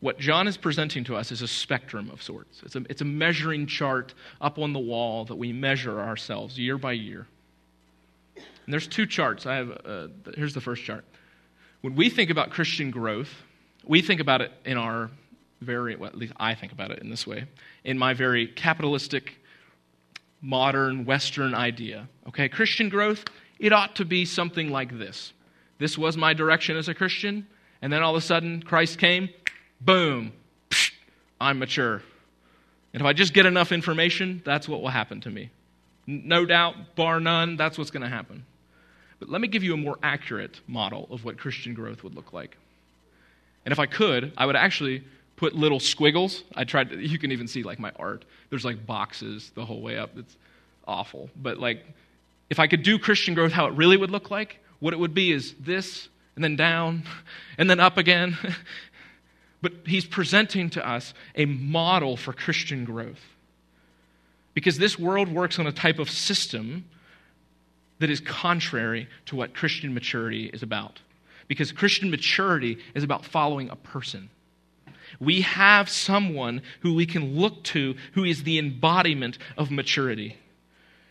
What 0.00 0.20
John 0.20 0.46
is 0.46 0.56
presenting 0.56 1.02
to 1.04 1.16
us 1.16 1.32
is 1.32 1.42
a 1.42 1.48
spectrum 1.48 2.10
of 2.12 2.22
sorts. 2.22 2.62
It's 2.64 2.76
a, 2.76 2.84
it's 2.88 3.00
a 3.00 3.04
measuring 3.04 3.66
chart 3.66 4.14
up 4.40 4.58
on 4.58 4.72
the 4.72 4.78
wall 4.78 5.24
that 5.24 5.34
we 5.34 5.52
measure 5.52 6.00
ourselves 6.00 6.56
year 6.56 6.78
by 6.78 6.92
year. 6.92 7.26
And 8.36 8.72
there's 8.72 8.86
two 8.86 9.06
charts. 9.06 9.46
I 9.46 9.56
have, 9.56 9.80
uh, 9.84 10.08
here's 10.36 10.54
the 10.54 10.60
first 10.60 10.84
chart. 10.84 11.04
When 11.80 11.94
we 11.94 12.10
think 12.10 12.30
about 12.30 12.50
Christian 12.50 12.90
growth, 12.90 13.32
we 13.84 14.02
think 14.02 14.20
about 14.20 14.40
it 14.40 14.52
in 14.64 14.76
our 14.76 15.10
very, 15.60 15.96
well, 15.96 16.08
at 16.08 16.16
least 16.16 16.32
I 16.36 16.54
think 16.54 16.72
about 16.72 16.90
it 16.90 17.00
in 17.00 17.10
this 17.10 17.26
way, 17.26 17.44
in 17.84 17.98
my 17.98 18.14
very 18.14 18.46
capitalistic, 18.46 19.34
modern 20.40 21.04
Western 21.04 21.54
idea. 21.54 22.08
Okay, 22.28 22.48
Christian 22.48 22.88
growth, 22.88 23.24
it 23.58 23.72
ought 23.72 23.96
to 23.96 24.04
be 24.04 24.24
something 24.24 24.70
like 24.70 24.98
this. 24.98 25.32
This 25.78 25.96
was 25.96 26.16
my 26.16 26.34
direction 26.34 26.76
as 26.76 26.88
a 26.88 26.94
Christian, 26.94 27.46
and 27.80 27.92
then 27.92 28.02
all 28.02 28.14
of 28.14 28.22
a 28.22 28.26
sudden 28.26 28.62
Christ 28.62 28.98
came, 28.98 29.28
boom, 29.80 30.32
psh, 30.70 30.92
I'm 31.40 31.58
mature. 31.58 32.02
And 32.92 33.00
if 33.00 33.06
I 33.06 33.12
just 33.12 33.34
get 33.34 33.46
enough 33.46 33.70
information, 33.70 34.42
that's 34.44 34.68
what 34.68 34.80
will 34.80 34.88
happen 34.88 35.20
to 35.22 35.30
me. 35.30 35.50
No 36.06 36.44
doubt, 36.44 36.96
bar 36.96 37.20
none, 37.20 37.56
that's 37.56 37.78
what's 37.78 37.90
going 37.90 38.02
to 38.02 38.08
happen. 38.08 38.44
But 39.18 39.28
let 39.28 39.40
me 39.40 39.48
give 39.48 39.62
you 39.62 39.74
a 39.74 39.76
more 39.76 39.98
accurate 40.02 40.60
model 40.66 41.08
of 41.10 41.24
what 41.24 41.38
Christian 41.38 41.74
growth 41.74 42.04
would 42.04 42.14
look 42.14 42.32
like. 42.32 42.56
And 43.64 43.72
if 43.72 43.78
I 43.78 43.86
could, 43.86 44.32
I 44.36 44.46
would 44.46 44.56
actually 44.56 45.04
put 45.36 45.54
little 45.54 45.80
squiggles. 45.80 46.42
I 46.54 46.64
tried 46.64 46.90
to, 46.90 46.96
you 46.98 47.18
can 47.18 47.32
even 47.32 47.48
see 47.48 47.62
like 47.62 47.78
my 47.78 47.92
art. 47.96 48.24
There's 48.50 48.64
like 48.64 48.86
boxes 48.86 49.50
the 49.54 49.64
whole 49.64 49.80
way 49.80 49.98
up. 49.98 50.16
It's 50.16 50.36
awful. 50.86 51.30
But 51.36 51.58
like, 51.58 51.84
if 52.50 52.58
I 52.58 52.66
could 52.66 52.82
do 52.82 52.98
Christian 52.98 53.34
growth 53.34 53.52
how 53.52 53.66
it 53.66 53.74
really 53.74 53.96
would 53.96 54.10
look 54.10 54.30
like, 54.30 54.58
what 54.80 54.92
it 54.92 54.98
would 54.98 55.14
be 55.14 55.32
is 55.32 55.54
this, 55.60 56.08
and 56.34 56.44
then 56.44 56.56
down, 56.56 57.02
and 57.58 57.68
then 57.68 57.80
up 57.80 57.98
again. 57.98 58.36
but 59.62 59.72
he's 59.84 60.06
presenting 60.06 60.70
to 60.70 60.88
us 60.88 61.14
a 61.34 61.44
model 61.44 62.16
for 62.16 62.32
Christian 62.32 62.84
growth. 62.84 63.20
Because 64.54 64.78
this 64.78 64.98
world 64.98 65.28
works 65.28 65.58
on 65.58 65.66
a 65.66 65.72
type 65.72 65.98
of 65.98 66.10
system 66.10 66.84
that 67.98 68.10
is 68.10 68.20
contrary 68.20 69.08
to 69.26 69.36
what 69.36 69.54
Christian 69.54 69.94
maturity 69.94 70.46
is 70.46 70.62
about. 70.62 71.00
Because 71.46 71.72
Christian 71.72 72.10
maturity 72.10 72.78
is 72.94 73.04
about 73.04 73.24
following 73.24 73.70
a 73.70 73.76
person. 73.76 74.30
We 75.20 75.40
have 75.40 75.88
someone 75.88 76.62
who 76.80 76.94
we 76.94 77.06
can 77.06 77.36
look 77.36 77.62
to 77.64 77.96
who 78.12 78.24
is 78.24 78.42
the 78.42 78.58
embodiment 78.58 79.38
of 79.56 79.70
maturity. 79.70 80.36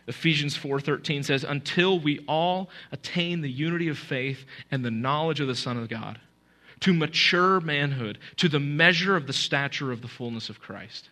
Ephesians 0.06 0.56
4:13 0.56 1.24
says 1.24 1.44
until 1.44 1.98
we 2.00 2.20
all 2.26 2.70
attain 2.92 3.42
the 3.42 3.50
unity 3.50 3.88
of 3.88 3.98
faith 3.98 4.46
and 4.70 4.84
the 4.84 4.90
knowledge 4.90 5.40
of 5.40 5.48
the 5.48 5.54
son 5.54 5.76
of 5.76 5.88
God 5.88 6.18
to 6.80 6.94
mature 6.94 7.60
manhood 7.60 8.18
to 8.36 8.48
the 8.48 8.60
measure 8.60 9.16
of 9.16 9.26
the 9.26 9.32
stature 9.32 9.92
of 9.92 10.00
the 10.00 10.08
fullness 10.08 10.48
of 10.48 10.60
Christ. 10.60 11.10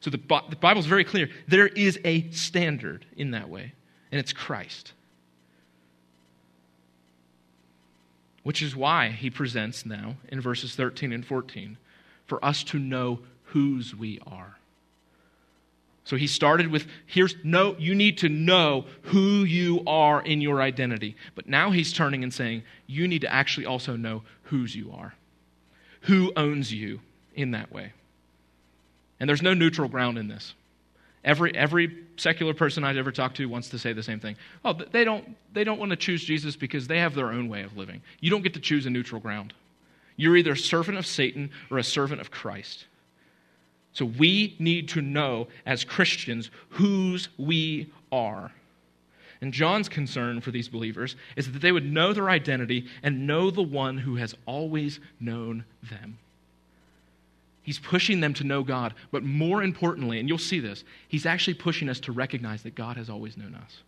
So 0.00 0.10
the, 0.10 0.20
the 0.48 0.56
Bible 0.56 0.80
is 0.80 0.86
very 0.86 1.04
clear 1.04 1.30
there 1.46 1.68
is 1.68 2.00
a 2.04 2.28
standard 2.30 3.06
in 3.16 3.30
that 3.32 3.48
way 3.48 3.72
and 4.10 4.18
it's 4.18 4.32
Christ. 4.32 4.92
Which 8.44 8.62
is 8.62 8.76
why 8.76 9.08
he 9.08 9.30
presents 9.30 9.84
now 9.84 10.16
in 10.28 10.40
verses 10.40 10.76
13 10.76 11.12
and 11.12 11.26
14 11.26 11.76
for 12.26 12.42
us 12.44 12.62
to 12.64 12.78
know 12.78 13.20
whose 13.46 13.94
we 13.94 14.20
are. 14.26 14.56
So 16.04 16.16
he 16.16 16.26
started 16.26 16.70
with 16.70 16.86
here's 17.06 17.34
no, 17.42 17.74
you 17.78 17.94
need 17.94 18.18
to 18.18 18.28
know 18.28 18.84
who 19.02 19.44
you 19.44 19.82
are 19.86 20.22
in 20.22 20.40
your 20.40 20.60
identity. 20.60 21.16
But 21.34 21.48
now 21.48 21.70
he's 21.70 21.92
turning 21.92 22.22
and 22.22 22.32
saying, 22.32 22.62
you 22.86 23.08
need 23.08 23.22
to 23.22 23.32
actually 23.32 23.66
also 23.66 23.96
know 23.96 24.22
whose 24.44 24.76
you 24.76 24.92
are. 24.92 25.14
Who 26.02 26.32
owns 26.36 26.72
you 26.72 27.00
in 27.34 27.52
that 27.52 27.72
way. 27.72 27.92
And 29.18 29.28
there's 29.28 29.42
no 29.42 29.54
neutral 29.54 29.88
ground 29.88 30.18
in 30.18 30.28
this. 30.28 30.54
Every, 31.24 31.54
every 31.56 32.04
secular 32.16 32.52
person 32.52 32.84
I've 32.84 32.96
ever 32.96 33.10
talked 33.10 33.38
to 33.38 33.46
wants 33.46 33.70
to 33.70 33.78
say 33.78 33.92
the 33.92 34.02
same 34.02 34.20
thing. 34.20 34.36
Oh, 34.64 34.74
they 34.74 35.04
don't, 35.04 35.36
they 35.52 35.64
don't 35.64 35.78
want 35.78 35.90
to 35.90 35.96
choose 35.96 36.22
Jesus 36.22 36.54
because 36.54 36.86
they 36.86 36.98
have 36.98 37.14
their 37.14 37.32
own 37.32 37.48
way 37.48 37.62
of 37.62 37.76
living. 37.76 38.02
You 38.20 38.30
don't 38.30 38.42
get 38.42 38.54
to 38.54 38.60
choose 38.60 38.84
a 38.86 38.90
neutral 38.90 39.20
ground. 39.20 39.54
You're 40.16 40.36
either 40.36 40.52
a 40.52 40.56
servant 40.56 40.98
of 40.98 41.06
Satan 41.06 41.50
or 41.70 41.78
a 41.78 41.82
servant 41.82 42.20
of 42.20 42.30
Christ. 42.30 42.86
So 43.92 44.04
we 44.04 44.54
need 44.58 44.88
to 44.90 45.00
know 45.00 45.48
as 45.64 45.84
Christians 45.84 46.50
whose 46.70 47.28
we 47.38 47.90
are. 48.12 48.52
And 49.40 49.52
John's 49.52 49.88
concern 49.88 50.40
for 50.40 50.50
these 50.50 50.68
believers 50.68 51.16
is 51.36 51.50
that 51.52 51.60
they 51.60 51.72
would 51.72 51.90
know 51.90 52.12
their 52.12 52.30
identity 52.30 52.86
and 53.02 53.26
know 53.26 53.50
the 53.50 53.62
one 53.62 53.98
who 53.98 54.16
has 54.16 54.34
always 54.46 55.00
known 55.20 55.64
them. 55.82 56.18
He's 57.64 57.78
pushing 57.78 58.20
them 58.20 58.34
to 58.34 58.44
know 58.44 58.62
God, 58.62 58.94
but 59.10 59.24
more 59.24 59.62
importantly, 59.62 60.20
and 60.20 60.28
you'll 60.28 60.38
see 60.38 60.60
this, 60.60 60.84
he's 61.08 61.24
actually 61.24 61.54
pushing 61.54 61.88
us 61.88 61.98
to 62.00 62.12
recognize 62.12 62.62
that 62.62 62.74
God 62.74 62.98
has 62.98 63.08
always 63.08 63.38
known 63.38 63.54
us. 63.54 63.78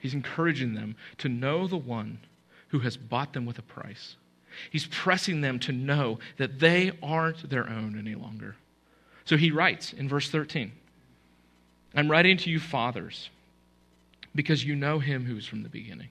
He's 0.00 0.14
encouraging 0.14 0.74
them 0.74 0.94
to 1.18 1.28
know 1.28 1.66
the 1.66 1.76
one 1.76 2.18
who 2.68 2.78
has 2.80 2.96
bought 2.96 3.32
them 3.32 3.46
with 3.46 3.58
a 3.58 3.62
price. 3.62 4.16
He's 4.70 4.86
pressing 4.86 5.40
them 5.40 5.58
to 5.60 5.72
know 5.72 6.20
that 6.36 6.60
they 6.60 6.92
aren't 7.02 7.50
their 7.50 7.68
own 7.68 7.98
any 7.98 8.14
longer. 8.14 8.54
So 9.24 9.36
he 9.36 9.50
writes 9.50 9.92
in 9.92 10.08
verse 10.08 10.30
13 10.30 10.72
I'm 11.96 12.10
writing 12.10 12.36
to 12.38 12.50
you, 12.50 12.60
fathers, 12.60 13.28
because 14.34 14.64
you 14.64 14.76
know 14.76 15.00
him 15.00 15.24
who 15.24 15.36
is 15.36 15.46
from 15.46 15.64
the 15.64 15.68
beginning. 15.68 16.10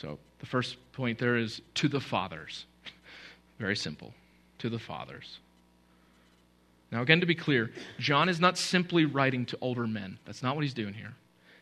So 0.00 0.18
the 0.38 0.46
first 0.46 0.78
point 0.92 1.18
there 1.18 1.36
is 1.36 1.60
to 1.74 1.88
the 1.88 2.00
fathers. 2.00 2.64
Very 3.58 3.76
simple. 3.76 4.14
To 4.60 4.70
the 4.70 4.78
fathers. 4.78 5.40
Now, 6.90 7.02
again, 7.02 7.20
to 7.20 7.26
be 7.26 7.34
clear, 7.34 7.70
John 7.98 8.28
is 8.28 8.40
not 8.40 8.56
simply 8.56 9.04
writing 9.04 9.44
to 9.46 9.58
older 9.60 9.86
men. 9.86 10.18
That's 10.24 10.42
not 10.42 10.56
what 10.56 10.62
he's 10.62 10.74
doing 10.74 10.94
here. 10.94 11.12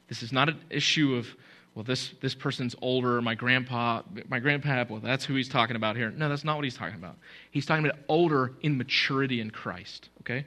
This 0.08 0.22
is 0.22 0.32
not 0.32 0.48
an 0.48 0.58
issue 0.70 1.16
of, 1.16 1.26
well, 1.74 1.82
this, 1.82 2.14
this 2.20 2.34
person's 2.34 2.76
older, 2.80 3.20
my 3.20 3.34
grandpa, 3.34 4.02
my 4.28 4.38
grandpa, 4.38 4.84
well, 4.88 5.00
that's 5.00 5.24
who 5.24 5.34
he's 5.34 5.48
talking 5.48 5.76
about 5.76 5.96
here. 5.96 6.10
No, 6.10 6.28
that's 6.28 6.44
not 6.44 6.56
what 6.56 6.64
he's 6.64 6.76
talking 6.76 6.94
about. 6.94 7.16
He's 7.50 7.66
talking 7.66 7.84
about 7.84 7.98
older 8.08 8.52
in 8.62 8.78
maturity 8.78 9.40
in 9.40 9.50
Christ, 9.50 10.08
okay? 10.20 10.46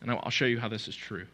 And 0.00 0.10
I'll 0.10 0.30
show 0.30 0.46
you 0.46 0.58
how 0.58 0.68
this 0.68 0.88
is 0.88 0.96
true. 0.96 1.26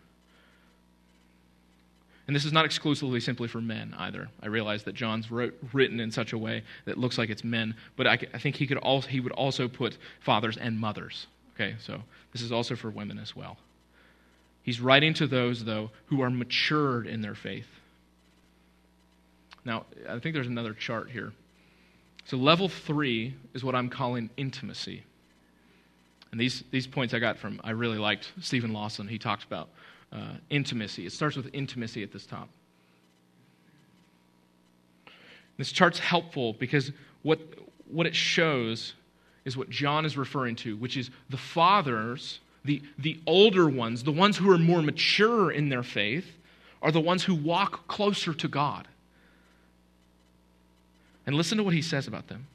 And 2.30 2.36
this 2.36 2.44
is 2.44 2.52
not 2.52 2.64
exclusively 2.64 3.18
simply 3.18 3.48
for 3.48 3.60
men 3.60 3.92
either. 3.98 4.28
I 4.40 4.46
realize 4.46 4.84
that 4.84 4.94
John's 4.94 5.32
wrote, 5.32 5.58
written 5.72 5.98
in 5.98 6.12
such 6.12 6.32
a 6.32 6.38
way 6.38 6.62
that 6.84 6.96
looks 6.96 7.18
like 7.18 7.28
it's 7.28 7.42
men, 7.42 7.74
but 7.96 8.06
I, 8.06 8.20
I 8.32 8.38
think 8.38 8.54
he, 8.54 8.68
could 8.68 8.76
also, 8.76 9.08
he 9.08 9.18
would 9.18 9.32
also 9.32 9.66
put 9.66 9.98
fathers 10.20 10.56
and 10.56 10.78
mothers. 10.78 11.26
Okay, 11.56 11.74
so 11.80 12.00
this 12.32 12.40
is 12.40 12.52
also 12.52 12.76
for 12.76 12.88
women 12.88 13.18
as 13.18 13.34
well. 13.34 13.56
He's 14.62 14.80
writing 14.80 15.12
to 15.14 15.26
those, 15.26 15.64
though, 15.64 15.90
who 16.06 16.22
are 16.22 16.30
matured 16.30 17.08
in 17.08 17.20
their 17.20 17.34
faith. 17.34 17.66
Now, 19.64 19.86
I 20.08 20.20
think 20.20 20.32
there's 20.32 20.46
another 20.46 20.72
chart 20.72 21.10
here. 21.10 21.32
So, 22.26 22.36
level 22.36 22.68
three 22.68 23.34
is 23.54 23.64
what 23.64 23.74
I'm 23.74 23.90
calling 23.90 24.30
intimacy. 24.36 25.02
And 26.30 26.40
these, 26.40 26.62
these 26.70 26.86
points 26.86 27.12
I 27.12 27.18
got 27.18 27.38
from, 27.38 27.60
I 27.64 27.72
really 27.72 27.98
liked 27.98 28.30
Steven 28.40 28.72
Lawson. 28.72 29.08
He 29.08 29.18
talked 29.18 29.42
about 29.42 29.68
uh, 30.12 30.34
intimacy. 30.50 31.06
It 31.06 31.12
starts 31.12 31.36
with 31.36 31.48
intimacy 31.52 32.02
at 32.02 32.12
this 32.12 32.26
top. 32.26 32.48
This 35.56 35.72
chart's 35.72 35.98
helpful 35.98 36.54
because 36.54 36.90
what, 37.22 37.38
what 37.90 38.06
it 38.06 38.16
shows 38.16 38.94
is 39.44 39.56
what 39.56 39.68
John 39.70 40.04
is 40.04 40.16
referring 40.16 40.56
to, 40.56 40.76
which 40.76 40.96
is 40.96 41.10
the 41.28 41.36
fathers, 41.36 42.40
the, 42.64 42.82
the 42.98 43.20
older 43.26 43.68
ones, 43.68 44.02
the 44.02 44.12
ones 44.12 44.36
who 44.36 44.50
are 44.50 44.58
more 44.58 44.82
mature 44.82 45.50
in 45.50 45.68
their 45.68 45.82
faith, 45.82 46.26
are 46.82 46.90
the 46.90 47.00
ones 47.00 47.24
who 47.24 47.34
walk 47.34 47.86
closer 47.88 48.32
to 48.32 48.48
God. 48.48 48.88
And 51.26 51.36
listen 51.36 51.58
to 51.58 51.64
what 51.64 51.74
he 51.74 51.82
says 51.82 52.06
about 52.06 52.28
them. 52.28 52.46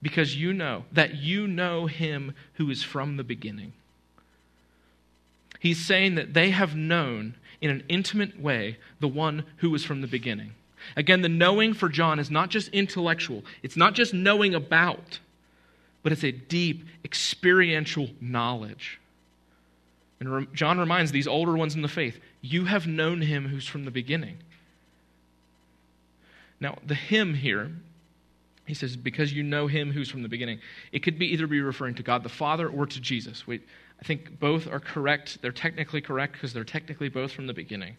Because 0.00 0.36
you 0.36 0.52
know 0.52 0.84
that 0.92 1.16
you 1.16 1.46
know 1.48 1.86
him 1.86 2.34
who 2.54 2.70
is 2.70 2.82
from 2.82 3.16
the 3.16 3.24
beginning. 3.24 3.72
He's 5.60 5.84
saying 5.84 6.16
that 6.16 6.34
they 6.34 6.50
have 6.50 6.76
known 6.76 7.34
in 7.60 7.70
an 7.70 7.84
intimate 7.88 8.40
way 8.40 8.78
the 9.00 9.08
one 9.08 9.44
who 9.58 9.70
was 9.70 9.84
from 9.84 10.00
the 10.00 10.06
beginning. 10.06 10.52
Again, 10.96 11.22
the 11.22 11.28
knowing 11.28 11.74
for 11.74 11.88
John 11.88 12.18
is 12.18 12.30
not 12.30 12.50
just 12.50 12.68
intellectual, 12.68 13.44
it's 13.62 13.76
not 13.76 13.94
just 13.94 14.14
knowing 14.14 14.54
about, 14.54 15.18
but 16.02 16.12
it's 16.12 16.24
a 16.24 16.32
deep, 16.32 16.84
experiential 17.04 18.10
knowledge. 18.20 19.00
And 20.20 20.46
John 20.54 20.78
reminds 20.78 21.12
these 21.12 21.26
older 21.26 21.56
ones 21.56 21.74
in 21.74 21.82
the 21.82 21.88
faith 21.88 22.18
you 22.40 22.66
have 22.66 22.86
known 22.86 23.20
him 23.22 23.48
who's 23.48 23.66
from 23.66 23.84
the 23.84 23.90
beginning. 23.90 24.38
Now, 26.60 26.78
the 26.86 26.94
him 26.94 27.34
here, 27.34 27.70
he 28.66 28.72
says, 28.72 28.96
because 28.96 29.32
you 29.32 29.42
know 29.42 29.66
him 29.66 29.92
who's 29.92 30.08
from 30.08 30.22
the 30.22 30.28
beginning, 30.28 30.60
it 30.92 31.00
could 31.00 31.18
be 31.18 31.26
either 31.32 31.46
be 31.46 31.60
referring 31.60 31.96
to 31.96 32.02
God 32.02 32.22
the 32.22 32.28
Father 32.28 32.68
or 32.68 32.86
to 32.86 33.00
Jesus. 33.00 33.46
I 34.00 34.04
think 34.04 34.38
both 34.38 34.66
are 34.70 34.80
correct. 34.80 35.40
They're 35.42 35.52
technically 35.52 36.00
correct 36.00 36.34
because 36.34 36.52
they're 36.52 36.64
technically 36.64 37.08
both 37.08 37.32
from 37.32 37.46
the 37.46 37.54
beginning. 37.54 37.96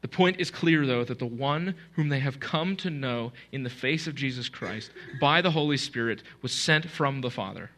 The 0.00 0.08
point 0.08 0.38
is 0.38 0.50
clear, 0.50 0.86
though, 0.86 1.04
that 1.04 1.18
the 1.18 1.26
one 1.26 1.74
whom 1.92 2.08
they 2.08 2.20
have 2.20 2.38
come 2.38 2.76
to 2.76 2.90
know 2.90 3.32
in 3.50 3.64
the 3.64 3.70
face 3.70 4.06
of 4.06 4.14
Jesus 4.14 4.48
Christ 4.48 4.92
by 5.20 5.42
the 5.42 5.50
Holy 5.50 5.76
Spirit 5.76 6.22
was 6.40 6.52
sent 6.52 6.88
from 6.88 7.20
the 7.20 7.30
Father. 7.30 7.70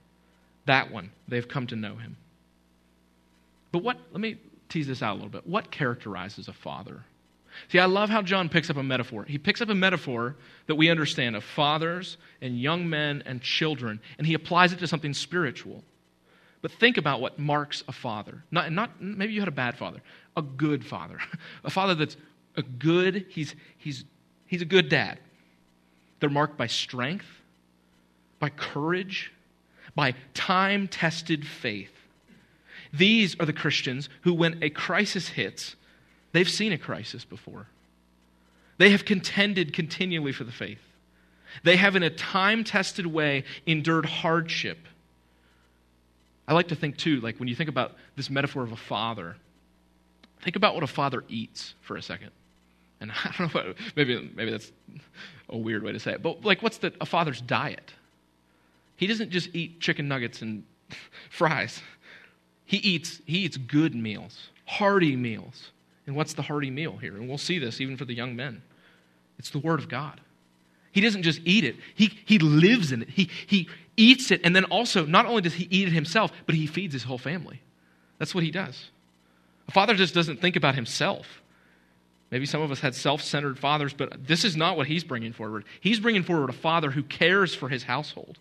That 0.66 0.90
one, 0.90 1.11
they've 1.29 1.48
come 1.48 1.66
to 1.68 1.76
know 1.76 1.96
him. 1.96 2.16
But 3.72 3.83
what, 3.83 3.98
let 4.12 4.20
me 4.20 4.37
tease 4.68 4.87
this 4.87 5.03
out 5.03 5.12
a 5.12 5.14
little 5.14 5.31
bit. 5.31 5.46
What 5.46 5.70
characterizes 5.70 6.48
a 6.48 6.53
father? 6.53 7.05
See, 7.68 7.79
I 7.79 7.87
love 7.87 8.11
how 8.11 8.22
John 8.22 8.48
picks 8.48 8.70
up 8.70 8.76
a 8.76 8.83
metaphor. 8.83 9.24
He 9.24 9.38
picks 9.38 9.61
up 9.61 9.68
a 9.68 9.74
metaphor 9.74 10.37
that 10.66 10.76
we 10.76 10.88
understand 10.88 11.37
of 11.37 11.44
fathers 11.44 12.16
and 12.40 12.61
young 12.61 12.88
men 12.88 13.22
and 13.26 13.42
children, 13.42 14.00
and 14.18 14.26
he 14.26 14.35
applies 14.35 14.72
it 14.72 14.79
to 14.81 14.87
something 14.87 15.14
spiritual. 15.14 15.83
But 16.62 16.73
think 16.73 16.99
about 16.99 17.20
what 17.20 17.38
marks 17.38 17.83
a 17.88 17.92
father. 17.92 18.44
Not, 18.51 18.70
not 18.73 19.01
maybe 19.01 19.33
you 19.33 19.40
had 19.40 19.49
a 19.49 19.53
bad 19.53 19.79
father, 19.79 20.01
a 20.37 20.42
good 20.42 20.85
father, 20.85 21.18
a 21.64 21.70
father 21.70 21.94
that's 21.94 22.16
a 22.57 22.62
good. 22.62 23.27
He's 23.29 23.55
he's 23.79 24.05
he's 24.46 24.62
a 24.62 24.66
good 24.66 24.88
dad. 24.88 25.18
They're 26.20 26.29
marked 26.29 26.59
by 26.59 26.66
strength, 26.66 27.27
by 28.38 28.51
courage, 28.51 29.33
by 29.94 30.14
time-tested 30.35 31.46
faith. 31.46 31.92
These 32.92 33.40
are 33.40 33.46
the 33.46 33.55
Christians 33.55 34.11
who, 34.23 34.35
when 34.35 34.62
a 34.62 34.68
crisis 34.68 35.29
hits, 35.29 35.77
they've 36.33 36.49
seen 36.49 36.73
a 36.73 36.79
crisis 36.79 37.25
before. 37.25 37.68
They 38.77 38.90
have 38.90 39.07
contended 39.07 39.73
continually 39.73 40.33
for 40.33 40.44
the 40.44 40.53
faith. 40.53 40.81
They 41.62 41.77
have, 41.77 41.96
in 41.96 42.03
a 42.03 42.11
time 42.11 42.64
tested 42.64 43.07
way, 43.07 43.44
endured 43.66 44.05
hardship 44.05 44.79
I 46.51 46.53
like 46.53 46.67
to 46.69 46.75
think 46.75 46.97
too, 46.97 47.21
like 47.21 47.39
when 47.39 47.47
you 47.47 47.55
think 47.55 47.71
about 47.71 47.93
this 48.17 48.29
metaphor 48.29 48.65
of 48.65 48.73
a 48.73 48.77
father, 48.77 49.37
think 50.43 50.57
about 50.57 50.75
what 50.75 50.83
a 50.83 50.89
father 50.89 51.23
eats 51.29 51.75
for 51.81 51.97
a 51.97 52.03
second. 52.03 52.33
And 53.01 53.13
I 53.25 53.33
don't 53.39 53.55
know, 53.55 53.61
what, 53.61 53.77
maybe, 53.95 54.33
maybe 54.35 54.51
that's 54.51 54.73
a 55.49 55.57
weird 55.57 55.85
way 55.85 55.93
to 55.93 56.01
say 56.01 56.11
it, 56.15 56.23
but 56.25 56.45
like 56.45 56.61
what's 56.61 56.79
the, 56.79 56.93
a 57.01 57.07
father's 57.07 57.41
diet? 57.41 57.93
He 58.97 59.07
doesn't 59.07 59.31
just 59.31 59.55
eat 59.55 59.81
chicken 59.81 60.09
nuggets 60.09 60.43
and 60.43 60.65
fries. 61.31 61.83
He 62.65 62.79
eats, 62.79 63.23
he 63.27 63.39
eats 63.39 63.57
good 63.57 63.95
meals, 63.95 64.49
hearty 64.67 65.15
meals. 65.15 65.71
And 66.09 66.17
what's 66.17 66.35
the 66.35 66.43
hearty 66.43 66.73
meal 66.73 66.97
here? 66.97 67.15
And 67.15 67.29
we'll 67.29 67.39
see 67.39 67.61
this 67.61 67.81
even 67.81 67.97
for 67.97 68.07
the 68.07 68.15
young 68.15 68.35
men. 68.35 68.61
It's 69.39 69.51
the 69.51 69.61
Word 69.61 69.79
of 69.79 69.89
God. 69.89 70.21
He 70.91 71.01
doesn't 71.01 71.23
just 71.23 71.41
eat 71.45 71.63
it, 71.63 71.77
he, 71.95 72.19
he 72.25 72.41
lives 72.41 72.91
in 72.91 73.03
it. 73.03 73.11
He, 73.11 73.31
he 73.47 73.69
eats 74.01 74.31
it, 74.31 74.41
and 74.45 74.57
then 74.57 74.65
also, 74.65 75.05
not 75.05 75.27
only 75.27 75.43
does 75.43 75.55
he 75.55 75.69
eat 75.71 75.89
it 75.89 75.93
himself, 75.93 76.33
but 76.47 76.55
he 76.55 76.67
feeds 76.67 76.93
his 76.93 77.03
whole 77.03 77.19
family. 77.19 77.61
That's 78.19 78.35
what 78.35 78.45
he 78.45 78.51
does. 78.51 78.91
A 79.69 79.73
father 79.73 79.95
just 79.95 80.15
doesn't 80.15 80.41
think 80.41 80.57
about 80.57 80.75
himself. 80.75 81.43
Maybe 82.31 82.47
some 82.47 82.63
of 82.63 82.71
us 82.71 82.81
had 82.81 82.95
self 82.95 83.23
centered 83.23 83.59
fathers, 83.59 83.93
but 83.93 84.27
this 84.27 84.45
is 84.45 84.57
not 84.57 84.77
what 84.77 84.87
he's 84.87 85.05
bringing 85.05 85.33
forward. 85.33 85.65
He's 85.81 86.01
bringing 86.01 86.23
forward 86.23 86.51
a 86.51 86.55
father 86.55 86.91
who 86.91 87.03
cares 87.03 87.55
for 87.55 87.69
his 87.69 87.83
household, 87.83 88.39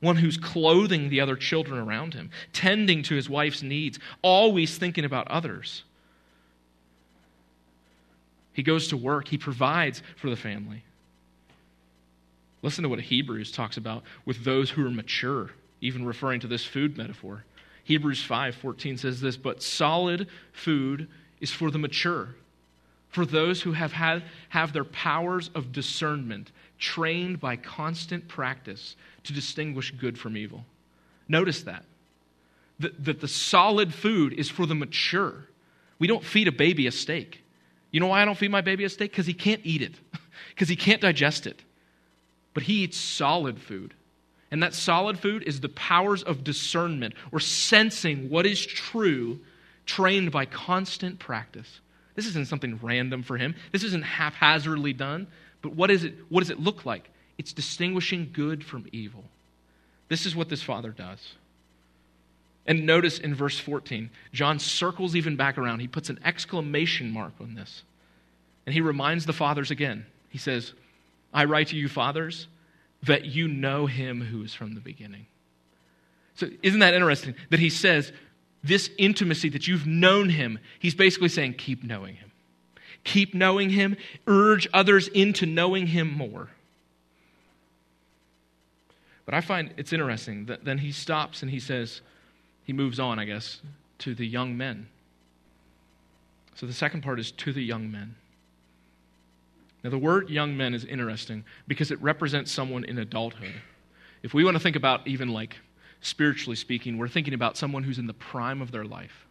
one 0.00 0.16
who's 0.16 0.36
clothing 0.36 1.08
the 1.08 1.20
other 1.20 1.36
children 1.36 1.78
around 1.78 2.14
him, 2.14 2.30
tending 2.52 3.02
to 3.04 3.14
his 3.14 3.28
wife's 3.28 3.62
needs, 3.62 3.98
always 4.22 4.76
thinking 4.78 5.04
about 5.04 5.28
others. 5.28 5.84
He 8.52 8.62
goes 8.62 8.88
to 8.88 8.96
work, 8.96 9.28
he 9.28 9.36
provides 9.36 10.02
for 10.16 10.30
the 10.30 10.36
family. 10.36 10.82
Listen 12.62 12.82
to 12.82 12.88
what 12.88 13.00
Hebrews 13.00 13.52
talks 13.52 13.76
about 13.76 14.02
with 14.24 14.44
those 14.44 14.70
who 14.70 14.86
are 14.86 14.90
mature, 14.90 15.50
even 15.80 16.04
referring 16.04 16.40
to 16.40 16.46
this 16.46 16.64
food 16.64 16.96
metaphor. 16.96 17.44
Hebrews 17.84 18.22
5:14 18.22 18.98
says 18.98 19.20
this, 19.20 19.36
"But 19.36 19.62
solid 19.62 20.28
food 20.52 21.08
is 21.40 21.52
for 21.52 21.70
the 21.70 21.78
mature, 21.78 22.34
for 23.08 23.24
those 23.24 23.62
who 23.62 23.72
have 23.72 23.92
had 23.92 24.24
have 24.48 24.72
their 24.72 24.84
powers 24.84 25.50
of 25.54 25.72
discernment 25.72 26.50
trained 26.78 27.40
by 27.40 27.56
constant 27.56 28.28
practice 28.28 28.96
to 29.24 29.32
distinguish 29.32 29.90
good 29.92 30.18
from 30.18 30.36
evil. 30.36 30.64
Notice 31.28 31.62
that. 31.62 31.84
That, 32.78 33.04
that 33.04 33.20
the 33.20 33.28
solid 33.28 33.94
food 33.94 34.34
is 34.34 34.50
for 34.50 34.66
the 34.66 34.74
mature. 34.74 35.46
We 35.98 36.06
don't 36.06 36.22
feed 36.22 36.48
a 36.48 36.52
baby 36.52 36.86
a 36.86 36.92
steak. 36.92 37.42
You 37.90 38.00
know 38.00 38.08
why 38.08 38.20
I 38.20 38.24
don't 38.24 38.36
feed 38.36 38.50
my 38.50 38.60
baby 38.60 38.84
a 38.84 38.88
steak? 38.90 39.12
Because 39.12 39.26
he 39.26 39.32
can't 39.32 39.62
eat 39.64 39.80
it, 39.80 39.94
because 40.50 40.68
he 40.68 40.76
can't 40.76 41.00
digest 41.00 41.46
it. 41.46 41.62
But 42.56 42.62
he 42.62 42.84
eats 42.84 42.96
solid 42.96 43.60
food. 43.60 43.92
And 44.50 44.62
that 44.62 44.72
solid 44.72 45.18
food 45.18 45.42
is 45.42 45.60
the 45.60 45.68
powers 45.68 46.22
of 46.22 46.42
discernment 46.42 47.12
or 47.30 47.38
sensing 47.38 48.30
what 48.30 48.46
is 48.46 48.64
true, 48.64 49.40
trained 49.84 50.32
by 50.32 50.46
constant 50.46 51.18
practice. 51.18 51.80
This 52.14 52.24
isn't 52.28 52.48
something 52.48 52.80
random 52.82 53.22
for 53.22 53.36
him. 53.36 53.54
This 53.72 53.84
isn't 53.84 54.04
haphazardly 54.04 54.94
done. 54.94 55.26
But 55.60 55.74
what, 55.74 55.90
is 55.90 56.04
it, 56.04 56.14
what 56.30 56.40
does 56.40 56.48
it 56.48 56.58
look 56.58 56.86
like? 56.86 57.10
It's 57.36 57.52
distinguishing 57.52 58.30
good 58.32 58.64
from 58.64 58.86
evil. 58.90 59.24
This 60.08 60.24
is 60.24 60.34
what 60.34 60.48
this 60.48 60.62
father 60.62 60.92
does. 60.92 61.34
And 62.64 62.86
notice 62.86 63.18
in 63.18 63.34
verse 63.34 63.58
14, 63.58 64.08
John 64.32 64.58
circles 64.60 65.14
even 65.14 65.36
back 65.36 65.58
around. 65.58 65.80
He 65.80 65.88
puts 65.88 66.08
an 66.08 66.20
exclamation 66.24 67.10
mark 67.10 67.34
on 67.38 67.54
this. 67.54 67.82
And 68.64 68.72
he 68.72 68.80
reminds 68.80 69.26
the 69.26 69.34
fathers 69.34 69.70
again. 69.70 70.06
He 70.30 70.38
says, 70.38 70.72
I 71.36 71.44
write 71.44 71.68
to 71.68 71.76
you, 71.76 71.86
fathers, 71.86 72.48
that 73.02 73.26
you 73.26 73.46
know 73.46 73.84
him 73.84 74.22
who 74.22 74.42
is 74.42 74.54
from 74.54 74.74
the 74.74 74.80
beginning. 74.80 75.26
So, 76.34 76.48
isn't 76.62 76.80
that 76.80 76.94
interesting 76.94 77.34
that 77.50 77.60
he 77.60 77.68
says, 77.68 78.10
this 78.64 78.90
intimacy 78.96 79.50
that 79.50 79.68
you've 79.68 79.86
known 79.86 80.30
him, 80.30 80.58
he's 80.78 80.94
basically 80.94 81.28
saying, 81.28 81.54
keep 81.54 81.84
knowing 81.84 82.16
him. 82.16 82.32
Keep 83.04 83.34
knowing 83.34 83.68
him, 83.68 83.98
urge 84.26 84.66
others 84.72 85.08
into 85.08 85.44
knowing 85.44 85.86
him 85.88 86.10
more. 86.10 86.48
But 89.26 89.34
I 89.34 89.42
find 89.42 89.74
it's 89.76 89.92
interesting 89.92 90.46
that 90.46 90.64
then 90.64 90.78
he 90.78 90.90
stops 90.90 91.42
and 91.42 91.50
he 91.50 91.60
says, 91.60 92.00
he 92.64 92.72
moves 92.72 92.98
on, 92.98 93.18
I 93.18 93.26
guess, 93.26 93.60
to 93.98 94.14
the 94.14 94.26
young 94.26 94.56
men. 94.56 94.88
So 96.54 96.64
the 96.64 96.72
second 96.72 97.02
part 97.02 97.20
is 97.20 97.30
to 97.32 97.52
the 97.52 97.62
young 97.62 97.92
men. 97.92 98.16
Now, 99.86 99.90
the 99.90 99.98
word 99.98 100.30
young 100.30 100.56
men 100.56 100.74
is 100.74 100.84
interesting 100.84 101.44
because 101.68 101.92
it 101.92 102.02
represents 102.02 102.50
someone 102.50 102.82
in 102.82 102.98
adulthood. 102.98 103.54
If 104.24 104.34
we 104.34 104.42
want 104.42 104.56
to 104.56 104.60
think 104.60 104.74
about 104.74 105.06
even 105.06 105.28
like 105.28 105.58
spiritually 106.00 106.56
speaking, 106.56 106.98
we're 106.98 107.06
thinking 107.06 107.34
about 107.34 107.56
someone 107.56 107.84
who's 107.84 108.00
in 108.00 108.08
the 108.08 108.12
prime 108.12 108.60
of 108.60 108.72
their 108.72 108.84
life. 108.84 109.28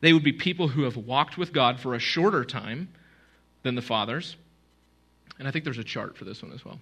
They 0.00 0.12
would 0.12 0.24
be 0.24 0.32
people 0.32 0.66
who 0.66 0.82
have 0.82 0.96
walked 0.96 1.38
with 1.38 1.52
God 1.52 1.78
for 1.78 1.94
a 1.94 2.00
shorter 2.00 2.44
time 2.44 2.88
than 3.62 3.76
the 3.76 3.82
fathers. 3.82 4.34
And 5.38 5.46
I 5.46 5.52
think 5.52 5.64
there's 5.64 5.78
a 5.78 5.84
chart 5.84 6.16
for 6.16 6.24
this 6.24 6.42
one 6.42 6.50
as 6.50 6.64
well. 6.64 6.80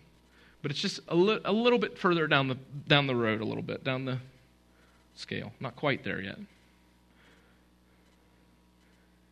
But 0.63 0.71
it's 0.71 0.81
just 0.81 1.01
a, 1.09 1.15
li- 1.15 1.41
a 1.45 1.53
little 1.53 1.79
bit 1.79 1.99
further 1.99 2.27
down 2.27 2.49
the, 2.49 2.57
down 2.89 3.07
the 3.07 3.15
road, 3.15 3.43
a 3.43 3.45
little 3.45 3.63
bit, 3.63 3.85
down 3.85 4.07
the 4.07 4.17
scale. 5.17 5.53
Not 5.61 5.77
quite 5.77 6.03
there 6.03 6.23
yet. 6.23 6.39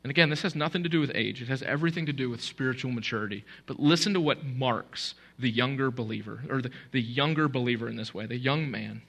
And 0.03 0.11
again, 0.11 0.31
this 0.31 0.43
has 0.43 0.55
nothing 0.55 0.83
to 0.83 0.89
do 0.89 1.01
with 1.01 1.13
age, 1.15 1.43
it 1.43 1.49
has 1.49 1.63
everything 1.63 2.07
to 2.07 2.13
do 2.13 2.31
with 2.31 2.41
spiritual 2.41 2.91
maturity. 2.91 3.45
But 3.67 3.79
listen 3.79 4.15
to 4.15 4.21
what 4.21 4.45
marks 4.45 5.15
the 5.39 5.51
younger 5.51 5.91
believer, 5.91 6.43
or 6.49 6.63
the, 6.63 6.71
the 6.93 7.01
younger 7.01 7.49
believer 7.49 7.89
in 7.89 7.97
this 7.97 8.15
way, 8.15 8.27
the 8.27 8.37
young 8.37 8.71
man. 8.71 9.03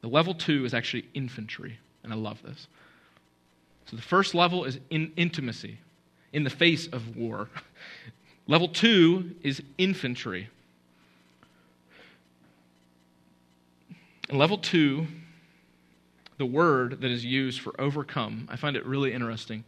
The 0.00 0.08
level 0.08 0.34
two 0.34 0.64
is 0.64 0.74
actually 0.74 1.04
infantry, 1.14 1.78
and 2.02 2.12
I 2.12 2.16
love 2.16 2.42
this. 2.42 2.66
So 3.86 3.96
the 3.96 4.02
first 4.02 4.34
level 4.34 4.64
is 4.64 4.78
in 4.90 5.12
intimacy 5.16 5.78
in 6.32 6.44
the 6.44 6.50
face 6.50 6.86
of 6.86 7.16
war. 7.16 7.48
level 8.46 8.68
two 8.68 9.34
is 9.42 9.62
infantry. 9.78 10.48
And 14.28 14.38
level 14.38 14.56
two 14.56 15.06
the 16.38 16.46
word 16.46 17.00
that 17.00 17.10
is 17.10 17.24
used 17.24 17.60
for 17.60 17.78
overcome, 17.80 18.48
I 18.50 18.56
find 18.56 18.76
it 18.76 18.84
really 18.86 19.12
interesting, 19.12 19.64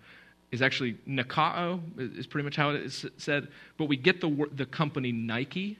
is 0.50 0.62
actually 0.62 0.96
Nikao, 1.08 1.80
is 1.98 2.26
pretty 2.26 2.44
much 2.44 2.56
how 2.56 2.70
it 2.70 2.82
is 2.82 3.06
said. 3.18 3.48
But 3.76 3.86
we 3.86 3.96
get 3.96 4.20
the, 4.20 4.46
the 4.54 4.66
company 4.66 5.12
Nike 5.12 5.78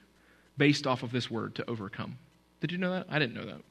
based 0.57 0.85
off 0.85 1.03
of 1.03 1.11
this 1.11 1.29
word 1.31 1.55
to 1.55 1.69
overcome. 1.69 2.17
Did 2.61 2.71
you 2.71 2.77
know 2.77 2.91
that? 2.91 3.07
I 3.09 3.19
didn't 3.19 3.35
know 3.35 3.45
that. 3.45 3.61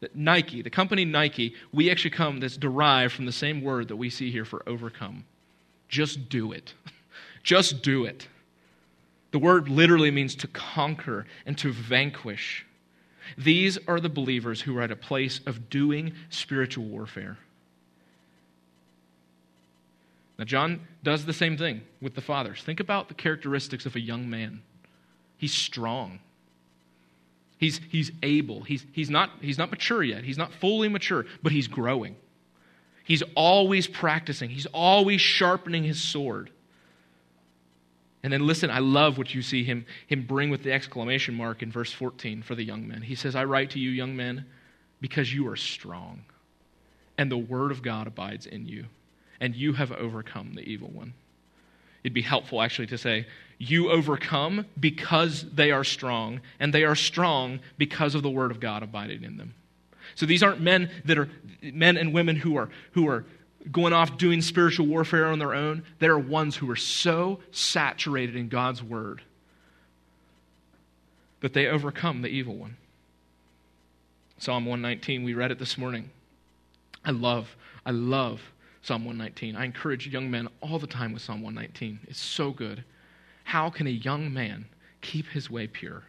That 0.00 0.16
Nike, 0.16 0.62
the 0.62 0.70
company 0.70 1.04
Nike, 1.04 1.54
we 1.72 1.90
actually 1.90 2.10
come 2.10 2.40
that's 2.40 2.56
derived 2.56 3.14
from 3.14 3.26
the 3.26 3.32
same 3.32 3.62
word 3.62 3.88
that 3.88 3.96
we 3.96 4.10
see 4.10 4.30
here 4.30 4.44
for 4.44 4.62
overcome. 4.68 5.24
Just 5.88 6.28
do 6.28 6.52
it. 6.52 6.74
Just 7.42 7.82
do 7.82 8.04
it. 8.04 8.28
The 9.30 9.38
word 9.38 9.68
literally 9.68 10.10
means 10.10 10.34
to 10.36 10.46
conquer 10.48 11.26
and 11.46 11.58
to 11.58 11.72
vanquish. 11.72 12.64
These 13.36 13.78
are 13.88 14.00
the 14.00 14.08
believers 14.08 14.60
who 14.60 14.76
are 14.78 14.82
at 14.82 14.90
a 14.90 14.96
place 14.96 15.40
of 15.46 15.70
doing 15.70 16.14
spiritual 16.30 16.84
warfare. 16.84 17.38
Now, 20.38 20.44
John 20.44 20.80
does 21.02 21.26
the 21.26 21.32
same 21.32 21.56
thing 21.56 21.82
with 22.00 22.14
the 22.14 22.20
fathers. 22.20 22.62
Think 22.62 22.80
about 22.80 23.08
the 23.08 23.14
characteristics 23.14 23.86
of 23.86 23.94
a 23.94 24.00
young 24.00 24.28
man. 24.28 24.62
He's 25.36 25.54
strong. 25.54 26.18
He's, 27.58 27.80
he's 27.88 28.10
able. 28.22 28.62
He's, 28.62 28.84
he's, 28.92 29.10
not, 29.10 29.30
he's 29.40 29.58
not 29.58 29.70
mature 29.70 30.02
yet. 30.02 30.24
He's 30.24 30.38
not 30.38 30.52
fully 30.52 30.88
mature, 30.88 31.24
but 31.42 31.52
he's 31.52 31.68
growing. 31.68 32.16
He's 33.04 33.22
always 33.36 33.86
practicing. 33.86 34.50
He's 34.50 34.66
always 34.66 35.20
sharpening 35.20 35.84
his 35.84 36.02
sword. 36.02 36.50
And 38.24 38.32
then 38.32 38.46
listen, 38.46 38.70
I 38.70 38.78
love 38.78 39.18
what 39.18 39.34
you 39.34 39.42
see 39.42 39.64
him, 39.64 39.84
him 40.06 40.22
bring 40.22 40.48
with 40.48 40.62
the 40.62 40.72
exclamation 40.72 41.34
mark 41.34 41.62
in 41.62 41.70
verse 41.70 41.92
14 41.92 42.40
for 42.40 42.54
the 42.54 42.64
young 42.64 42.88
men. 42.88 43.02
He 43.02 43.14
says, 43.14 43.36
I 43.36 43.44
write 43.44 43.70
to 43.72 43.78
you, 43.78 43.90
young 43.90 44.16
men, 44.16 44.46
because 45.02 45.32
you 45.32 45.46
are 45.46 45.56
strong, 45.56 46.22
and 47.18 47.30
the 47.30 47.36
word 47.36 47.70
of 47.70 47.82
God 47.82 48.06
abides 48.06 48.46
in 48.46 48.66
you, 48.66 48.86
and 49.40 49.54
you 49.54 49.74
have 49.74 49.92
overcome 49.92 50.54
the 50.54 50.62
evil 50.62 50.88
one. 50.88 51.12
It'd 52.02 52.14
be 52.14 52.22
helpful 52.22 52.62
actually 52.62 52.86
to 52.86 52.98
say, 52.98 53.26
You 53.58 53.90
overcome 53.90 54.64
because 54.80 55.44
they 55.52 55.70
are 55.70 55.84
strong, 55.84 56.40
and 56.58 56.72
they 56.72 56.84
are 56.84 56.96
strong 56.96 57.60
because 57.76 58.14
of 58.14 58.22
the 58.22 58.30
word 58.30 58.50
of 58.50 58.58
God 58.58 58.82
abiding 58.82 59.22
in 59.22 59.36
them. 59.36 59.52
So 60.14 60.24
these 60.24 60.42
aren't 60.42 60.62
men 60.62 60.90
that 61.04 61.18
are 61.18 61.28
men 61.62 61.98
and 61.98 62.14
women 62.14 62.36
who 62.36 62.56
are 62.56 62.70
who 62.92 63.06
are 63.06 63.26
going 63.70 63.92
off 63.92 64.18
doing 64.18 64.42
spiritual 64.42 64.86
warfare 64.86 65.26
on 65.26 65.38
their 65.38 65.54
own. 65.54 65.84
They 65.98 66.06
are 66.06 66.18
ones 66.18 66.56
who 66.56 66.70
are 66.70 66.76
so 66.76 67.40
saturated 67.50 68.36
in 68.36 68.48
God's 68.48 68.82
word 68.82 69.22
that 71.40 71.52
they 71.52 71.66
overcome 71.66 72.22
the 72.22 72.28
evil 72.28 72.56
one. 72.56 72.76
Psalm 74.38 74.66
119, 74.66 75.24
we 75.24 75.34
read 75.34 75.50
it 75.50 75.58
this 75.58 75.78
morning. 75.78 76.10
I 77.04 77.10
love, 77.10 77.56
I 77.84 77.90
love 77.90 78.40
Psalm 78.82 79.04
119. 79.04 79.56
I 79.56 79.64
encourage 79.64 80.06
young 80.08 80.30
men 80.30 80.48
all 80.60 80.78
the 80.78 80.86
time 80.86 81.12
with 81.12 81.22
Psalm 81.22 81.42
119. 81.42 82.00
It's 82.08 82.20
so 82.20 82.50
good. 82.50 82.84
How 83.44 83.70
can 83.70 83.86
a 83.86 83.90
young 83.90 84.32
man 84.32 84.66
keep 85.00 85.26
his 85.28 85.50
way 85.50 85.66
pure? 85.66 86.04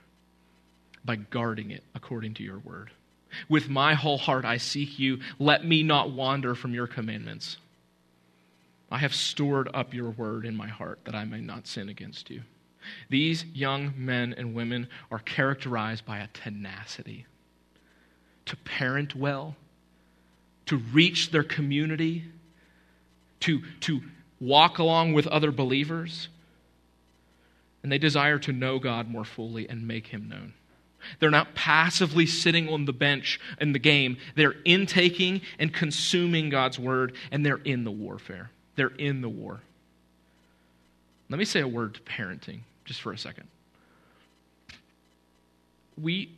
By 1.04 1.18
guarding 1.18 1.72
it 1.72 1.84
according 1.94 2.34
to 2.36 2.44
your 2.44 2.60
word. 2.60 2.92
With 3.50 3.70
my 3.70 3.94
whole 3.94 4.18
heart 4.18 4.46
I 4.46 4.58
seek 4.58 5.00
you. 5.00 5.20
Let 5.40 5.66
me 5.66 5.84
not 5.84 6.12
wander 6.12 6.56
from 6.56 6.74
your 6.74 6.88
commandments. 6.88 7.58
I 8.92 9.00
have 9.00 9.16
stored 9.16 9.70
up 9.74 9.94
your 9.94 10.12
word 10.12 10.46
in 10.46 10.56
my 10.56 10.68
heart 10.68 11.00
that 11.06 11.16
I 11.16 11.26
may 11.26 11.42
not 11.42 11.68
sin 11.68 11.90
against 11.90 12.30
you. 12.30 12.44
These 13.10 13.46
young 13.46 13.94
men 13.98 14.34
and 14.38 14.54
women 14.54 14.88
are 15.12 15.20
characterized 15.20 16.06
by 16.06 16.20
a 16.20 16.28
tenacity 16.28 17.26
to 18.46 18.56
parent 18.58 19.16
well, 19.16 19.56
to 20.68 20.78
reach 20.78 21.32
their 21.32 21.44
community, 21.44 22.26
to, 23.42 23.62
to 23.82 24.02
walk 24.40 24.78
along 24.78 25.14
with 25.14 25.28
other 25.28 25.52
believers, 25.52 26.30
and 27.84 27.92
they 27.92 27.98
desire 27.98 28.40
to 28.40 28.52
know 28.52 28.80
God 28.80 29.10
more 29.10 29.26
fully 29.26 29.68
and 29.70 29.88
make 29.88 30.08
him 30.08 30.30
known. 30.30 30.54
They're 31.20 31.32
not 31.32 31.56
passively 31.56 32.26
sitting 32.26 32.70
on 32.70 32.86
the 32.86 32.94
bench 32.94 33.40
in 33.60 33.74
the 33.74 33.80
game. 33.80 34.18
They're 34.36 34.56
intaking 34.66 35.42
and 35.60 35.74
consuming 35.74 36.50
God's 36.50 36.80
word, 36.80 37.16
and 37.32 37.46
they're 37.46 37.58
in 37.58 37.84
the 37.84 37.92
warfare. 37.92 38.52
They're 38.76 38.88
in 38.88 39.22
the 39.22 39.30
war. 39.30 39.62
Let 41.30 41.40
me 41.40 41.46
say 41.46 41.62
a 41.62 41.68
word 41.68 41.96
to 41.96 42.02
parenting 42.02 42.60
just 42.86 43.02
for 43.02 43.12
a 43.12 43.18
second. 43.18 43.48
We, 46.02 46.30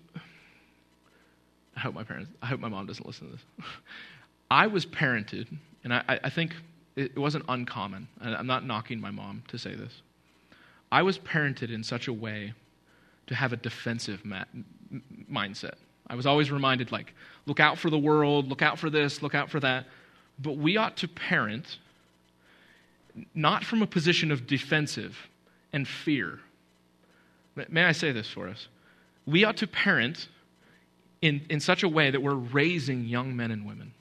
I 1.76 1.80
hope 1.80 1.96
my 1.96 2.04
parents, 2.04 2.30
I 2.42 2.46
hope 2.46 2.60
my 2.60 2.70
mom 2.70 2.86
doesn't 2.86 3.06
listen 3.06 3.28
to 3.28 3.34
this. 3.34 3.66
I 4.52 4.68
was 4.68 4.86
parented, 4.86 5.48
and 5.84 5.94
I, 5.94 6.20
I 6.24 6.30
think 6.30 6.54
it 6.96 7.18
wasn't 7.18 7.46
uncommon. 7.50 8.08
I'm 8.22 8.48
not 8.48 8.66
knocking 8.66 9.02
my 9.02 9.12
mom 9.12 9.44
to 9.50 9.58
say 9.58 9.76
this. 9.76 10.02
I 10.92 11.02
was 11.02 11.20
parented 11.20 11.72
in 11.72 11.84
such 11.84 12.08
a 12.08 12.14
way 12.14 12.54
to 13.28 13.36
have 13.36 13.54
a 13.54 13.58
defensive 13.58 14.24
ma- 14.26 14.46
mindset. 15.32 15.76
I 16.08 16.16
was 16.16 16.26
always 16.26 16.52
reminded, 16.52 16.92
like, 16.92 17.14
look 17.46 17.60
out 17.60 17.78
for 17.78 17.90
the 17.90 17.98
world, 17.98 18.48
look 18.48 18.62
out 18.62 18.80
for 18.80 18.90
this, 18.90 19.22
look 19.22 19.36
out 19.36 19.50
for 19.50 19.60
that. 19.60 19.86
But 20.40 20.58
we 20.58 20.78
ought 20.78 20.98
to 20.98 21.08
parent 21.08 21.78
not 23.34 23.64
from 23.64 23.82
a 23.82 23.88
position 23.88 24.32
of 24.32 24.48
defensive 24.48 25.28
and 25.74 25.88
fear. 25.88 26.40
May 27.70 27.84
I 27.84 27.92
say 27.92 28.12
this 28.12 28.30
for 28.30 28.48
us? 28.48 28.68
We 29.26 29.44
ought 29.44 29.58
to 29.58 29.68
parent 29.68 30.28
in, 31.22 31.46
in 31.50 31.60
such 31.60 31.84
a 31.84 31.90
way 31.90 32.12
that 32.12 32.22
we're 32.22 32.36
raising 32.36 33.06
young 33.06 33.36
men 33.36 33.52
and 33.52 33.66
women, 33.66 33.94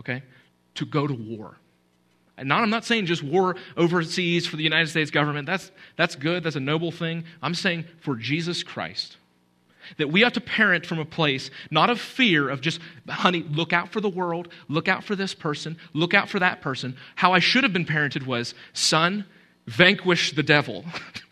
okay, 0.00 0.22
to 0.74 0.86
go 0.86 1.06
to 1.06 1.14
war. 1.14 1.56
And 2.36 2.48
not, 2.48 2.62
I'm 2.62 2.70
not 2.70 2.84
saying 2.84 3.06
just 3.06 3.22
war 3.22 3.56
overseas 3.76 4.46
for 4.46 4.56
the 4.56 4.64
United 4.64 4.88
States 4.88 5.10
government. 5.10 5.46
That's, 5.46 5.70
that's 5.96 6.16
good. 6.16 6.42
That's 6.42 6.56
a 6.56 6.60
noble 6.60 6.90
thing. 6.90 7.24
I'm 7.42 7.54
saying 7.54 7.84
for 8.00 8.16
Jesus 8.16 8.62
Christ. 8.62 9.16
That 9.98 10.10
we 10.10 10.24
ought 10.24 10.34
to 10.34 10.40
parent 10.40 10.86
from 10.86 10.98
a 10.98 11.04
place 11.04 11.50
not 11.70 11.90
of 11.90 12.00
fear, 12.00 12.48
of 12.48 12.60
just, 12.60 12.80
honey, 13.08 13.44
look 13.50 13.72
out 13.72 13.92
for 13.92 14.00
the 14.00 14.08
world, 14.08 14.48
look 14.68 14.88
out 14.88 15.04
for 15.04 15.14
this 15.14 15.34
person, 15.34 15.76
look 15.92 16.14
out 16.14 16.28
for 16.28 16.38
that 16.38 16.62
person. 16.62 16.96
How 17.16 17.34
I 17.34 17.38
should 17.38 17.64
have 17.64 17.72
been 17.74 17.84
parented 17.84 18.26
was, 18.26 18.54
son, 18.72 19.26
vanquish 19.66 20.32
the 20.32 20.42
devil. 20.42 20.84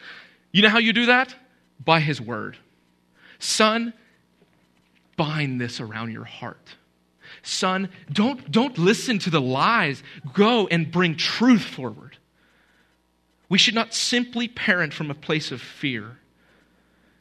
you 0.53 0.63
know 0.63 0.69
how 0.69 0.79
you 0.79 0.93
do 0.93 1.07
that? 1.07 1.35
By 1.83 2.01
his 2.01 2.21
word. 2.21 2.59
Son, 3.39 3.95
bind 5.17 5.61
this 5.61 5.81
around 5.81 6.13
your 6.13 6.25
heart. 6.25 6.77
Son, 7.43 7.89
don't, 8.11 8.51
don't 8.51 8.79
listen 8.79 9.19
to 9.21 9.31
the 9.31 9.41
lies. 9.41 10.03
Go 10.33 10.69
and 10.69 10.91
bring 10.91 11.17
truth 11.17 11.65
forward. 11.65 12.17
We 13.49 13.59
should 13.59 13.75
not 13.75 13.93
simply 13.93 14.49
parent 14.49 14.95
from 14.95 15.11
a 15.11 15.15
place 15.15 15.51
of 15.51 15.61
fear 15.61 16.19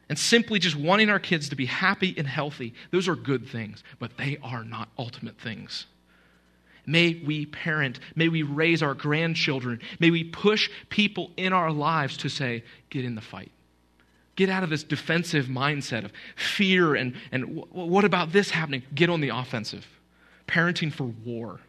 and 0.08 0.18
simply 0.18 0.58
just 0.58 0.76
wanting 0.76 1.10
our 1.10 1.18
kids 1.18 1.48
to 1.48 1.56
be 1.56 1.66
happy 1.66 2.14
and 2.16 2.26
healthy. 2.26 2.74
Those 2.90 3.08
are 3.08 3.16
good 3.16 3.48
things, 3.48 3.82
but 3.98 4.16
they 4.16 4.38
are 4.42 4.64
not 4.64 4.88
ultimate 4.98 5.38
things. 5.38 5.86
May 6.86 7.20
we 7.24 7.46
parent, 7.46 8.00
may 8.14 8.28
we 8.28 8.42
raise 8.42 8.82
our 8.82 8.94
grandchildren, 8.94 9.80
may 10.00 10.10
we 10.10 10.24
push 10.24 10.68
people 10.88 11.30
in 11.36 11.52
our 11.52 11.70
lives 11.70 12.16
to 12.18 12.28
say, 12.28 12.64
get 12.90 13.04
in 13.04 13.14
the 13.14 13.20
fight. 13.20 13.52
Get 14.34 14.48
out 14.48 14.62
of 14.62 14.70
this 14.70 14.82
defensive 14.82 15.46
mindset 15.46 16.04
of 16.04 16.12
fear 16.34 16.94
and, 16.94 17.14
and 17.30 17.62
what 17.70 18.04
about 18.04 18.32
this 18.32 18.50
happening? 18.50 18.82
Get 18.94 19.10
on 19.10 19.20
the 19.20 19.28
offensive 19.28 19.86
parenting 20.46 20.92
for 20.92 21.04
war. 21.24 21.60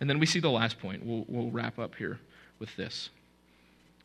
And 0.00 0.10
then 0.10 0.18
we 0.18 0.26
see 0.26 0.40
the 0.40 0.50
last 0.50 0.78
point. 0.78 1.04
We'll, 1.04 1.24
we'll 1.28 1.50
wrap 1.50 1.78
up 1.78 1.94
here 1.94 2.18
with 2.58 2.74
this. 2.76 3.10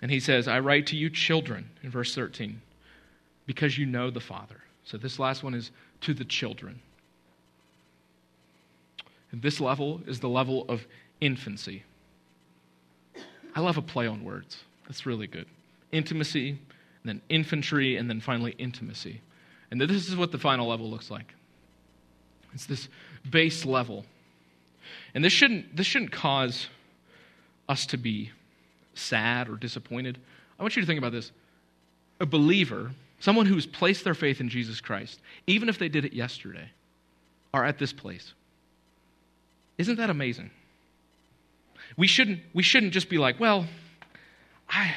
And 0.01 0.09
he 0.09 0.20
says, 0.20 0.47
I 0.47 0.59
write 0.59 0.88
to 0.88 0.95
you, 0.95 1.09
children, 1.09 1.70
in 1.84 1.91
verse 1.91 2.16
13, 2.16 2.62
because 3.45 3.78
you 3.78 3.86
know 3.86 4.09
the 4.09 4.20
Father. 4.20 4.62
So 4.84 4.97
this 4.97 5.20
last 5.20 5.43
one 5.43 5.53
is 5.53 5.72
to 6.01 6.14
the 6.14 6.26
children. 6.26 6.80
And 9.32 9.41
this 9.41 9.59
level 9.59 10.01
is 10.07 10.20
the 10.20 10.30
level 10.30 10.66
of 10.68 10.86
infancy. 11.20 11.84
I 13.55 13.59
love 13.59 13.78
a 13.78 13.82
play 13.82 14.07
on 14.07 14.24
words. 14.24 14.64
That's 14.88 15.05
really 15.05 15.28
good. 15.28 15.45
Intimacy, 15.91 16.49
and 16.49 16.59
then 17.05 17.22
infantry, 17.30 17.97
and 17.97 18.09
then 18.09 18.20
finally 18.20 18.55
intimacy. 18.57 19.22
And 19.70 19.80
this 19.80 20.07
is 20.09 20.16
what 20.16 20.32
the 20.32 20.38
final 20.38 20.68
level 20.68 20.89
looks 20.89 21.12
like. 21.12 21.34
It's 22.53 22.65
this 22.65 22.89
base 23.29 23.65
level. 23.65 24.05
And 25.13 25.23
this 25.23 25.33
shouldn't, 25.33 25.75
this 25.75 25.87
shouldn't 25.87 26.11
cause 26.11 26.67
us 27.69 27.85
to 27.87 27.97
be 27.97 28.31
sad 28.93 29.49
or 29.49 29.55
disappointed. 29.55 30.17
I 30.59 30.63
want 30.63 30.75
you 30.75 30.81
to 30.81 30.85
think 30.85 30.97
about 30.97 31.11
this. 31.11 31.31
A 32.19 32.25
believer, 32.25 32.91
someone 33.19 33.45
who's 33.45 33.65
placed 33.65 34.03
their 34.03 34.13
faith 34.13 34.41
in 34.41 34.49
Jesus 34.49 34.81
Christ, 34.81 35.19
even 35.47 35.69
if 35.69 35.79
they 35.79 35.89
did 35.89 36.05
it 36.05 36.13
yesterday, 36.13 36.69
are 37.53 37.65
at 37.65 37.77
this 37.77 37.93
place. 37.93 38.33
Isn't 39.77 39.97
that 39.97 40.09
amazing? 40.09 40.51
We 41.97 42.07
shouldn't, 42.07 42.39
we 42.53 42.63
shouldn't 42.63 42.93
just 42.93 43.09
be 43.09 43.17
like, 43.17 43.39
well, 43.39 43.65
I, 44.69 44.93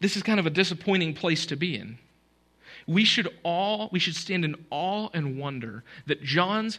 this 0.00 0.16
is 0.16 0.22
kind 0.22 0.40
of 0.40 0.46
a 0.46 0.50
disappointing 0.50 1.14
place 1.14 1.46
to 1.46 1.56
be 1.56 1.76
in 1.76 1.98
we 2.86 3.04
should 3.04 3.28
all 3.42 3.88
we 3.92 3.98
should 3.98 4.14
stand 4.14 4.44
in 4.44 4.54
awe 4.70 5.08
and 5.12 5.38
wonder 5.38 5.82
that 6.06 6.22
John's 6.22 6.78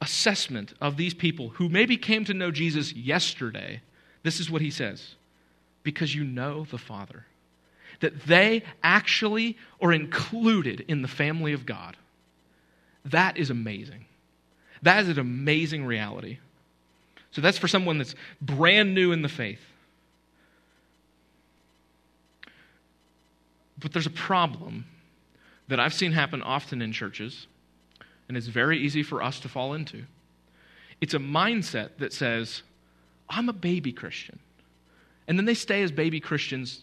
assessment 0.00 0.74
of 0.80 0.96
these 0.96 1.14
people 1.14 1.50
who 1.50 1.68
maybe 1.68 1.96
came 1.96 2.24
to 2.24 2.34
know 2.34 2.50
Jesus 2.50 2.92
yesterday, 2.92 3.80
this 4.22 4.40
is 4.40 4.50
what 4.50 4.62
he 4.62 4.70
says. 4.70 5.14
Because 5.82 6.14
you 6.14 6.24
know 6.24 6.64
the 6.64 6.78
Father. 6.78 7.24
That 8.00 8.26
they 8.26 8.62
actually 8.82 9.56
are 9.80 9.92
included 9.92 10.84
in 10.86 11.02
the 11.02 11.08
family 11.08 11.52
of 11.52 11.66
God. 11.66 11.96
That 13.04 13.36
is 13.36 13.50
amazing. 13.50 14.04
That 14.82 15.02
is 15.02 15.08
an 15.08 15.18
amazing 15.18 15.84
reality. 15.84 16.38
So 17.30 17.40
that's 17.40 17.58
for 17.58 17.68
someone 17.68 17.98
that's 17.98 18.14
brand 18.40 18.94
new 18.94 19.12
in 19.12 19.22
the 19.22 19.28
faith. 19.28 19.60
But 23.78 23.92
there's 23.92 24.06
a 24.06 24.10
problem 24.10 24.84
that 25.68 25.78
I've 25.78 25.94
seen 25.94 26.12
happen 26.12 26.42
often 26.42 26.82
in 26.82 26.92
churches, 26.92 27.46
and 28.26 28.36
it's 28.36 28.46
very 28.46 28.78
easy 28.78 29.02
for 29.02 29.22
us 29.22 29.38
to 29.40 29.48
fall 29.48 29.74
into. 29.74 30.04
It's 31.00 31.14
a 31.14 31.18
mindset 31.18 31.90
that 31.98 32.12
says, 32.12 32.62
I'm 33.28 33.48
a 33.48 33.52
baby 33.52 33.92
Christian. 33.92 34.38
And 35.26 35.38
then 35.38 35.44
they 35.44 35.54
stay 35.54 35.82
as 35.82 35.92
baby 35.92 36.20
Christians 36.20 36.82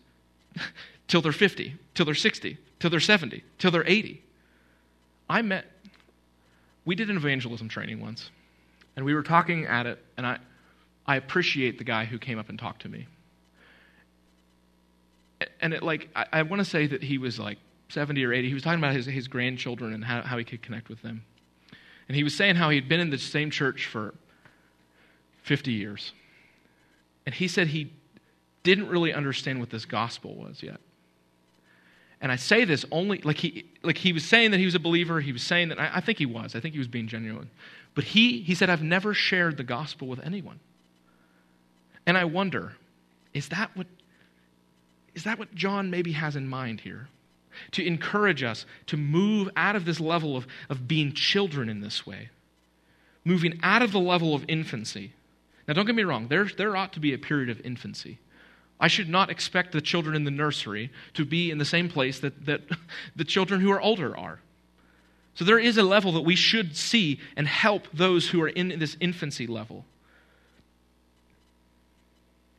till 1.07 1.21
they're 1.21 1.31
50, 1.31 1.75
till 1.95 2.05
they're 2.05 2.15
60, 2.15 2.57
till 2.79 2.89
they're 2.89 2.99
70, 2.99 3.43
till 3.57 3.71
they're 3.71 3.87
80. 3.87 4.21
I 5.29 5.41
met, 5.41 5.65
we 6.85 6.95
did 6.95 7.09
an 7.09 7.17
evangelism 7.17 7.67
training 7.67 7.99
once, 7.99 8.29
and 8.95 9.03
we 9.03 9.15
were 9.15 9.23
talking 9.23 9.65
at 9.65 9.87
it, 9.87 10.03
and 10.17 10.25
I, 10.25 10.37
I 11.07 11.15
appreciate 11.15 11.79
the 11.79 11.83
guy 11.83 12.05
who 12.05 12.19
came 12.19 12.37
up 12.37 12.49
and 12.49 12.59
talked 12.59 12.83
to 12.83 12.89
me. 12.89 13.07
And 15.59 15.73
it, 15.73 15.83
like, 15.83 16.09
I, 16.15 16.25
I 16.31 16.41
want 16.43 16.59
to 16.59 16.65
say 16.65 16.87
that 16.87 17.03
he 17.03 17.17
was 17.17 17.39
like 17.39 17.57
70 17.89 18.23
or 18.23 18.33
80, 18.33 18.47
he 18.47 18.53
was 18.53 18.63
talking 18.63 18.79
about 18.79 18.95
his, 18.95 19.05
his 19.05 19.27
grandchildren 19.27 19.93
and 19.93 20.03
how, 20.03 20.21
how 20.21 20.37
he 20.37 20.43
could 20.43 20.61
connect 20.61 20.89
with 20.89 21.01
them. 21.01 21.23
And 22.07 22.15
he 22.15 22.23
was 22.23 22.35
saying 22.35 22.55
how 22.55 22.69
he'd 22.69 22.87
been 22.87 22.99
in 22.99 23.09
the 23.09 23.17
same 23.17 23.49
church 23.49 23.85
for 23.85 24.13
50 25.43 25.71
years. 25.71 26.13
And 27.25 27.33
he 27.33 27.47
said 27.47 27.67
he 27.67 27.91
didn't 28.63 28.89
really 28.89 29.13
understand 29.13 29.59
what 29.59 29.69
this 29.69 29.85
gospel 29.85 30.35
was 30.35 30.61
yet. 30.61 30.79
And 32.21 32.31
I 32.31 32.37
say 32.37 32.65
this 32.65 32.85
only 32.91 33.19
like 33.19 33.37
he 33.37 33.65
like 33.83 33.97
he 33.97 34.13
was 34.13 34.25
saying 34.25 34.51
that 34.51 34.57
he 34.57 34.65
was 34.65 34.73
a 34.73 34.79
believer. 34.79 35.19
He 35.19 35.31
was 35.31 35.43
saying 35.43 35.69
that 35.69 35.79
I, 35.79 35.91
I 35.95 36.01
think 36.01 36.17
he 36.17 36.25
was. 36.25 36.55
I 36.55 36.59
think 36.59 36.73
he 36.73 36.79
was 36.79 36.87
being 36.87 37.07
genuine. 37.07 37.49
But 37.93 38.03
he 38.03 38.41
he 38.41 38.55
said 38.55 38.69
I've 38.69 38.81
never 38.81 39.13
shared 39.13 39.57
the 39.57 39.63
gospel 39.63 40.07
with 40.07 40.19
anyone. 40.23 40.59
And 42.07 42.17
I 42.17 42.25
wonder, 42.25 42.73
is 43.33 43.49
that 43.49 43.75
what 43.75 43.87
is 45.13 45.23
that 45.25 45.37
what 45.37 45.53
John 45.53 45.89
maybe 45.91 46.13
has 46.13 46.35
in 46.35 46.47
mind 46.47 46.81
here? 46.81 47.09
To 47.71 47.85
encourage 47.85 48.43
us 48.43 48.65
to 48.87 48.97
move 48.97 49.49
out 49.55 49.75
of 49.75 49.85
this 49.85 49.99
level 49.99 50.35
of, 50.35 50.47
of 50.69 50.87
being 50.87 51.13
children 51.13 51.69
in 51.69 51.81
this 51.81 52.05
way, 52.05 52.29
moving 53.23 53.59
out 53.63 53.81
of 53.81 53.91
the 53.91 53.99
level 53.99 54.33
of 54.33 54.45
infancy. 54.47 55.13
Now, 55.67 55.73
don't 55.73 55.85
get 55.85 55.95
me 55.95 56.03
wrong, 56.03 56.27
there, 56.27 56.45
there 56.45 56.75
ought 56.75 56.93
to 56.93 56.99
be 56.99 57.13
a 57.13 57.17
period 57.17 57.49
of 57.49 57.59
infancy. 57.65 58.19
I 58.79 58.87
should 58.87 59.09
not 59.09 59.29
expect 59.29 59.71
the 59.71 59.81
children 59.81 60.15
in 60.15 60.25
the 60.25 60.31
nursery 60.31 60.91
to 61.13 61.25
be 61.25 61.49
in 61.49 61.57
the 61.57 61.65
same 61.65 61.89
place 61.89 62.19
that, 62.19 62.45
that 62.45 62.61
the 63.15 63.23
children 63.23 63.61
who 63.61 63.71
are 63.71 63.81
older 63.81 64.17
are. 64.17 64.39
So 65.35 65.43
there 65.43 65.59
is 65.59 65.77
a 65.77 65.83
level 65.83 66.13
that 66.13 66.21
we 66.21 66.35
should 66.35 66.75
see 66.75 67.19
and 67.35 67.47
help 67.47 67.87
those 67.93 68.29
who 68.29 68.41
are 68.41 68.47
in 68.47 68.79
this 68.79 68.95
infancy 68.99 69.47
level. 69.47 69.85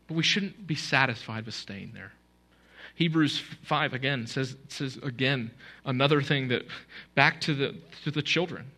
But 0.08 0.14
we 0.14 0.22
shouldn't 0.22 0.66
be 0.66 0.74
satisfied 0.74 1.46
with 1.46 1.54
staying 1.54 1.92
there. 1.94 2.12
Hebrews 2.96 3.42
5 3.62 3.92
again 3.92 4.26
says, 4.26 4.56
says 4.68 4.98
again 5.02 5.50
another 5.84 6.22
thing 6.22 6.48
that 6.48 6.62
back 7.14 7.40
to 7.42 7.54
the, 7.54 7.74
to 8.04 8.10
the 8.10 8.22
children. 8.22 8.70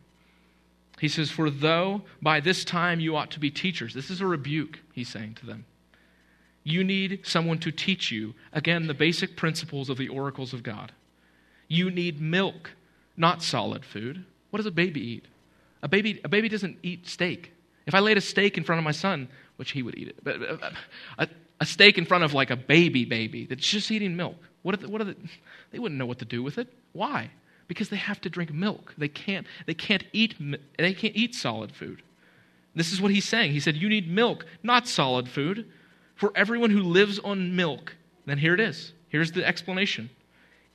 He 1.00 1.08
says, 1.08 1.30
For 1.30 1.50
though 1.50 2.02
by 2.20 2.40
this 2.40 2.64
time 2.64 2.98
you 2.98 3.16
ought 3.16 3.30
to 3.30 3.40
be 3.40 3.50
teachers, 3.50 3.94
this 3.94 4.10
is 4.10 4.20
a 4.20 4.26
rebuke, 4.26 4.80
he's 4.92 5.08
saying 5.08 5.36
to 5.36 5.46
them. 5.46 5.64
You 6.64 6.82
need 6.82 7.20
someone 7.22 7.58
to 7.60 7.70
teach 7.70 8.10
you, 8.10 8.34
again, 8.52 8.88
the 8.88 8.94
basic 8.94 9.36
principles 9.36 9.88
of 9.88 9.96
the 9.96 10.08
oracles 10.08 10.52
of 10.52 10.64
God. 10.64 10.92
You 11.68 11.88
need 11.88 12.20
milk, 12.20 12.72
not 13.16 13.42
solid 13.42 13.84
food. 13.84 14.24
What 14.50 14.58
does 14.58 14.66
a 14.66 14.72
baby 14.72 15.00
eat? 15.00 15.26
A 15.82 15.88
baby, 15.88 16.20
a 16.24 16.28
baby 16.28 16.48
doesn't 16.48 16.78
eat 16.82 17.06
steak. 17.06 17.52
If 17.86 17.94
I 17.94 18.00
laid 18.00 18.18
a 18.18 18.20
steak 18.20 18.58
in 18.58 18.64
front 18.64 18.80
of 18.80 18.84
my 18.84 18.90
son, 18.90 19.28
which 19.56 19.70
he 19.70 19.82
would 19.82 19.96
eat 19.96 20.08
it, 20.08 20.16
but 20.24 20.42
uh, 20.42 20.70
a, 21.18 21.28
a 21.60 21.66
steak 21.66 21.98
in 21.98 22.04
front 22.04 22.24
of 22.24 22.34
like 22.34 22.50
a 22.50 22.56
baby 22.56 23.04
baby 23.04 23.46
that's 23.46 23.66
just 23.66 23.90
eating 23.90 24.16
milk. 24.16 24.36
What 24.62 24.74
are, 24.74 24.78
the, 24.78 24.88
what 24.88 25.00
are 25.00 25.04
the, 25.04 25.16
they 25.70 25.78
wouldn't 25.78 25.98
know 25.98 26.06
what 26.06 26.18
to 26.18 26.24
do 26.24 26.42
with 26.42 26.58
it. 26.58 26.68
Why? 26.92 27.30
Because 27.68 27.88
they 27.88 27.96
have 27.96 28.20
to 28.22 28.30
drink 28.30 28.52
milk. 28.52 28.94
They 28.98 29.08
can't, 29.08 29.46
they 29.66 29.74
can't 29.74 30.04
eat, 30.12 30.34
they 30.78 30.94
can't 30.94 31.16
eat 31.16 31.34
solid 31.34 31.72
food. 31.72 32.02
This 32.74 32.92
is 32.92 33.00
what 33.00 33.10
he's 33.10 33.24
saying. 33.24 33.52
He 33.52 33.60
said, 33.60 33.76
You 33.76 33.88
need 33.88 34.10
milk, 34.10 34.46
not 34.62 34.86
solid 34.86 35.28
food. 35.28 35.70
For 36.14 36.32
everyone 36.34 36.70
who 36.70 36.82
lives 36.82 37.18
on 37.20 37.54
milk, 37.54 37.94
then 38.26 38.38
here 38.38 38.54
it 38.54 38.60
is. 38.60 38.92
Here's 39.08 39.32
the 39.32 39.46
explanation 39.46 40.10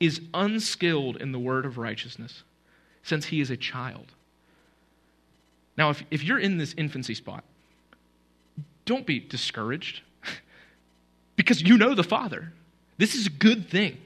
is 0.00 0.20
unskilled 0.32 1.16
in 1.16 1.32
the 1.32 1.38
word 1.38 1.64
of 1.64 1.78
righteousness, 1.78 2.42
since 3.02 3.26
he 3.26 3.40
is 3.40 3.50
a 3.50 3.56
child. 3.56 4.06
Now, 5.76 5.90
if, 5.90 6.02
if 6.10 6.24
you're 6.24 6.38
in 6.38 6.58
this 6.58 6.74
infancy 6.76 7.14
spot, 7.14 7.44
don't 8.84 9.06
be 9.06 9.20
discouraged 9.20 10.02
because 11.36 11.62
you 11.62 11.78
know 11.78 11.94
the 11.94 12.04
Father. 12.04 12.52
This 12.98 13.14
is 13.14 13.26
a 13.26 13.30
good 13.30 13.68
thing. 13.68 13.98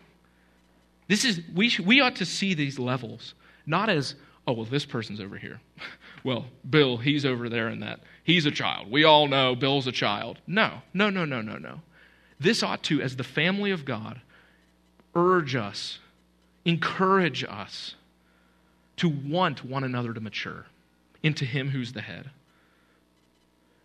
This 1.08 1.24
is, 1.24 1.40
we, 1.54 1.68
sh- 1.68 1.80
we 1.80 2.00
ought 2.00 2.16
to 2.16 2.26
see 2.26 2.54
these 2.54 2.78
levels 2.78 3.34
not 3.66 3.90
as, 3.90 4.14
oh, 4.46 4.52
well, 4.52 4.64
this 4.64 4.86
person's 4.86 5.20
over 5.20 5.36
here. 5.36 5.60
well, 6.24 6.46
Bill, 6.68 6.96
he's 6.96 7.26
over 7.26 7.48
there 7.48 7.68
in 7.68 7.80
that. 7.80 8.00
He's 8.24 8.46
a 8.46 8.50
child. 8.50 8.90
We 8.90 9.04
all 9.04 9.26
know 9.26 9.54
Bill's 9.54 9.86
a 9.86 9.92
child. 9.92 10.38
No, 10.46 10.82
no, 10.94 11.10
no, 11.10 11.24
no, 11.24 11.42
no, 11.42 11.56
no. 11.56 11.80
This 12.40 12.62
ought 12.62 12.82
to, 12.84 13.00
as 13.02 13.16
the 13.16 13.24
family 13.24 13.70
of 13.70 13.84
God, 13.84 14.20
urge 15.14 15.54
us, 15.54 15.98
encourage 16.64 17.44
us 17.44 17.94
to 18.96 19.08
want 19.08 19.64
one 19.64 19.84
another 19.84 20.12
to 20.12 20.20
mature 20.20 20.66
into 21.22 21.44
Him 21.44 21.70
who's 21.70 21.92
the 21.92 22.00
head. 22.00 22.30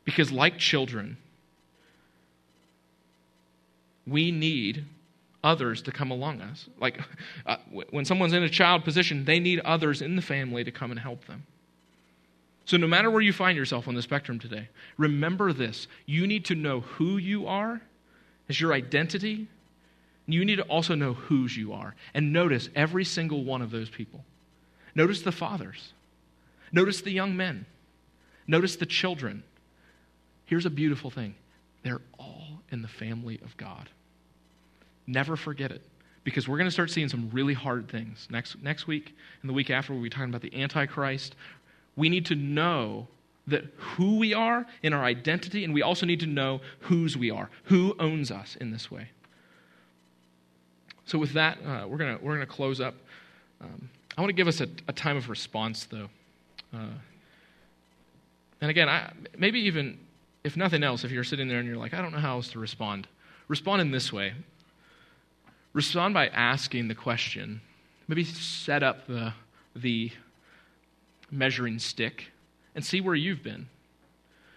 Because, 0.05 0.31
like 0.31 0.57
children, 0.57 1.17
we 4.05 4.31
need 4.31 4.85
others 5.43 5.81
to 5.83 5.91
come 5.91 6.11
along 6.11 6.41
us. 6.41 6.67
Like 6.79 6.99
uh, 7.45 7.57
when 7.89 8.05
someone's 8.05 8.33
in 8.33 8.43
a 8.43 8.49
child 8.49 8.83
position, 8.83 9.25
they 9.25 9.39
need 9.39 9.59
others 9.59 10.01
in 10.01 10.15
the 10.15 10.21
family 10.21 10.63
to 10.63 10.71
come 10.71 10.91
and 10.91 10.99
help 10.99 11.25
them. 11.25 11.45
So, 12.65 12.77
no 12.77 12.87
matter 12.87 13.11
where 13.11 13.21
you 13.21 13.33
find 13.33 13.57
yourself 13.57 13.89
on 13.89 13.95
the 13.95 14.01
spectrum 14.01 14.39
today, 14.39 14.69
remember 14.97 15.51
this 15.51 15.87
you 16.05 16.27
need 16.27 16.45
to 16.45 16.55
know 16.55 16.81
who 16.81 17.17
you 17.17 17.47
are 17.47 17.81
as 18.49 18.59
your 18.59 18.73
identity. 18.73 19.47
You 20.25 20.45
need 20.45 20.55
to 20.55 20.63
also 20.63 20.95
know 20.95 21.13
whose 21.13 21.57
you 21.57 21.73
are. 21.73 21.95
And 22.13 22.31
notice 22.31 22.69
every 22.75 23.03
single 23.03 23.43
one 23.43 23.61
of 23.61 23.71
those 23.71 23.89
people. 23.89 24.23
Notice 24.95 25.21
the 25.21 25.33
fathers. 25.33 25.91
Notice 26.71 27.01
the 27.01 27.11
young 27.11 27.35
men. 27.35 27.65
Notice 28.47 28.77
the 28.77 28.85
children. 28.85 29.43
Here's 30.45 30.65
a 30.65 30.69
beautiful 30.69 31.09
thing 31.09 31.35
they're 31.83 32.01
all 32.17 32.32
in 32.73 32.81
the 32.81 32.87
family 32.89 33.39
of 33.45 33.55
God. 33.55 33.89
Never 35.07 35.37
forget 35.37 35.71
it. 35.71 35.81
Because 36.23 36.47
we're 36.47 36.57
going 36.57 36.67
to 36.67 36.71
start 36.71 36.89
seeing 36.89 37.09
some 37.09 37.29
really 37.31 37.53
hard 37.53 37.89
things. 37.89 38.27
Next, 38.29 38.61
next 38.61 38.87
week 38.87 39.13
and 39.41 39.49
the 39.49 39.53
week 39.53 39.69
after, 39.69 39.93
we'll 39.93 40.01
be 40.01 40.09
talking 40.09 40.29
about 40.29 40.41
the 40.41 40.61
Antichrist. 40.61 41.35
We 41.95 42.09
need 42.09 42.25
to 42.27 42.35
know 42.35 43.07
that 43.45 43.65
who 43.77 44.17
we 44.17 44.33
are 44.33 44.65
in 44.81 44.93
our 44.93 45.03
identity, 45.03 45.65
and 45.65 45.73
we 45.73 45.81
also 45.81 46.05
need 46.05 46.21
to 46.21 46.25
know 46.25 46.61
whose 46.79 47.17
we 47.17 47.29
are, 47.29 47.49
who 47.65 47.93
owns 47.99 48.31
us 48.31 48.55
in 48.59 48.71
this 48.71 48.89
way. 48.89 49.09
So, 51.05 51.17
with 51.17 51.33
that, 51.33 51.57
uh, 51.65 51.85
we're 51.87 51.97
going 51.97 52.17
we're 52.21 52.35
gonna 52.35 52.45
close 52.45 52.79
up. 52.79 52.95
Um, 53.59 53.89
I 54.17 54.21
want 54.21 54.29
to 54.29 54.33
give 54.33 54.47
us 54.47 54.61
a, 54.61 54.69
a, 54.87 54.93
time 54.93 55.17
of 55.17 55.29
response, 55.29 55.85
though. 55.85 56.07
Uh, 56.73 56.87
and 58.61 58.69
again, 58.69 58.87
I, 58.87 59.11
maybe 59.37 59.59
even 59.59 59.99
if 60.43 60.57
nothing 60.57 60.83
else, 60.83 61.03
if 61.03 61.11
you're 61.11 61.23
sitting 61.23 61.47
there 61.47 61.59
and 61.59 61.67
you're 61.67 61.77
like, 61.77 61.93
I 61.93 62.01
don't 62.01 62.11
know 62.11 62.19
how 62.19 62.35
else 62.35 62.49
to 62.49 62.59
respond, 62.59 63.07
respond 63.47 63.81
in 63.81 63.91
this 63.91 64.11
way. 64.11 64.33
Respond 65.73 66.13
by 66.13 66.27
asking 66.27 66.87
the 66.87 66.95
question. 66.95 67.61
Maybe 68.07 68.23
set 68.23 68.83
up 68.83 69.07
the, 69.07 69.33
the 69.75 70.11
measuring 71.31 71.79
stick 71.79 72.31
and 72.75 72.85
see 72.85 73.01
where 73.01 73.15
you've 73.15 73.41
been. 73.41 73.67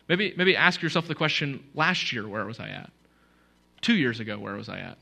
Maybe, 0.08 0.34
maybe 0.36 0.56
ask 0.56 0.82
yourself 0.82 1.08
the 1.08 1.14
question 1.14 1.64
last 1.74 2.12
year, 2.12 2.28
where 2.28 2.44
was 2.44 2.60
I 2.60 2.68
at? 2.68 2.90
Two 3.80 3.94
years 3.94 4.20
ago, 4.20 4.38
where 4.38 4.54
was 4.54 4.68
I 4.68 4.78
at? 4.80 4.98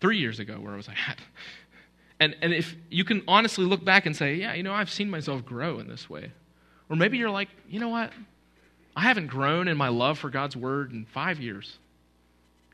Three 0.00 0.18
years 0.18 0.38
ago, 0.38 0.54
where 0.54 0.74
was 0.74 0.88
I 0.88 0.94
at? 1.08 1.18
And, 2.18 2.36
and 2.42 2.52
if 2.52 2.74
you 2.90 3.04
can 3.04 3.22
honestly 3.26 3.64
look 3.64 3.84
back 3.84 4.04
and 4.04 4.14
say, 4.14 4.34
yeah, 4.34 4.54
you 4.54 4.62
know, 4.62 4.72
I've 4.72 4.90
seen 4.90 5.10
myself 5.10 5.44
grow 5.44 5.78
in 5.78 5.88
this 5.88 6.10
way. 6.10 6.32
Or 6.90 6.96
maybe 6.96 7.16
you're 7.16 7.30
like, 7.30 7.48
you 7.68 7.80
know 7.80 7.88
what? 7.88 8.12
I 8.96 9.02
haven't 9.02 9.28
grown 9.28 9.68
in 9.68 9.76
my 9.76 9.88
love 9.88 10.18
for 10.18 10.30
God's 10.30 10.56
word 10.56 10.92
in 10.92 11.06
five 11.06 11.40
years. 11.40 11.78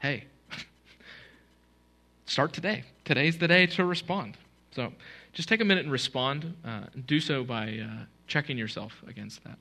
Hey, 0.01 0.25
start 2.27 2.53
today. 2.53 2.85
Today's 3.05 3.39
the 3.39 3.49
day 3.49 3.67
to 3.67 3.85
respond. 3.85 4.37
So 4.73 4.93
just 5.33 5.49
take 5.49 5.61
a 5.61 5.64
minute 5.64 5.85
and 5.85 5.93
respond. 5.93 6.55
Uh, 6.64 6.85
do 7.07 7.21
so 7.21 7.45
by 7.45 7.79
uh, 7.79 8.05
checking 8.27 8.59
yourself 8.59 8.93
against 9.07 9.45
that. 9.45 9.59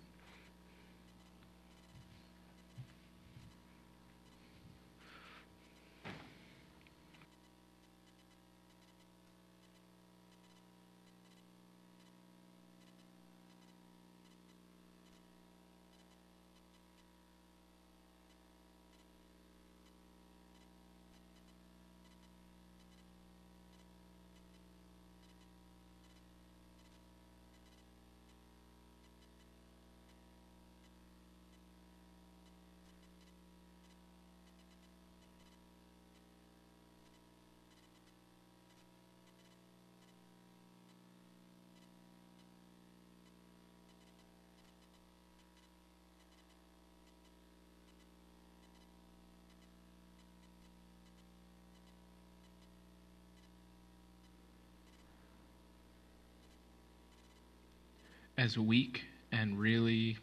As 58.45 58.59
weak 58.59 59.01
and 59.31 59.59
really 59.59 60.17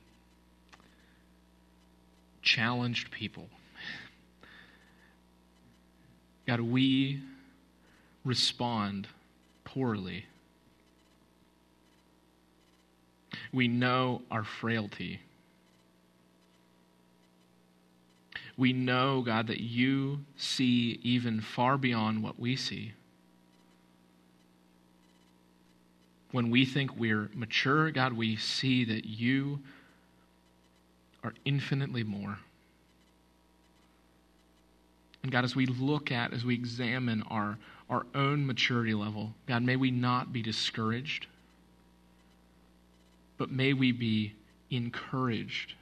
challenged 2.40 3.10
people. 3.10 3.48
God, 6.46 6.60
we 6.60 7.20
respond 8.24 9.08
poorly. 9.64 10.24
We 13.52 13.66
know 13.66 14.22
our 14.30 14.44
frailty. 14.44 15.20
We 18.56 18.72
know, 18.72 19.22
God, 19.22 19.48
that 19.48 19.60
you 19.60 20.20
see 20.36 21.00
even 21.02 21.40
far 21.40 21.76
beyond 21.76 22.22
what 22.22 22.38
we 22.38 22.54
see. 22.54 22.92
When 26.32 26.50
we 26.50 26.64
think 26.64 26.96
we're 26.96 27.30
mature, 27.34 27.90
God, 27.90 28.14
we 28.14 28.36
see 28.36 28.84
that 28.86 29.04
you 29.04 29.60
are 31.22 31.34
infinitely 31.44 32.02
more. 32.02 32.38
And 35.22 35.30
God, 35.30 35.44
as 35.44 35.54
we 35.54 35.66
look 35.66 36.10
at, 36.10 36.32
as 36.32 36.44
we 36.44 36.54
examine 36.54 37.22
our, 37.30 37.58
our 37.88 38.06
own 38.14 38.46
maturity 38.46 38.94
level, 38.94 39.34
God, 39.46 39.62
may 39.62 39.76
we 39.76 39.90
not 39.90 40.32
be 40.32 40.42
discouraged, 40.42 41.26
but 43.38 43.50
may 43.50 43.72
we 43.72 43.92
be 43.92 44.32
encouraged. 44.70 45.74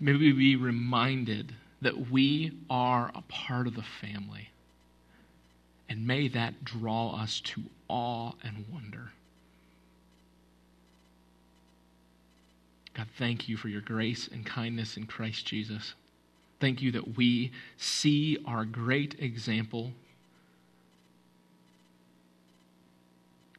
May 0.00 0.12
we 0.12 0.32
be 0.32 0.56
reminded 0.56 1.52
that 1.82 2.10
we 2.10 2.52
are 2.70 3.10
a 3.14 3.20
part 3.22 3.66
of 3.66 3.74
the 3.74 3.82
family. 3.82 4.48
And 5.88 6.06
may 6.06 6.28
that 6.28 6.64
draw 6.64 7.20
us 7.20 7.40
to 7.40 7.62
awe 7.88 8.32
and 8.42 8.64
wonder. 8.72 9.10
God, 12.94 13.08
thank 13.18 13.48
you 13.48 13.56
for 13.56 13.68
your 13.68 13.80
grace 13.80 14.28
and 14.32 14.46
kindness 14.46 14.96
in 14.96 15.06
Christ 15.06 15.46
Jesus. 15.46 15.94
Thank 16.60 16.80
you 16.80 16.92
that 16.92 17.16
we 17.16 17.50
see 17.76 18.38
our 18.46 18.64
great 18.64 19.16
example. 19.18 19.92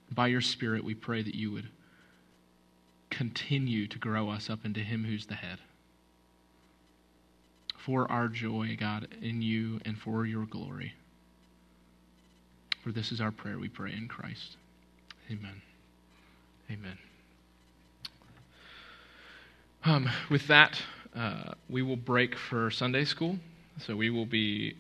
By 0.09 0.27
your 0.27 0.41
Spirit, 0.41 0.83
we 0.83 0.95
pray 0.95 1.21
that 1.21 1.35
you 1.35 1.51
would 1.51 1.69
continue 3.09 3.87
to 3.87 3.99
grow 3.99 4.29
us 4.29 4.49
up 4.49 4.65
into 4.65 4.79
Him 4.79 5.03
who's 5.03 5.25
the 5.25 5.35
head. 5.35 5.59
For 7.77 8.09
our 8.11 8.29
joy, 8.29 8.77
God, 8.79 9.07
in 9.21 9.41
you 9.41 9.79
and 9.85 9.97
for 9.97 10.25
your 10.25 10.45
glory. 10.45 10.93
For 12.83 12.91
this 12.91 13.11
is 13.11 13.19
our 13.19 13.31
prayer, 13.31 13.59
we 13.59 13.69
pray 13.69 13.93
in 13.93 14.07
Christ. 14.07 14.57
Amen. 15.29 15.61
Amen. 16.71 16.97
Um, 19.85 20.09
with 20.31 20.47
that, 20.47 20.81
uh, 21.15 21.53
we 21.69 21.83
will 21.83 21.95
break 21.95 22.35
for 22.35 22.71
Sunday 22.71 23.05
school. 23.05 23.37
So 23.77 23.95
we 23.95 24.09
will 24.09 24.25
be 24.25 24.75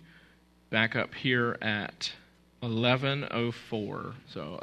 back 0.71 0.95
up 0.95 1.13
here 1.13 1.59
at 1.61 2.11
11:04. 2.63 4.15
So 4.33 4.59